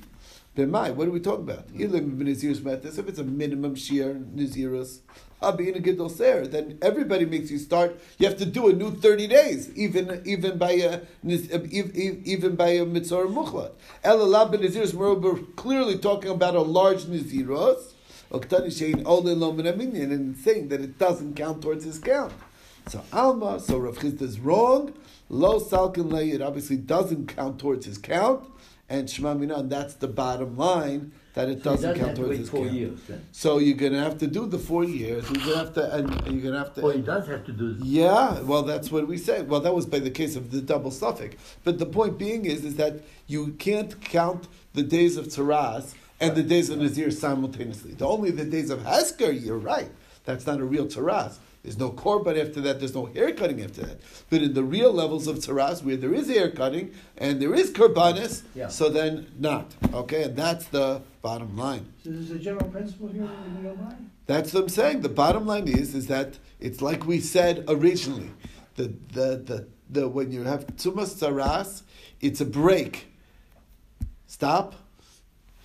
What 0.67 1.07
are 1.07 1.11
we 1.11 1.19
talking 1.19 1.49
about? 1.49 1.65
If 1.73 3.07
it's 3.07 3.19
a 3.19 3.23
minimum 3.23 3.75
shear 3.75 4.21
ser, 6.09 6.47
then 6.47 6.77
everybody 6.81 7.25
makes 7.25 7.49
you 7.49 7.57
start. 7.57 7.97
You 8.17 8.27
have 8.27 8.37
to 8.37 8.45
do 8.45 8.67
a 8.67 8.73
new 8.73 8.91
thirty 8.91 9.27
days, 9.27 9.73
even 9.75 10.21
even 10.25 10.57
by 10.57 10.71
a 10.71 10.89
uh, 10.89 10.99
ev- 11.23 11.71
ev- 11.73 11.95
even 11.95 12.55
by 12.55 12.69
a 12.69 12.85
mitzora 12.85 13.33
muchlat. 13.33 13.71
Elalab 14.03 14.53
b'nazirus. 14.53 14.93
We're 14.93 15.37
clearly 15.55 15.97
talking 15.97 16.31
about 16.31 16.55
a 16.55 16.61
large 16.61 17.05
aminyan, 19.65 20.11
and 20.11 20.37
saying 20.37 20.67
that 20.67 20.81
it 20.81 20.99
doesn't 20.99 21.35
count 21.35 21.61
towards 21.61 21.85
his 21.85 21.99
count. 21.99 22.33
So 22.89 23.03
Alma, 23.13 23.59
so 23.59 23.77
Rav 23.77 23.97
Chisda 23.99 24.23
is 24.23 24.39
wrong. 24.39 24.93
Lo 25.29 25.59
salkin 25.59 26.33
it 26.33 26.41
obviously 26.41 26.75
doesn't 26.75 27.27
count 27.27 27.59
towards 27.59 27.85
his 27.85 27.97
count. 27.97 28.43
And 28.89 29.07
Shema 29.09 29.35
Mina, 29.35 29.57
and 29.59 29.69
that's 29.69 29.93
the 29.93 30.07
bottom 30.07 30.57
line, 30.57 31.11
that 31.35 31.47
it 31.47 31.59
So 31.63 31.71
doesn't 31.71 31.89
doesn't 31.91 32.03
count 32.03 32.15
to 32.15 32.21
towards 32.23 32.29
wait 32.31 32.39
his 32.39 32.49
four 32.49 32.65
count. 32.65 32.73
years. 32.77 32.99
Then. 33.07 33.25
So 33.31 33.59
you're 33.59 33.77
going 33.77 33.93
to 33.93 33.99
have 33.99 34.17
to 34.17 34.27
do 34.27 34.47
the 34.47 34.57
four 34.57 34.83
years. 34.83 35.29
You're 35.29 35.43
going 35.45 35.51
to 35.51 35.57
have 35.57 35.73
to, 35.75 35.95
and 35.95 36.09
you're 36.25 36.41
going 36.41 36.53
to 36.53 36.59
have 36.59 36.73
to. 36.73 36.81
Oh, 36.81 36.89
he 36.89 37.01
does 37.01 37.27
have 37.27 37.45
to 37.45 37.51
do. 37.51 37.77
Yeah, 37.83 38.39
well, 38.41 38.63
that's 38.63 38.91
what 38.91 39.07
we 39.07 39.17
say. 39.17 39.43
Well, 39.43 39.59
that 39.61 39.75
was 39.75 39.85
by 39.85 39.99
the 39.99 40.09
case 40.09 40.35
of 40.35 40.49
the 40.51 40.59
double 40.61 40.89
suffix. 40.89 41.35
But 41.63 41.77
the 41.77 41.85
point 41.85 42.17
being 42.17 42.45
is, 42.45 42.65
is 42.65 42.77
that 42.77 43.01
you 43.27 43.49
can't 43.59 44.01
count 44.01 44.47
the 44.73 44.83
days 44.83 45.17
of 45.17 45.27
Taraz 45.27 45.93
and 46.19 46.35
the 46.35 46.43
days 46.43 46.69
of 46.71 46.79
Nazir 46.79 47.11
simultaneously. 47.11 47.93
The 47.93 48.07
only 48.07 48.31
the 48.31 48.43
days 48.45 48.71
of 48.71 48.81
Hasker, 48.81 49.31
you're 49.31 49.57
right. 49.57 49.91
That's 50.25 50.47
not 50.47 50.59
a 50.59 50.65
real 50.65 50.87
Taraz. 50.87 51.37
There's 51.63 51.77
no 51.77 51.91
korban 51.91 52.39
after 52.41 52.61
that. 52.61 52.79
There's 52.79 52.95
no 52.95 53.05
hair 53.07 53.33
cutting 53.33 53.61
after 53.61 53.81
that. 53.81 53.99
But 54.29 54.41
in 54.41 54.53
the 54.53 54.63
real 54.63 54.93
levels 54.93 55.27
of 55.27 55.37
Taraz, 55.39 55.83
where 55.83 55.97
there 55.97 56.13
is 56.13 56.29
hair 56.29 56.49
cutting 56.49 56.91
and 57.17 57.41
there 57.41 57.53
is 57.53 57.71
korbanis, 57.71 58.43
Yeah. 58.55 58.69
so 58.69 58.89
then 58.89 59.27
not. 59.37 59.75
Okay, 59.93 60.23
and 60.23 60.35
that's 60.37 60.65
the 60.67 61.01
bottom 61.21 61.57
line. 61.57 61.91
So 62.03 62.11
there's 62.11 62.31
a 62.31 62.39
general 62.39 62.69
principle 62.69 63.09
here 63.09 63.23
that 63.23 63.57
we 63.57 63.63
go 63.63 63.75
by? 63.75 63.93
That's 64.25 64.53
what 64.53 64.63
I'm 64.63 64.69
saying. 64.69 65.01
The 65.01 65.09
bottom 65.09 65.45
line 65.45 65.67
is 65.67 65.95
is 65.95 66.07
that 66.07 66.37
it's 66.59 66.81
like 66.81 67.05
we 67.05 67.19
said 67.19 67.65
originally. 67.67 68.31
The 68.75 68.93
the 69.11 69.27
the, 69.43 69.67
the 69.89 70.07
when 70.07 70.31
you 70.31 70.43
have 70.43 70.65
tumas 70.77 71.15
tzaras, 71.19 71.81
it's 72.21 72.39
a 72.39 72.45
break. 72.45 73.07
Stop. 74.27 74.75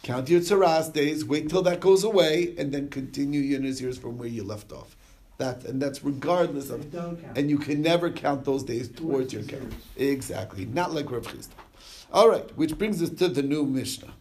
Count 0.02 0.28
your 0.28 0.40
tzaras 0.40 0.92
days. 0.92 1.24
Wait 1.24 1.48
till 1.48 1.62
that 1.62 1.80
goes 1.80 2.02
away, 2.04 2.54
and 2.58 2.72
then 2.72 2.88
continue 2.88 3.40
your 3.40 3.60
nazirs 3.60 3.98
from 3.98 4.18
where 4.18 4.28
you 4.28 4.42
left 4.42 4.72
off. 4.72 4.96
That 5.38 5.64
and 5.64 5.82
that's 5.82 6.04
regardless 6.04 6.70
of. 6.70 6.94
And 7.36 7.50
you 7.50 7.58
can 7.58 7.82
never 7.82 8.10
count 8.10 8.44
those 8.44 8.62
days 8.62 8.88
Towards 8.88 9.32
your 9.32 9.42
count. 9.42 9.72
Exactly. 9.96 10.66
Not 10.66 10.92
like 10.92 11.10
Rav 11.10 11.26
Chisda. 11.26 11.48
All 12.12 12.28
right, 12.28 12.48
which 12.56 12.78
brings 12.78 13.02
us 13.02 13.10
to 13.10 13.28
the 13.28 13.42
new 13.42 13.66
Mishnah. 13.66 14.12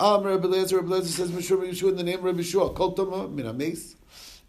Um, 0.00 0.24
Rabbi 0.24 0.46
Lezer, 0.46 0.76
Rabbi 0.76 0.88
Lezer 0.88 1.04
says, 1.04 1.30
Rabbi 1.30 1.66
Yehoshua 1.66 1.90
in 1.90 1.96
the 1.96 2.02
name 2.02 2.18
of 2.20 2.24
Rabbi 2.24 2.40
Yehoshua, 2.40 2.74
Kol 2.74 2.94
Tuma 2.94 3.30
min 3.30 3.46
a 3.46 3.52
mace. 3.52 3.94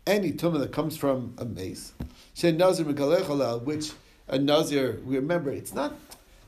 Any 0.08 0.32
Tuma 0.32 0.60
that 0.60 0.72
comes 0.72 0.96
from 0.96 1.34
a 1.38 1.46
mace. 1.46 1.94
She 2.34 2.52
Nazir 2.52 2.86
which 2.86 3.92
a 4.28 4.40
Nazir, 4.40 5.02
we 5.06 5.18
remember, 5.18 5.52
it's 5.52 5.74
not, 5.74 5.94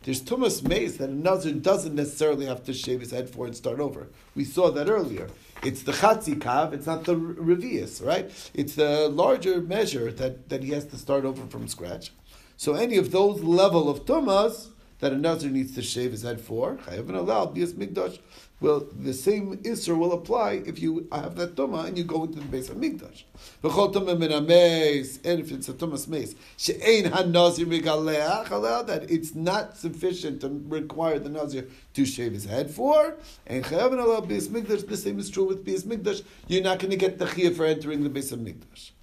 there's 0.03 0.21
Tumas 0.21 0.67
mace 0.67 0.97
that 0.97 1.09
a 1.09 1.13
Nazir 1.13 1.53
doesn't 1.53 1.93
necessarily 1.93 2.45
have 2.45 2.63
to 2.63 2.73
shave 2.73 3.01
his 3.01 3.11
head 3.11 3.29
for 3.29 3.45
and 3.45 3.55
start 3.55 3.79
over. 3.79 4.07
We 4.33 4.45
saw 4.45 4.71
that 4.71 4.89
earlier. 4.89 5.27
It's 5.65 5.81
the 5.81 5.93
Chatzi 5.93 6.35
Kav, 6.35 6.73
it's 6.73 6.85
not 6.85 7.05
the 7.05 7.15
Revius, 7.15 8.05
right? 8.05 8.29
It's 8.53 8.75
the 8.75 9.09
larger 9.09 9.61
measure 9.61 10.11
that, 10.11 10.49
that 10.49 10.61
he 10.63 10.69
has 10.71 10.85
to 10.85 10.97
start 10.97 11.25
over 11.25 11.47
from 11.47 11.67
scratch. 11.67 12.11
So 12.55 12.75
any 12.75 12.97
of 12.97 13.11
those 13.11 13.41
level 13.41 13.89
of 13.89 14.05
Tumas, 14.05 14.69
that 14.99 15.11
a 15.11 15.17
Nazir 15.17 15.49
needs 15.49 15.73
to 15.75 15.81
shave 15.81 16.11
his 16.11 16.21
head 16.21 16.39
for, 16.39 16.75
Chayav 16.75 17.09
and 17.09 17.17
allowed, 17.17 17.55
Bias 17.55 17.73
Migdash, 17.73 18.19
well, 18.65 18.87
the 18.99 19.13
same 19.13 19.57
Isser 19.57 19.95
will 19.95 20.11
apply 20.11 20.63
if 20.65 20.79
you 20.79 21.07
have 21.11 21.35
that 21.35 21.55
Tuma 21.55 21.85
and 21.85 21.95
you 21.95 22.03
go 22.03 22.23
into 22.23 22.39
the 22.39 22.45
base 22.45 22.67
of 22.67 22.77
Mikdash. 22.77 23.23
V'chol 23.63 23.93
Tuma 23.93 24.17
min 24.17 24.31
ha-meis, 24.31 25.19
and 25.23 25.39
if 25.39 25.51
it's 25.51 25.69
a 25.69 25.73
Tumas 25.73 26.07
allowed 28.51 28.87
that 28.87 29.11
it's 29.11 29.35
not 29.35 29.77
sufficient 29.77 30.41
to 30.41 30.63
require 30.67 31.19
the 31.19 31.29
Nazir 31.29 31.67
to 31.93 32.05
shave 32.07 32.33
his 32.33 32.45
head 32.45 32.71
for, 32.71 33.15
and 33.45 33.63
Chayav 33.63 33.91
and 33.91 33.99
allowed 33.99 34.27
Bias 34.27 34.47
Migdash, 34.47 34.87
the 34.87 34.97
same 34.97 35.19
is 35.19 35.29
true 35.29 35.43
with 35.43 35.63
Bias 35.63 35.83
Migdash, 35.83 36.23
you're 36.47 36.63
not 36.63 36.79
going 36.79 36.89
to 36.89 36.97
get 36.97 37.19
the 37.19 37.27
for 37.51 37.65
entering 37.65 38.01
the 38.01 38.09
base 38.09 38.31
of 38.31 38.39
Migdash. 38.39 38.93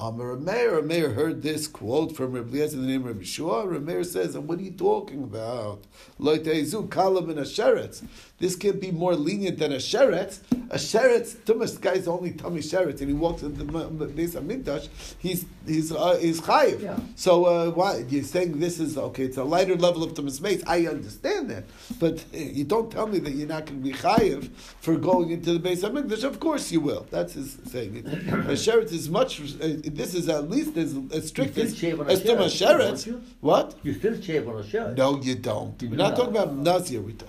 Amar 0.00 0.36
Rameir, 0.36 0.82
Rameir 0.82 1.14
heard 1.14 1.42
this 1.42 1.68
quote 1.68 2.16
from 2.16 2.32
Rabbi 2.32 2.58
in 2.58 2.80
the 2.80 2.88
name 2.88 3.02
of 3.02 3.14
Rabbi 3.14 3.22
Shua. 3.22 3.64
Rameir 3.64 4.04
says, 4.04 4.34
and 4.34 4.48
what 4.48 4.58
are 4.58 4.62
you 4.62 4.72
talking 4.72 5.22
about? 5.22 5.84
Loiteizu 6.18 6.88
kalam 6.88 7.30
and 7.30 7.38
a 7.38 7.42
sheretz. 7.42 8.04
This 8.38 8.56
can't 8.56 8.80
be 8.80 8.90
more 8.90 9.14
lenient 9.14 9.58
than 9.58 9.72
a 9.72 9.76
sheretz. 9.76 10.40
A 10.70 10.76
sheretz, 10.76 11.36
Tumas 11.44 11.80
guy's 11.80 12.08
only 12.08 12.32
tummy 12.32 12.60
sheretz, 12.60 12.98
and 13.00 13.08
he 13.08 13.14
walks 13.14 13.42
into 13.42 13.62
the 13.62 14.06
base 14.06 14.34
of 14.34 14.42
Mikdash, 14.44 14.88
he's 15.18 15.46
he's 15.66 15.92
uh, 15.92 16.18
he's 16.20 16.40
chayiv. 16.40 16.82
Yeah. 16.82 16.98
So 17.14 17.44
uh, 17.44 17.70
why 17.70 17.98
you're 18.08 18.24
saying 18.24 18.58
this 18.58 18.80
is 18.80 18.98
okay? 18.98 19.24
It's 19.24 19.36
a 19.36 19.44
lighter 19.44 19.76
level 19.76 20.02
of 20.02 20.14
Tumas 20.14 20.40
mace. 20.40 20.64
I 20.66 20.86
understand 20.86 21.48
that, 21.50 21.64
but 22.00 22.24
uh, 22.34 22.38
you 22.38 22.64
don't 22.64 22.90
tell 22.90 23.06
me 23.06 23.20
that 23.20 23.30
you're 23.32 23.46
not 23.46 23.66
going 23.66 23.82
to 23.82 23.88
be 23.88 23.92
chayiv 23.96 24.50
for 24.80 24.96
going 24.96 25.30
into 25.30 25.52
the 25.52 25.60
base 25.60 25.84
of 25.84 25.92
Mikdash. 25.92 26.24
Of 26.24 26.40
course 26.40 26.72
you 26.72 26.80
will. 26.80 27.06
That's 27.12 27.34
his 27.34 27.56
saying. 27.66 27.98
A 28.06 28.56
sheretz 28.64 28.92
is 28.92 29.08
much. 29.08 29.40
Uh, 29.40 29.76
this 29.84 30.12
is 30.12 30.28
at 30.28 30.50
least 30.50 30.76
as, 30.76 30.96
as 31.12 31.28
strict 31.28 31.56
as, 31.56 31.72
as 31.72 31.80
Tumas 31.80 32.50
sheretz, 32.50 33.06
sheretz. 33.06 33.22
What? 33.40 33.76
You 33.84 33.94
still 33.94 34.20
shave 34.20 34.48
on 34.48 34.56
a 34.56 34.66
shirt. 34.68 34.98
No, 34.98 35.20
you 35.20 35.36
don't. 35.36 35.80
You 35.80 35.90
We're 35.90 35.96
do 35.96 36.02
not 36.02 36.08
not. 36.10 36.16
talking 36.16 36.36
about 36.36 36.56
Nazir. 36.56 37.00
We 37.00 37.12
talk. 37.12 37.28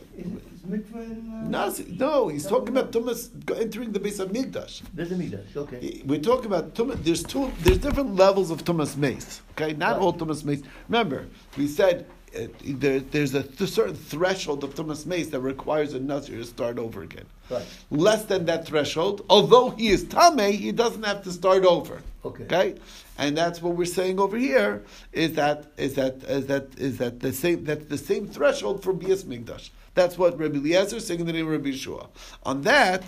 Is, 0.68 0.74
is 0.74 0.86
mikveh 0.86 1.04
in, 1.04 1.54
uh, 1.54 1.98
No, 1.98 2.28
he's 2.28 2.46
talking 2.46 2.70
about 2.70 2.92
Tumas 2.92 3.30
entering 3.60 3.92
the 3.92 4.00
base 4.00 4.20
of 4.20 4.30
Migdash. 4.32 4.82
There's 4.94 5.12
a 5.12 5.16
mean 5.16 5.32
that. 5.32 5.46
Okay. 5.56 6.02
We're 6.06 6.20
talking 6.20 6.46
about 6.48 6.74
Tumas. 6.74 7.04
There's 7.04 7.24
two. 7.24 7.52
There's 7.62 7.78
different 7.80 8.16
levels 8.16 8.52
of 8.52 8.64
Tumas 8.64 8.98
mace. 8.98 9.42
Okay, 9.52 9.74
not 9.74 9.94
Right. 9.94 10.02
all 10.02 10.14
Tumas 10.14 10.44
mace. 10.44 10.62
Remember, 10.90 11.28
we 11.58 11.68
said. 11.68 12.06
Uh, 12.36 12.48
there, 12.66 13.00
there's 13.00 13.34
a 13.34 13.44
th- 13.44 13.70
certain 13.70 13.96
threshold 13.96 14.66
of 14.66 14.76
Tumas 14.76 15.06
mace 15.06 15.28
that 15.30 15.40
requires 15.40 15.94
a 15.94 16.02
Nazir 16.02 16.36
to 16.40 16.44
start 16.44 16.78
over 16.78 17.02
again. 17.02 17.24
Right. 17.50 17.64
Less 17.90 18.26
than 18.26 18.44
that 18.48 18.66
threshold, 18.68 19.26
although 19.30 19.70
he 19.70 19.88
is 19.88 20.04
Tameh, 20.04 20.52
he 20.52 20.74
doesn't 20.74 21.04
have 21.04 21.24
to 21.24 21.32
start 21.32 21.64
over. 21.64 22.02
Okay. 22.26 22.44
Okay, 22.44 22.76
and 23.18 23.38
that's 23.38 23.62
what 23.62 23.78
we're 23.78 23.86
saying 23.86 24.20
over 24.20 24.36
here 24.36 24.84
is 25.14 25.32
that 25.36 25.68
is 25.78 25.94
that 25.96 26.16
is 26.26 26.48
that 26.48 26.68
is 26.78 26.98
that 26.98 27.22
the 27.22 27.32
same 27.32 27.64
that's 27.64 27.86
the 27.86 27.98
same 27.98 28.28
threshold 28.28 28.84
for 28.84 28.92
Bias 28.92 29.24
Migdash. 29.24 29.70
That's 29.96 30.18
what 30.18 30.38
Rabbi 30.38 30.58
Eliezer 30.58 31.00
saying 31.00 31.22
in 31.22 31.26
the 31.26 31.34
name 31.34 31.48
of 31.48 31.54
Rabbi 31.54 31.70
Yeshua. 31.70 32.08
On 32.44 32.62
that, 32.62 33.04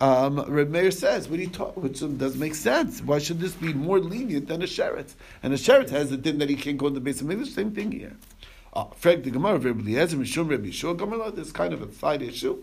um, 0.00 0.40
Rabbi 0.40 0.70
Meir 0.70 0.90
says, 0.90 1.28
what 1.28 1.38
he 1.38 1.46
taught, 1.46 1.78
which 1.78 2.00
doesn't 2.00 2.38
make 2.38 2.54
sense. 2.54 3.00
Why 3.00 3.18
should 3.18 3.40
this 3.40 3.52
be 3.52 3.72
more 3.72 4.00
lenient 4.00 4.48
than 4.48 4.60
a 4.60 4.66
sheretz? 4.66 5.14
And 5.42 5.54
a 5.54 5.56
sheretz 5.56 5.90
has 5.90 6.10
the 6.10 6.16
din 6.16 6.38
that 6.38 6.50
he 6.50 6.56
can't 6.56 6.76
go 6.76 6.88
in 6.88 6.94
the 6.94 7.00
base 7.00 7.20
of 7.20 7.28
Migdash. 7.28 7.54
Same 7.54 7.70
thing 7.70 7.92
here. 7.92 8.16
Uh, 8.74 8.84
Frag 8.96 9.22
the 9.22 9.30
Gemara 9.30 9.58
Rabbi 9.58 9.80
Eliezer, 9.80 10.16
Mishum 10.16 10.50
Rabbi 10.50 10.66
Yeshua, 10.66 10.96
Gemara. 10.96 11.30
This 11.30 11.46
is 11.46 11.52
kind 11.52 11.72
of 11.72 11.80
a 11.80 11.90
side 11.92 12.20
issue, 12.20 12.62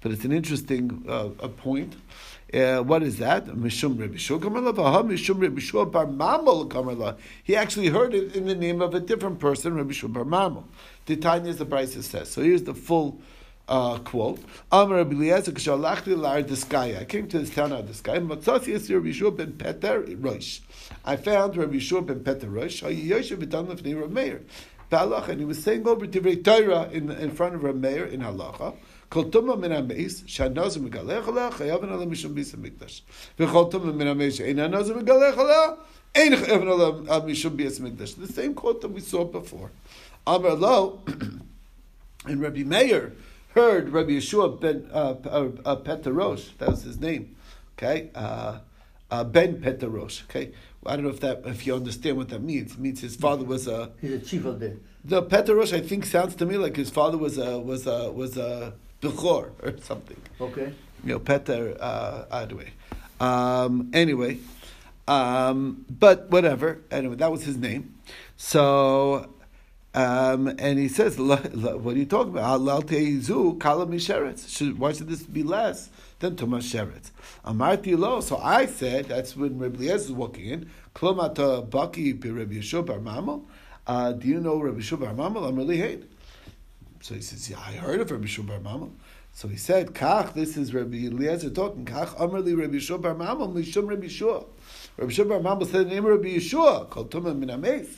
but 0.00 0.10
it's 0.10 0.24
an 0.24 0.32
interesting 0.32 1.04
uh, 1.08 1.28
a 1.38 1.48
point. 1.48 1.94
Uh, 2.54 2.80
what 2.82 3.02
is 3.02 3.18
that? 3.18 3.46
Mishum 3.46 3.96
Mishum 3.96 4.38
Bar 5.90 7.16
He 7.42 7.56
actually 7.56 7.88
heard 7.88 8.14
it 8.14 8.36
in 8.36 8.46
the 8.46 8.54
name 8.54 8.80
of 8.80 8.94
a 8.94 9.00
different 9.00 9.40
person, 9.40 9.74
Rabbi 9.74 9.92
Shua 9.92 10.08
Bar 10.08 10.24
Mamel. 10.24 10.62
The 11.06 11.16
Tanya, 11.16 11.50
is 11.50 11.56
the 11.56 11.66
Braisa 11.66 12.00
says. 12.02 12.30
So 12.30 12.42
here's 12.42 12.62
the 12.62 12.74
full 12.74 13.20
uh, 13.68 13.98
quote. 13.98 14.38
Amar 14.70 15.02
Lar. 15.04 16.36
I 16.36 16.42
came 17.08 17.26
to 17.28 17.38
this 17.40 17.50
town 17.50 17.72
of. 17.72 17.86
Matzasi 17.86 18.74
Yisir 18.74 18.94
Rabbi 18.94 19.10
Shua 19.10 19.32
ben 19.32 19.52
Peter 19.54 20.00
Rosh. 20.18 20.60
I 21.04 21.16
found 21.16 21.56
Rabbi 21.56 21.78
Shua 21.78 22.02
ben 22.02 22.20
Peter 22.20 22.48
Rosh. 22.48 22.82
And 22.82 22.96
he 25.38 25.44
was 25.44 25.62
saying 25.62 25.88
over 25.88 26.06
Divrei 26.06 26.44
Torah 26.44 26.88
in, 26.92 27.10
in 27.10 27.30
front 27.32 27.56
of 27.56 27.64
Rabbi 27.64 27.78
Meir 27.78 28.04
in 28.04 28.20
Halacha. 28.20 28.76
כל 29.13 29.23
תומה 29.23 29.55
מן 29.55 29.71
המעיס, 29.71 30.23
שהנוזר 30.25 30.81
מגלח 30.81 31.27
עליה, 31.27 31.51
חייב 31.51 31.83
עליה 31.83 32.05
משום 32.05 32.35
ביס 32.35 32.53
המקדש. 32.53 33.03
וכל 33.39 33.63
תומה 33.71 33.91
מן 33.91 34.07
המעיס 34.07 34.33
שאין 34.35 34.59
הנוזר 34.59 34.97
מגלח 34.97 35.37
עליה, 35.37 35.61
אין 36.15 36.35
חייב 36.35 36.61
עליה 36.61 37.19
משום 37.25 37.57
ביס 37.57 37.79
המקדש. 37.79 38.13
The 38.13 38.33
same 38.33 38.53
quote 38.53 38.81
that 38.81 38.91
we 38.91 39.01
saw 39.01 39.23
before. 39.23 39.71
Amar 40.27 40.53
lo, 40.53 40.99
and 42.25 42.41
Rabbi 42.41 42.63
Meir 42.63 43.13
heard 43.55 43.89
Rabbi 43.89 44.11
Yeshua 44.11 44.59
ben 44.59 44.87
uh, 44.93 45.15
uh, 45.25 45.49
uh, 45.65 45.75
Petarosh, 45.77 46.57
that 46.57 46.69
was 46.69 46.83
his 46.83 46.99
name, 46.99 47.35
okay, 47.77 48.09
uh, 48.13 48.59
uh, 49.09 49.23
Ben 49.23 49.59
Petarosh, 49.61 50.23
okay. 50.25 50.51
I 50.85 50.95
don't 50.95 51.03
know 51.03 51.09
if 51.09 51.19
that 51.19 51.41
if 51.45 51.67
you 51.67 51.75
understand 51.75 52.17
what 52.17 52.29
that 52.29 52.41
means. 52.41 52.73
It 52.73 52.79
means 52.79 53.01
his 53.01 53.15
father 53.15 53.43
was 53.43 53.67
a 53.67 53.91
He's 53.99 54.13
a 54.13 54.19
chief 54.19 54.45
of 54.45 54.59
the. 54.59 54.77
the 55.03 55.23
Petarosh. 55.23 55.73
I 55.73 55.81
think 55.81 56.05
sounds 56.05 56.35
to 56.35 56.45
me 56.45 56.57
like 56.57 56.75
his 56.77 56.89
father 56.89 57.17
was 57.17 57.37
a 57.37 57.59
was 57.59 57.85
a 57.85 58.11
was 58.11 58.37
a 58.37 58.73
Bechor 59.00 59.50
or 59.62 59.78
something. 59.82 60.16
Okay. 60.40 60.72
You 61.04 61.14
know, 61.14 61.18
Peter. 61.18 61.76
Uh, 61.80 62.24
anyway, 62.32 62.72
um, 63.20 63.90
anyway, 63.92 64.38
um, 65.06 65.84
but 65.90 66.30
whatever. 66.30 66.80
Anyway, 66.90 67.16
that 67.16 67.30
was 67.30 67.44
his 67.44 67.56
name. 67.56 67.94
So, 68.36 69.28
um, 69.94 70.48
and 70.58 70.78
he 70.78 70.88
says, 70.88 71.18
"Lo- 71.18 71.38
lo- 71.52 71.76
"What 71.76 71.94
are 71.96 71.98
you 71.98 72.06
talking 72.06 72.32
about? 72.32 72.60
Halal 72.60 72.82
teizu 72.84 73.60
kala 73.60 73.86
misheretz. 73.86 74.48
Should- 74.48 74.78
Why 74.78 74.92
should 74.92 75.08
this 75.08 75.22
be 75.22 75.42
less 75.42 75.90
than 76.20 76.36
tumas 76.36 76.62
sheretz?" 76.72 77.10
Amarti 77.44 77.96
lo. 77.98 78.20
So 78.22 78.38
I 78.38 78.64
said, 78.66 79.06
that's 79.06 79.36
when 79.36 79.58
Rabbi 79.58 79.76
Eliezer 79.76 79.94
is 79.96 80.12
walking 80.12 80.46
in. 80.46 80.70
Klomata 80.94 81.68
baki 81.68 82.18
be 82.18 82.30
Rabbi 82.30 82.54
Yeshua 82.54 82.86
bar 82.86 82.98
Mamel. 82.98 83.44
Uh, 83.86 84.12
do 84.12 84.26
you 84.28 84.40
know 84.40 84.56
Rabbi 84.58 84.80
Yeshua 84.80 85.00
bar 85.00 85.14
Mamel? 85.14 85.46
I'm 85.46 85.56
really 85.56 85.76
hate. 85.76 86.04
So 87.04 87.14
he 87.14 87.20
says, 87.20 87.50
yeah, 87.50 87.58
I 87.58 87.72
heard 87.72 88.00
of 88.00 88.10
Rabbi 88.10 88.24
Yeshua 88.24 88.46
bar 88.46 88.58
Mamel. 88.60 88.90
So 89.34 89.46
he 89.46 89.58
said, 89.58 89.88
Kach, 89.88 90.32
this 90.32 90.56
is 90.56 90.72
Rabbi 90.72 91.04
Eliezer 91.04 91.50
talking. 91.50 91.84
Kach, 91.84 92.16
Amarli 92.16 92.58
Rabbi 92.58 92.76
Yeshua 92.76 92.98
bar 92.98 93.14
Mamel, 93.14 93.52
Mishum 93.52 93.90
Rabbi 93.90 94.06
Yeshua. 94.06 94.46
Rabbi 94.96 95.12
Yeshua 95.12 95.28
bar 95.28 95.40
Mamel 95.40 95.70
said 95.70 95.90
the 95.90 95.90
name 95.90 96.06
of 96.06 96.12
Rabbi 96.12 96.36
Yeshua, 96.36 96.88
called 96.88 97.10
Tumah 97.10 97.36
min 97.36 97.50
HaMeis, 97.50 97.88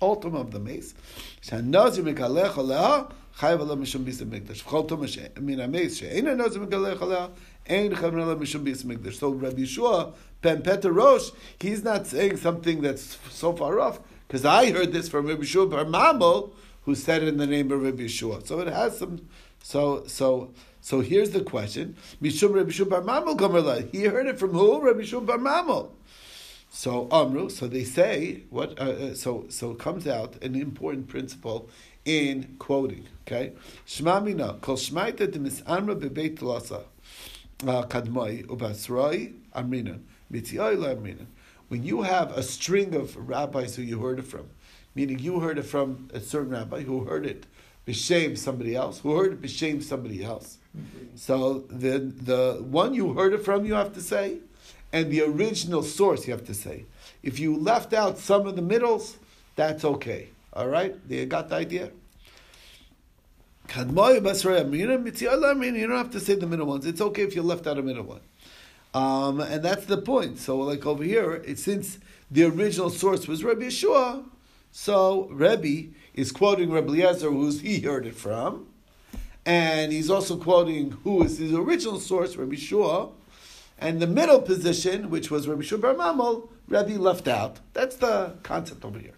all 0.00 0.20
Tumah 0.20 0.40
of 0.40 0.50
the 0.50 0.58
mace. 0.58 0.92
Shanazir 1.40 2.02
mekalech 2.02 2.54
aleha, 2.54 3.12
chayv 3.38 3.60
ala 3.60 3.76
mishum 3.76 4.04
bis 4.04 4.20
mikdash. 4.20 4.64
V'chol 4.64 4.88
Tumah 4.88 5.40
min 5.40 5.60
HaMeis, 5.60 6.00
she'ein 6.00 6.24
hanazir 6.24 6.66
mekalech 6.66 6.98
aleha, 6.98 7.30
ein 7.68 7.92
chayv 7.92 8.20
ala 8.20 8.34
mishum 8.34 8.64
bis 8.64 8.82
mikdash. 8.82 9.20
So 9.20 9.30
Rabbi 9.30 9.60
Yeshua, 9.60 10.14
Ben 10.40 10.62
Peter 10.62 10.90
Rosh, 10.90 11.30
he's 11.60 11.84
not 11.84 12.08
saying 12.08 12.38
something 12.38 12.82
that's 12.82 13.18
so 13.30 13.52
far 13.52 13.78
off, 13.78 14.00
because 14.26 14.44
I 14.44 14.72
heard 14.72 14.92
this 14.92 15.08
from 15.08 15.28
Rabbi 15.28 15.44
Yeshua 15.44 15.70
bar 15.70 15.84
Mamel, 15.84 16.54
who 16.84 16.94
said 16.94 17.22
it 17.22 17.28
in 17.28 17.38
the 17.38 17.46
name 17.46 17.70
of 17.70 17.82
Rabbi 17.82 18.04
Yeshua. 18.04 18.46
So 18.46 18.60
it 18.60 18.68
has 18.68 18.98
some. 18.98 19.28
So 19.62 20.04
so 20.06 20.52
so 20.80 21.00
here's 21.00 21.30
the 21.30 21.42
question: 21.42 21.96
Mishum 22.20 22.54
Rabbi 22.54 22.70
Yeshua 22.70 22.88
bar 23.04 23.22
Gomerla. 23.34 23.90
He 23.92 24.04
heard 24.04 24.26
it 24.26 24.38
from 24.38 24.50
who? 24.50 24.80
Rabbi 24.80 25.00
Yeshua 25.00 25.24
bar 25.24 25.38
Mamel. 25.38 25.90
So 26.70 27.08
Amru. 27.12 27.50
So 27.50 27.68
they 27.68 27.84
say 27.84 28.42
what? 28.50 28.78
Uh, 28.80 28.84
uh, 28.84 29.14
so 29.14 29.46
so 29.48 29.72
it 29.72 29.78
comes 29.78 30.06
out 30.06 30.42
an 30.42 30.54
important 30.54 31.08
principle 31.08 31.68
in 32.04 32.56
quoting. 32.58 33.06
Okay, 33.26 33.52
Shema 33.84 34.20
mina 34.20 34.54
kol 34.60 34.76
shmaita 34.76 35.30
de 35.30 35.38
misamra 35.38 35.98
bebeit 35.98 36.42
lasa 36.42 36.82
kadmai 37.60 38.44
ubasroi 38.46 39.34
amrinan 39.54 40.00
mitzioi 40.32 40.78
la 40.78 40.88
amrinan. 40.88 41.26
When 41.68 41.84
you 41.84 42.02
have 42.02 42.36
a 42.36 42.42
string 42.42 42.94
of 42.94 43.16
rabbis 43.16 43.76
who 43.76 43.82
you 43.82 43.98
heard 44.00 44.18
it 44.18 44.26
from, 44.26 44.50
meaning 44.94 45.18
you 45.18 45.40
heard 45.40 45.58
it 45.58 45.64
from 45.64 46.08
a 46.12 46.20
certain 46.20 46.50
rabbi 46.50 46.82
who 46.82 47.04
heard 47.04 47.26
it 47.26 47.46
b'shem 47.86 48.38
somebody 48.38 48.76
else, 48.76 49.00
who 49.00 49.16
heard 49.16 49.32
it 49.32 49.42
b'shem 49.42 49.82
somebody 49.82 50.24
else. 50.24 50.58
So 51.14 51.64
the 51.68 51.98
the 51.98 52.62
one 52.62 52.94
you 52.94 53.14
heard 53.14 53.34
it 53.34 53.44
from, 53.44 53.64
you 53.64 53.74
have 53.74 53.92
to 53.94 54.00
say, 54.00 54.38
and 54.92 55.10
the 55.10 55.22
original 55.22 55.82
source 55.82 56.26
you 56.26 56.32
have 56.32 56.46
to 56.46 56.54
say. 56.54 56.84
If 57.22 57.38
you 57.38 57.56
left 57.56 57.92
out 57.92 58.18
some 58.18 58.46
of 58.46 58.56
the 58.56 58.62
middles, 58.62 59.18
that's 59.56 59.84
okay. 59.84 60.28
All 60.52 60.68
right, 60.68 60.94
you 61.08 61.26
got 61.26 61.48
the 61.48 61.56
idea. 61.56 61.90
You 63.74 63.84
don't 63.84 63.96
have 65.96 66.10
to 66.10 66.20
say 66.20 66.34
the 66.34 66.46
middle 66.46 66.66
ones. 66.66 66.84
It's 66.84 67.00
okay 67.00 67.22
if 67.22 67.34
you 67.34 67.42
left 67.42 67.66
out 67.66 67.78
a 67.78 67.82
middle 67.82 68.04
one. 68.04 68.20
Um, 68.92 69.40
and 69.40 69.62
that's 69.62 69.86
the 69.86 69.96
point. 69.96 70.38
So, 70.38 70.58
like 70.58 70.84
over 70.84 71.02
here, 71.02 71.42
it, 71.46 71.58
since 71.58 71.98
the 72.30 72.44
original 72.44 72.90
source 72.90 73.26
was 73.26 73.42
Rabbi 73.42 73.62
Yeshua, 73.62 74.24
so 74.72 75.28
Rebbe 75.30 75.92
is 76.14 76.32
quoting 76.32 76.72
Rabbi 76.72 76.88
Eliezer, 76.88 77.30
who's 77.30 77.60
he 77.60 77.80
heard 77.80 78.06
it 78.06 78.16
from, 78.16 78.66
and 79.44 79.92
he's 79.92 80.10
also 80.10 80.36
quoting 80.36 80.92
who 81.04 81.22
is 81.22 81.38
his 81.38 81.52
original 81.52 82.00
source, 82.00 82.36
Rabbi 82.36 82.54
Yeshua, 82.54 83.12
and 83.78 84.00
the 84.00 84.06
middle 84.06 84.40
position, 84.40 85.10
which 85.10 85.30
was 85.30 85.46
Rabbi 85.46 85.62
Yeshua 85.62 85.80
Bar 85.80 85.94
Mamel, 85.94 86.48
Rebbe 86.68 86.98
left 87.00 87.28
out. 87.28 87.60
That's 87.74 87.96
the 87.96 88.34
concept 88.42 88.84
over 88.84 88.98
here. 88.98 89.14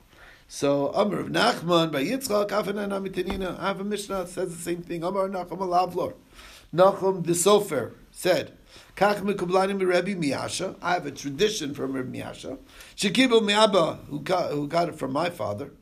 So 0.49 0.93
Amr 0.93 1.21
of 1.21 1.29
Nachman 1.29 1.93
by 1.93 2.05
Yitzchak 2.05 2.49
Afanan 2.49 2.91
Amitanina. 2.91 3.59
I 3.59 3.69
have 3.69 3.81
a 3.81 3.85
Mishnah 3.85 4.27
says 4.27 4.55
the 4.57 4.63
same 4.63 4.83
thing. 4.83 5.05
Amr 5.05 5.29
Nachum 5.29 5.59
Alavlor. 5.59 6.15
Nachum 6.75 7.25
the 7.25 7.33
Sofer 7.33 7.93
said, 8.15 8.53
Kach 8.97 9.19
mekublani 9.19 9.79
Rebbe 9.81 10.15
Miyasha. 10.15 10.77
I 10.81 10.95
have 10.95 11.05
a 11.05 11.11
tradition 11.11 11.75
from 11.75 11.93
Rebbe 11.93 12.17
Miyasha. 12.17 12.59
Shekibu 12.97 13.41
Miaba, 13.41 14.05
who 14.07 14.21
got, 14.21 14.53
who 14.53 14.69
got 14.69 14.89
it 14.89 14.95
from 14.95 15.13
my 15.13 15.31
father. 15.31 15.73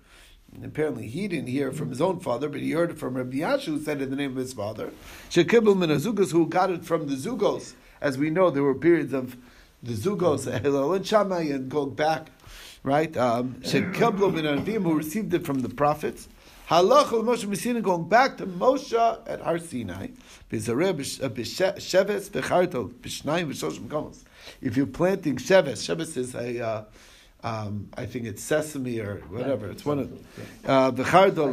And 0.55 0.65
apparently 0.65 1.07
he 1.07 1.29
didn't 1.29 1.49
hear 1.49 1.69
it 1.69 1.75
from 1.75 1.91
his 1.91 2.01
own 2.01 2.21
father, 2.21 2.49
but 2.49 2.61
he 2.61 2.73
heard 2.73 2.91
it 2.91 2.99
from 2.99 3.15
Rabbi 3.15 3.39
Yashu, 3.39 3.65
who 3.65 3.83
said 3.83 4.01
it 4.01 4.05
in 4.05 4.11
the 4.11 4.17
name 4.17 4.33
of 4.33 4.37
his 4.37 4.53
father. 4.53 4.91
Shekibul 5.31 5.77
min 5.77 5.91
Azugos, 5.91 6.33
who 6.33 6.47
got 6.47 6.71
it 6.71 6.85
from 6.85 7.07
the 7.07 7.15
Zugos. 7.15 7.75
As 8.01 8.19
we 8.19 8.31
know, 8.31 8.51
there 8.51 8.63
were 8.63 8.75
periods 8.75 9.13
of 9.13 9.37
the 9.83 9.93
Zugos, 9.93 10.51
Hillel 10.61 10.93
and 10.95 11.07
Shammai, 11.07 11.45
and 11.45 11.71
going 11.71 11.95
back, 11.95 12.29
right? 12.83 13.17
Um, 13.17 13.55
Shekibul 13.61 14.35
min 14.35 14.83
who 14.83 14.95
received 14.95 15.33
it 15.33 15.47
from 15.47 15.61
the 15.61 15.71
prophets. 15.71 16.29
Halach 16.73 17.11
Moshe 17.23 17.47
Messina, 17.47 17.83
going 17.83 18.09
back 18.09 18.39
to 18.39 18.47
Moshe 18.47 18.95
at 19.27 19.43
Har 19.43 19.59
Sinai. 19.59 20.07
Komos. 23.89 24.25
If 24.63 24.79
you're 24.79 24.87
planting 24.87 25.37
sheves, 25.37 25.83
sheves 25.87 26.17
is 26.17 26.35
a 26.35 26.65
uh, 26.67 26.85
um, 27.45 27.91
I 27.95 28.07
think 28.07 28.25
it's 28.25 28.43
sesame 28.43 29.01
or 29.01 29.17
whatever. 29.29 29.71
It's 29.71 29.85
one 29.85 29.99
of 29.99 30.11
uh, 30.67 30.93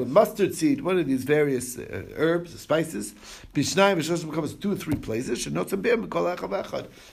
mustard 0.06 0.56
seed, 0.56 0.80
one 0.80 0.98
of 0.98 1.06
these 1.06 1.26
various 1.26 1.78
uh, 1.78 2.04
herbs, 2.16 2.58
spices. 2.58 3.14
Bishnayim 3.54 3.98
v'shoshim 3.98 4.34
comes 4.34 4.54
two 4.54 4.72
or 4.72 4.78
three 4.78 4.96
places. 4.96 5.46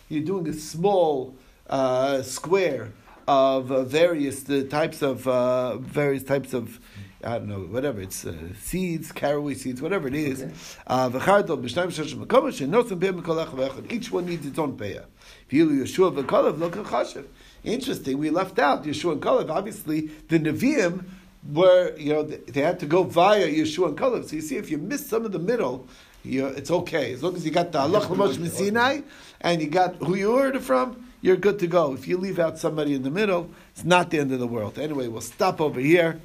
You're 0.09 0.23
doing 0.23 0.49
a 0.49 0.53
small 0.53 1.37
uh, 1.69 2.23
square 2.23 2.93
of 3.27 3.73
uh, 3.73 3.83
various 3.83 4.49
uh, 4.49 4.65
types 4.71 5.03
of 5.03 5.27
uh, 5.27 5.79
various 5.79 6.23
types 6.23 6.55
of. 6.55 6.79
I 7.25 7.39
don't 7.39 7.49
know, 7.49 7.61
whatever 7.61 8.01
it's 8.01 8.27
uh, 8.27 8.35
seeds, 8.61 9.11
caraway 9.11 9.55
seeds, 9.55 9.81
whatever 9.81 10.07
it 10.09 10.15
is. 10.15 10.43
Uh, 10.87 11.09
v'chardol 11.09 11.63
b'shnayim 11.63 11.87
v'shoshim 11.87 12.27
komas 12.27 12.61
shenotzim 12.61 12.99
be'em 12.99 13.91
Each 13.91 14.11
one 14.11 14.27
needs 14.27 14.47
its 14.47 14.59
own 14.59 14.77
peah. 14.77 15.05
V'yilu 15.51 15.81
Yeshua 15.83 16.15
v'Kalev 16.15 16.59
lo 16.59 16.71
kachashiv. 16.71 17.25
Interesting, 17.65 18.19
we 18.19 18.31
left 18.31 18.59
out 18.59 18.85
Yeshua 18.85 19.13
and 19.13 19.23
Kalev. 19.23 19.51
Obviously, 19.51 20.03
the 20.29 20.39
Nevi'im 20.39 21.05
were, 21.53 21.97
you 21.97 22.13
know, 22.13 22.23
they 22.23 22.61
had 22.61 22.79
to 22.81 22.87
go 22.87 23.03
via 23.03 23.49
Yeshua 23.49 23.89
and 23.89 23.99
Kalev. 23.99 24.29
So 24.29 24.37
you 24.37 24.43
see, 24.43 24.57
if 24.57 24.71
you 24.71 24.79
miss 24.79 25.09
some 25.09 25.25
of 25.25 25.33
the 25.33 25.39
middle, 25.39 25.89
you, 26.23 26.47
it's 26.47 26.71
okay. 26.71 27.13
As 27.13 27.23
long 27.23 27.35
as 27.35 27.45
you 27.45 27.51
got 27.51 27.73
the 27.73 27.79
Allah 27.79 28.01
Moshe 28.03 28.51
Sinai 28.51 29.01
and 29.41 29.61
you 29.61 29.69
got 29.69 29.97
who 29.97 30.17
you 30.17 30.37
heard 30.37 30.57
it 30.57 30.63
from, 30.63 31.09
you're 31.23 31.37
good 31.37 31.59
to 31.61 31.67
go. 31.67 31.95
If 31.95 32.07
you 32.07 32.19
leave 32.19 32.39
out 32.39 32.59
somebody 32.59 32.95
in 32.95 33.03
the 33.03 33.11
middle, 33.11 33.51
it's 33.77 33.85
not 33.85 34.09
the 34.09 34.19
end 34.19 34.33
of 34.33 34.39
the 34.39 34.47
world. 34.47 34.79
Anyway, 34.79 35.07
we'll 35.07 35.21
stop 35.21 35.61
over 35.61 35.79
here 35.79 36.19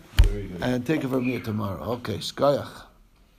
and 0.61 0.85
take 0.85 1.03
it 1.03 1.09
from 1.09 1.25
here 1.25 1.41
tomorrow. 1.41 1.81
Okay, 1.95 2.15
Shkoyach. 2.15 2.83